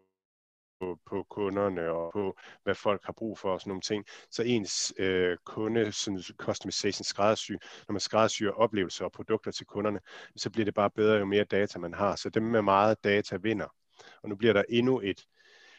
[0.79, 4.05] på, på kunderne og på, hvad folk har brug for og sådan nogle ting.
[4.31, 7.51] Så ens øh, kunde, sådan customization, skræddersy,
[7.87, 9.99] når man skræddersyr oplevelser og produkter til kunderne,
[10.35, 12.15] så bliver det bare bedre, jo mere data man har.
[12.15, 13.75] Så dem med meget data vinder.
[14.23, 15.27] Og nu bliver der endnu et,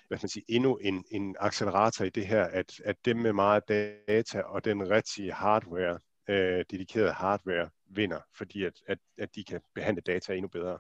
[0.09, 3.69] hvad man sige, endnu en, en accelerator i det her, at, at dem med meget
[3.69, 5.99] data og den rigtige hardware,
[6.31, 10.79] øh, dedikeret hardware vinder, fordi at, at, at de kan behandle data endnu bedre.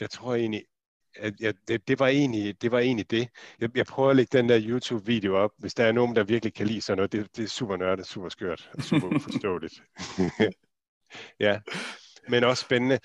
[0.00, 0.64] Jeg tror egentlig,
[1.16, 3.28] at ja, det, det, var egentlig, det var egentlig det.
[3.60, 6.54] Jeg, jeg prøver at lægge den der YouTube-video op, hvis der er nogen, der virkelig
[6.54, 7.12] kan lide sådan noget.
[7.12, 9.82] Det, det er super nørdet, super skørt og super uforståeligt.
[11.40, 11.60] ja,
[12.28, 12.98] men også spændende.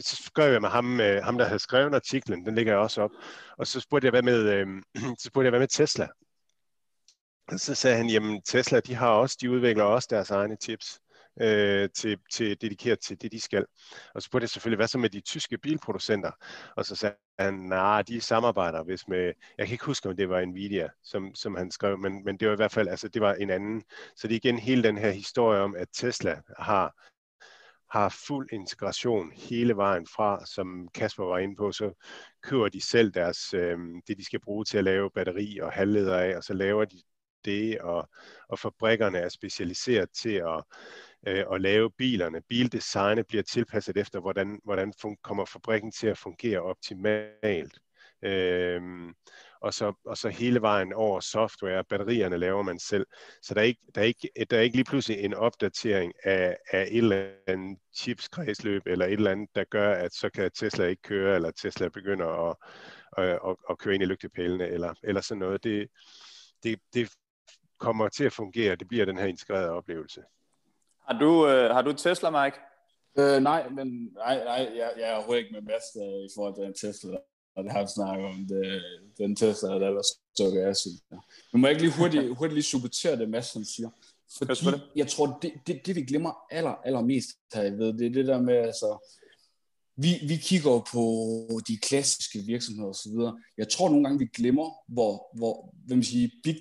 [0.00, 3.02] Så skrev jeg med ham, øh, ham der havde skrevet artiklen, den ligger jeg også
[3.02, 3.10] op.
[3.58, 4.66] Og så spurgte jeg, hvad med, øh,
[5.20, 6.08] så spurgte jeg, hvad med Tesla?
[7.56, 11.00] Så sagde han, jamen Tesla, de har også, de udvikler også deres egne chips
[11.40, 13.66] øh, til, til dedikeret til det, de skal.
[14.14, 16.30] Og så spurgte jeg selvfølgelig, hvad så med de tyske bilproducenter?
[16.76, 20.28] Og så sagde han, nej, de samarbejder hvis med, jeg kan ikke huske, om det
[20.28, 23.22] var Nvidia, som, som han skrev, men, men det var i hvert fald, altså det
[23.22, 23.82] var en anden.
[24.16, 26.94] Så det er igen hele den her historie om, at Tesla har
[27.90, 31.92] har fuld integration hele vejen fra, som Kasper var inde på, så
[32.42, 33.78] køber de selv deres, øh,
[34.08, 37.02] det, de skal bruge til at lave batteri og halvleder af, og så laver de
[37.48, 38.08] det, og,
[38.48, 40.64] og fabrikkerne er specialiseret til at,
[41.28, 42.42] øh, at lave bilerne.
[42.48, 47.78] Bildesignet bliver tilpasset efter, hvordan, hvordan fun- kommer fabrikken til at fungere optimalt.
[48.22, 49.14] Øhm,
[49.60, 53.06] og, så, og så hele vejen over software, batterierne laver man selv.
[53.42, 56.56] Så der er ikke, der er ikke, der er ikke lige pludselig en opdatering af,
[56.72, 60.84] af et eller andet chipskredsløb, eller et eller andet, der gør, at så kan Tesla
[60.84, 62.56] ikke køre, eller Tesla begynder at,
[63.18, 65.64] at, at, at køre ind i lygtepælene, eller, eller sådan noget.
[65.64, 65.88] Det,
[66.62, 67.10] det, det
[67.78, 68.76] kommer til at fungere.
[68.76, 70.22] Det bliver den her integrerede oplevelse.
[71.08, 72.58] Har du, øh, har du Tesla, Mike?
[73.18, 76.64] Øh, nej, men nej, nej, jeg, jeg er ikke med Mads øh, i forhold til
[76.64, 77.18] den Tesla,
[77.56, 78.82] og det har vi snakket om, det,
[79.18, 80.04] den Tesla, der var
[80.34, 80.92] stukket af sig.
[81.12, 81.16] Ja.
[81.52, 83.90] Men må jeg ikke lige hurtigt, hurtigt lige supportere det, Mads han siger?
[84.38, 88.26] Fordi jeg tror, det, det, det vi glemmer aller, allermest her ved, det er det
[88.26, 89.12] der med, altså,
[90.02, 93.12] vi, vi kigger på de klassiske virksomheder osv.
[93.58, 96.56] Jeg tror nogle gange, vi glemmer, hvor, hvor hvad man siger, big,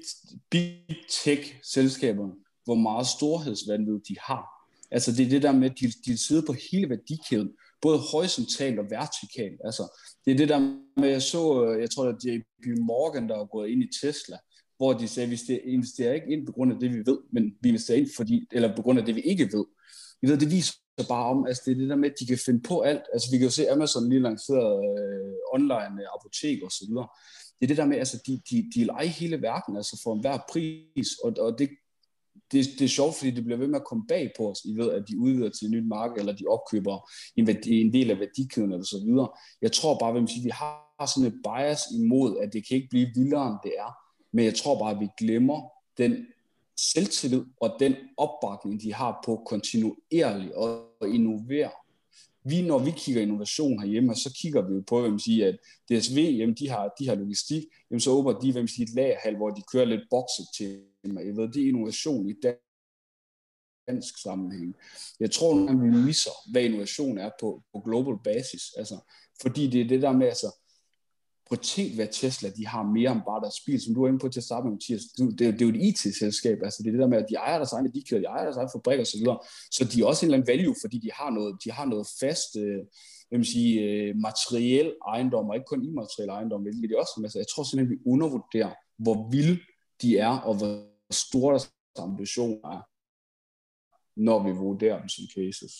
[0.49, 2.33] big tech-selskaberne,
[2.63, 4.43] hvor meget storhedsvandvid de har.
[4.91, 7.49] Altså det er det der med, at de, de sidder på hele værdikæden,
[7.81, 9.61] både horisontalt og vertikalt.
[9.63, 10.59] Altså, det er det der
[11.01, 14.37] med, jeg så, jeg tror, at JP Morgan, der er gået ind i Tesla,
[14.77, 17.43] hvor de sagde, at vi investerer ikke ind på grund af det, vi ved, men
[17.61, 19.65] vi investerer ind fordi, eller på grund af det, vi ikke ved.
[20.21, 22.37] Vi ved, det viser bare om, altså det er det der med, at de kan
[22.45, 23.03] finde på alt.
[23.13, 27.07] Altså vi kan jo se, Amazon lige lanceret øh, online øh, apotek og så videre.
[27.59, 30.37] Det er det der med, altså de, de, de leger hele verden, altså for enhver
[30.51, 31.69] pris, og, og det,
[32.51, 34.77] det, det er sjovt, fordi det bliver ved med at komme bag på os, I
[34.77, 38.11] ved, at de udvider til et nyt marked, eller de opkøber en, værdi, en del
[38.11, 39.29] af værdikæden, eller så videre.
[39.61, 43.07] Jeg tror bare, at vi har sådan et bias imod, at det kan ikke blive
[43.15, 43.91] vildere, end det er.
[44.33, 45.61] Men jeg tror bare, at vi glemmer
[45.97, 46.27] den
[46.77, 51.71] selvtillid og den opbakning, de har på kontinuerligt og innovere.
[52.43, 55.57] vi, når vi kigger innovation herhjemme, så kigger vi jo på, hvem siger, at
[55.89, 59.35] DSV, jamen, de har, de har logistik, jamen, så åbner de, hvem siger, et lagerhal,
[59.35, 61.25] hvor de kører lidt bokset til mig.
[61.25, 62.33] Jeg ved, det er innovation i
[63.87, 64.75] dansk sammenhæng.
[65.19, 68.63] Jeg tror, at vi misser, hvad innovation er på, på global basis.
[68.77, 68.97] Altså,
[69.41, 70.66] fordi det er det der med, altså,
[71.47, 74.07] prøv at tænk, hvad Tesla de har mere end bare deres bil, som du er
[74.07, 75.03] inde på til at starte med, Mathias.
[75.17, 77.57] Det, det, er jo et IT-selskab, altså det er det der med, at de ejer
[77.57, 79.39] deres egne kører, de ejer deres egne fabrik og så videre.
[79.71, 82.07] Så de er også en eller anden value, fordi de har noget, de har noget
[82.21, 82.81] fast, øh,
[83.29, 87.39] vil man sige, øh, materiel ejendom, og ikke kun immateriel ejendom, hvilket de også altså,
[87.39, 88.71] Jeg tror simpelthen, vi undervurderer,
[89.03, 89.57] hvor vilde
[90.01, 90.71] de er, og hvor
[91.11, 91.71] store deres
[92.07, 92.81] ambitioner er,
[94.27, 95.73] når vi vurderer dem som cases.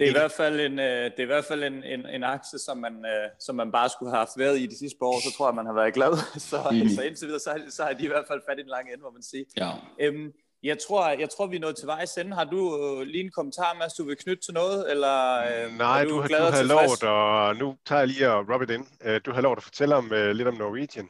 [0.00, 2.24] Det er i hvert fald en, øh, det er i hvert fald en, en, en
[2.24, 5.06] aktie, som man, øh, som man bare skulle have haft været i de sidste par
[5.06, 6.12] år, så tror jeg, man har været glad.
[6.50, 6.88] Så, mm.
[6.88, 9.02] så indtil videre, så, så har de i hvert fald fat i den lange ende,
[9.02, 9.44] må man sige.
[9.56, 9.70] Ja.
[10.00, 10.32] Øhm,
[10.62, 12.36] jeg tror, jeg tror, vi er nået til vejs ende.
[12.36, 14.90] Har du øh, lige en kommentar, Mads, du vil knytte til noget?
[14.90, 18.44] Eller, øh, Nej, du, du, har, du har lovet, og nu tager jeg lige at
[18.50, 18.84] rub it in.
[19.24, 21.08] Du har lovet at fortælle om, uh, lidt om Norwegian.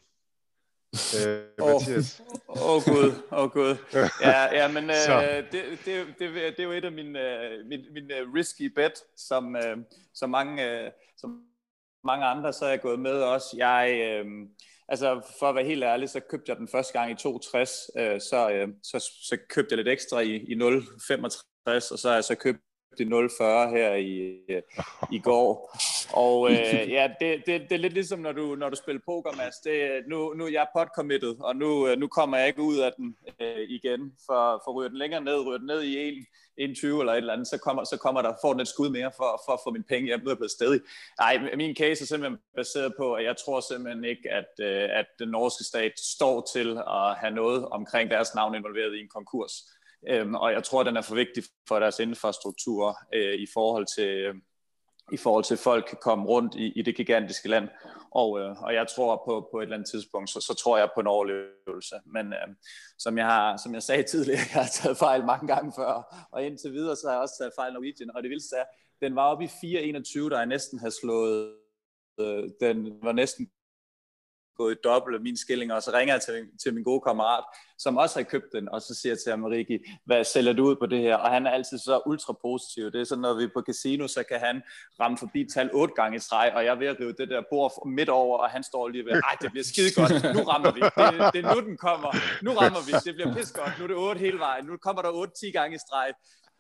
[0.92, 1.82] Øh, Åh, oh,
[2.48, 3.76] oh, gud, åh oh, gud.
[4.22, 7.84] Ja, ja men øh, det, det, det, det er jo et af mine, øh, mine,
[7.92, 9.76] mine risky bet, som, øh,
[10.14, 11.42] som, mange, øh, som
[12.04, 13.46] mange andre, så er jeg gået med også.
[13.56, 14.26] Jeg, øh,
[14.88, 18.20] altså for at være helt ærlig, så købte jeg den første gang i 62, øh,
[18.20, 22.24] så, øh, så, så købte jeg lidt ekstra i, i 0,65, og så har jeg
[22.24, 22.60] så købt
[22.98, 24.40] i 0,40 her i,
[25.12, 25.76] i går.
[26.12, 29.36] Og øh, ja, det, det, det er lidt ligesom, når du, når du spiller poker,
[29.36, 29.56] Mads.
[29.64, 32.92] Det, nu, nu er jeg pot-committed, og nu, øh, nu kommer jeg ikke ud af
[32.96, 34.12] den øh, igen.
[34.26, 36.26] For, for ryger den længere ned, ryger den ned i 1,
[36.56, 39.12] 21 eller et eller andet, så kommer, så kommer der, får den et skud mere
[39.16, 40.20] for, for at få mine penge hjem.
[40.24, 40.80] Nu er blevet stedig.
[41.20, 45.06] Nej, min case er simpelthen baseret på, at jeg tror simpelthen ikke, at, øh, at
[45.18, 49.52] den norske stat står til at have noget omkring deres navn involveret i en konkurs.
[50.08, 54.08] Øhm, og jeg tror, den er for vigtig for deres infrastruktur øh, i forhold til...
[54.08, 54.34] Øh,
[55.12, 57.68] i forhold til, at folk kan komme rundt i, i det gigantiske land.
[58.10, 60.88] Og, øh, og jeg tror på, på et eller andet tidspunkt, så, så tror jeg
[60.94, 61.96] på en overlevelse.
[62.06, 62.48] Men øh,
[62.98, 66.44] som, jeg har, som jeg sagde tidligere, jeg har taget fejl mange gange før, og
[66.44, 68.10] indtil videre, så har jeg også taget fejl Norwegian.
[68.16, 68.64] Og det vil sige,
[69.02, 71.54] den var oppe i 4,21, der jeg næsten havde slået,
[72.20, 73.50] øh, den var næsten
[74.62, 77.44] gået dobbelt af min skilling, og så ringer jeg til, til min gode kammerat,
[77.78, 79.76] som også har købt den, og så siger jeg til ham, Rikki,
[80.08, 81.16] hvad sælger du ud på det her?
[81.16, 82.84] Og han er altid så ultra positiv.
[82.92, 84.56] Det er sådan, når vi er på casino, så kan han
[85.00, 87.42] ramme forbi tal otte gange i træ, og jeg er ved at rive det der
[87.50, 90.72] bord midt over, og han står lige ved, ej, det bliver skide godt, nu rammer
[90.76, 90.80] vi.
[90.80, 92.10] Det, det er nu, den kommer.
[92.46, 92.92] Nu rammer vi.
[93.06, 93.72] Det bliver pis godt.
[93.78, 94.64] Nu er det otte hele vejen.
[94.70, 96.10] Nu kommer der otte, ti gange i streg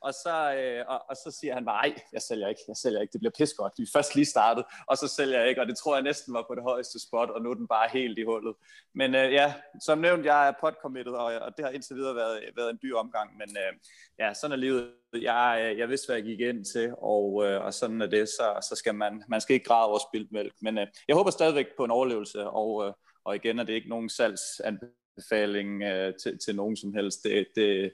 [0.00, 3.00] og så, øh, og, og så siger han bare, nej, jeg sælger ikke, jeg sælger
[3.00, 5.60] ikke, det bliver pis godt, vi er først lige startet, og så sælger jeg ikke,
[5.60, 7.88] og det tror jeg næsten var på det højeste spot, og nu er den bare
[7.92, 8.54] helt i hullet.
[8.94, 9.54] Men øh, ja,
[9.84, 12.96] som nævnt, jeg er pot-committed, og, og det har indtil videre været, været en dyr
[12.96, 13.72] omgang, men øh,
[14.18, 14.92] ja, sådan er livet.
[15.12, 18.28] Jeg, øh, jeg vidste, hvad jeg gik ind til, og, øh, og sådan er det,
[18.28, 21.30] så, så skal man, man skal ikke græde over spildt mælk, men øh, jeg håber
[21.30, 22.92] stadigvæk på en overlevelse, og, øh,
[23.24, 27.92] og igen er det ikke nogen salgsanbefaling øh, til, til nogen som helst, det, det,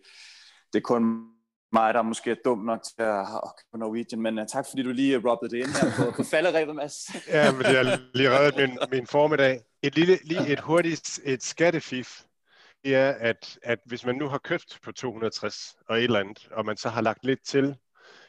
[0.73, 1.36] det er kun
[1.73, 3.27] mig, der måske er dum nok til at
[3.57, 6.23] købe Norwegian, men uh, tak fordi du lige øh, rubbede det ind her på, på
[6.23, 7.15] falderæbet, Mads.
[7.29, 9.61] ja, men jeg har lige reddet min, min formiddag.
[9.83, 12.23] Et, lille, lige et hurtigt et skattefif,
[12.85, 16.49] det er, at, at hvis man nu har købt på 260 og et eller andet,
[16.51, 17.77] og man så har lagt lidt til,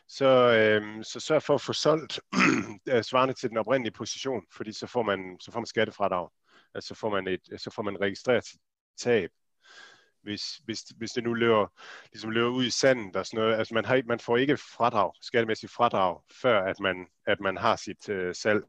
[0.07, 2.19] så, øhm, så sørg for at få solgt
[2.89, 6.29] øh, svarende til den oprindelige position, fordi så får man, så får man skattefradrag.
[6.75, 8.45] Altså så får man, et, så får man registreret
[8.97, 9.29] tab
[10.27, 11.67] hvis, hvis, hvis det nu løber,
[12.11, 13.57] ligesom løber ud i sanden og sådan noget.
[13.57, 17.75] Altså man, har, man får ikke fradrag, skattemæssigt fradrag, før at man, at man har
[17.75, 18.63] sit øh, salg.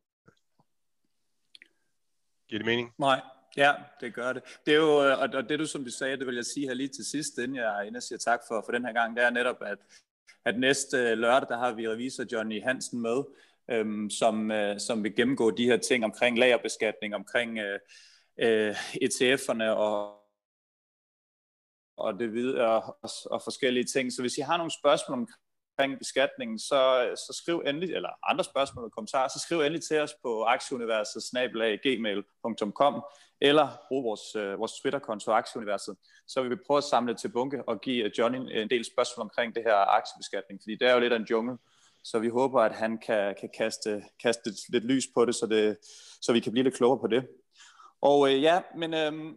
[2.48, 2.94] Giver det mening?
[2.98, 3.20] Nej,
[3.56, 4.42] ja, det gør det.
[4.66, 6.66] Det er jo, øh, og, og det du som du sagde, det vil jeg sige
[6.66, 9.16] her lige til sidst, inden jeg, inden jeg siger tak for, for den her gang,
[9.16, 9.78] det er netop, at,
[10.44, 13.24] at næste øh, lørdag, der har vi revisor Johnny Hansen med,
[13.70, 17.78] øhm, som, øh, som vil gennemgå de her ting omkring lagerbeskatning, omkring øh,
[18.38, 20.17] øh, ETF'erne og,
[21.98, 24.12] og det videre og, og forskellige ting.
[24.12, 26.80] Så hvis I har nogle spørgsmål omkring beskatningen, så,
[27.26, 31.22] så skriv endelig, eller andre spørgsmål og kommentarer, så skriv endelig til os på aktieuniverset
[31.82, 33.02] gmail.com
[33.40, 35.96] eller brug vores, øh, vores Twitter-konto Aktieuniverset.
[36.26, 39.54] Så vil vi prøve at samle til bunke og give Johnny en del spørgsmål omkring
[39.54, 41.58] det her aktiebeskatning, fordi det er jo lidt af en jungle.
[42.04, 45.78] Så vi håber, at han kan, kan kaste, kaste lidt lys på det så, det,
[46.22, 47.28] så vi kan blive lidt klogere på det.
[48.00, 49.34] Og øh, ja, men øh,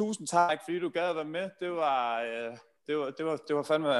[0.00, 1.46] tusind tak, fordi du gad at være med.
[1.60, 2.56] Det var, øh,
[2.86, 3.90] det var, det var, det var fandme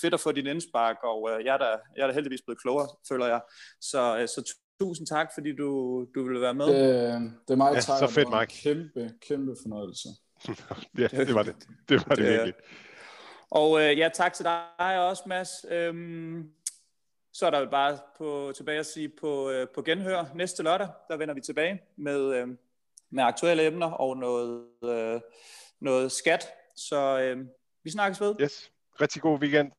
[0.00, 2.60] fedt at få din indspark, og øh, jeg, er da, jeg er da heldigvis blevet
[2.60, 3.40] klogere, føler jeg.
[3.80, 5.68] Så, øh, så tusind tak, fordi du,
[6.14, 6.66] du ville være med.
[6.66, 8.48] Det, det er meget ja, så fedt, Mark.
[8.62, 10.08] Kæmpe, kæmpe fornøjelse.
[11.02, 11.54] ja, det var det.
[11.88, 12.54] Det var det, det virkelig.
[13.50, 15.50] Og øh, ja, tak til dig også, Mads.
[15.70, 16.50] Øhm,
[17.32, 20.88] så er der jo bare på, tilbage at sige på, øh, på genhør næste lørdag.
[21.08, 22.48] Der vender vi tilbage med, øh,
[23.14, 25.20] med aktuelle emner og noget, øh,
[25.80, 26.46] noget skat.
[26.76, 27.46] Så øh,
[27.84, 28.34] vi snakkes ved.
[28.40, 28.70] Yes.
[29.00, 29.72] Rigtig god weekend.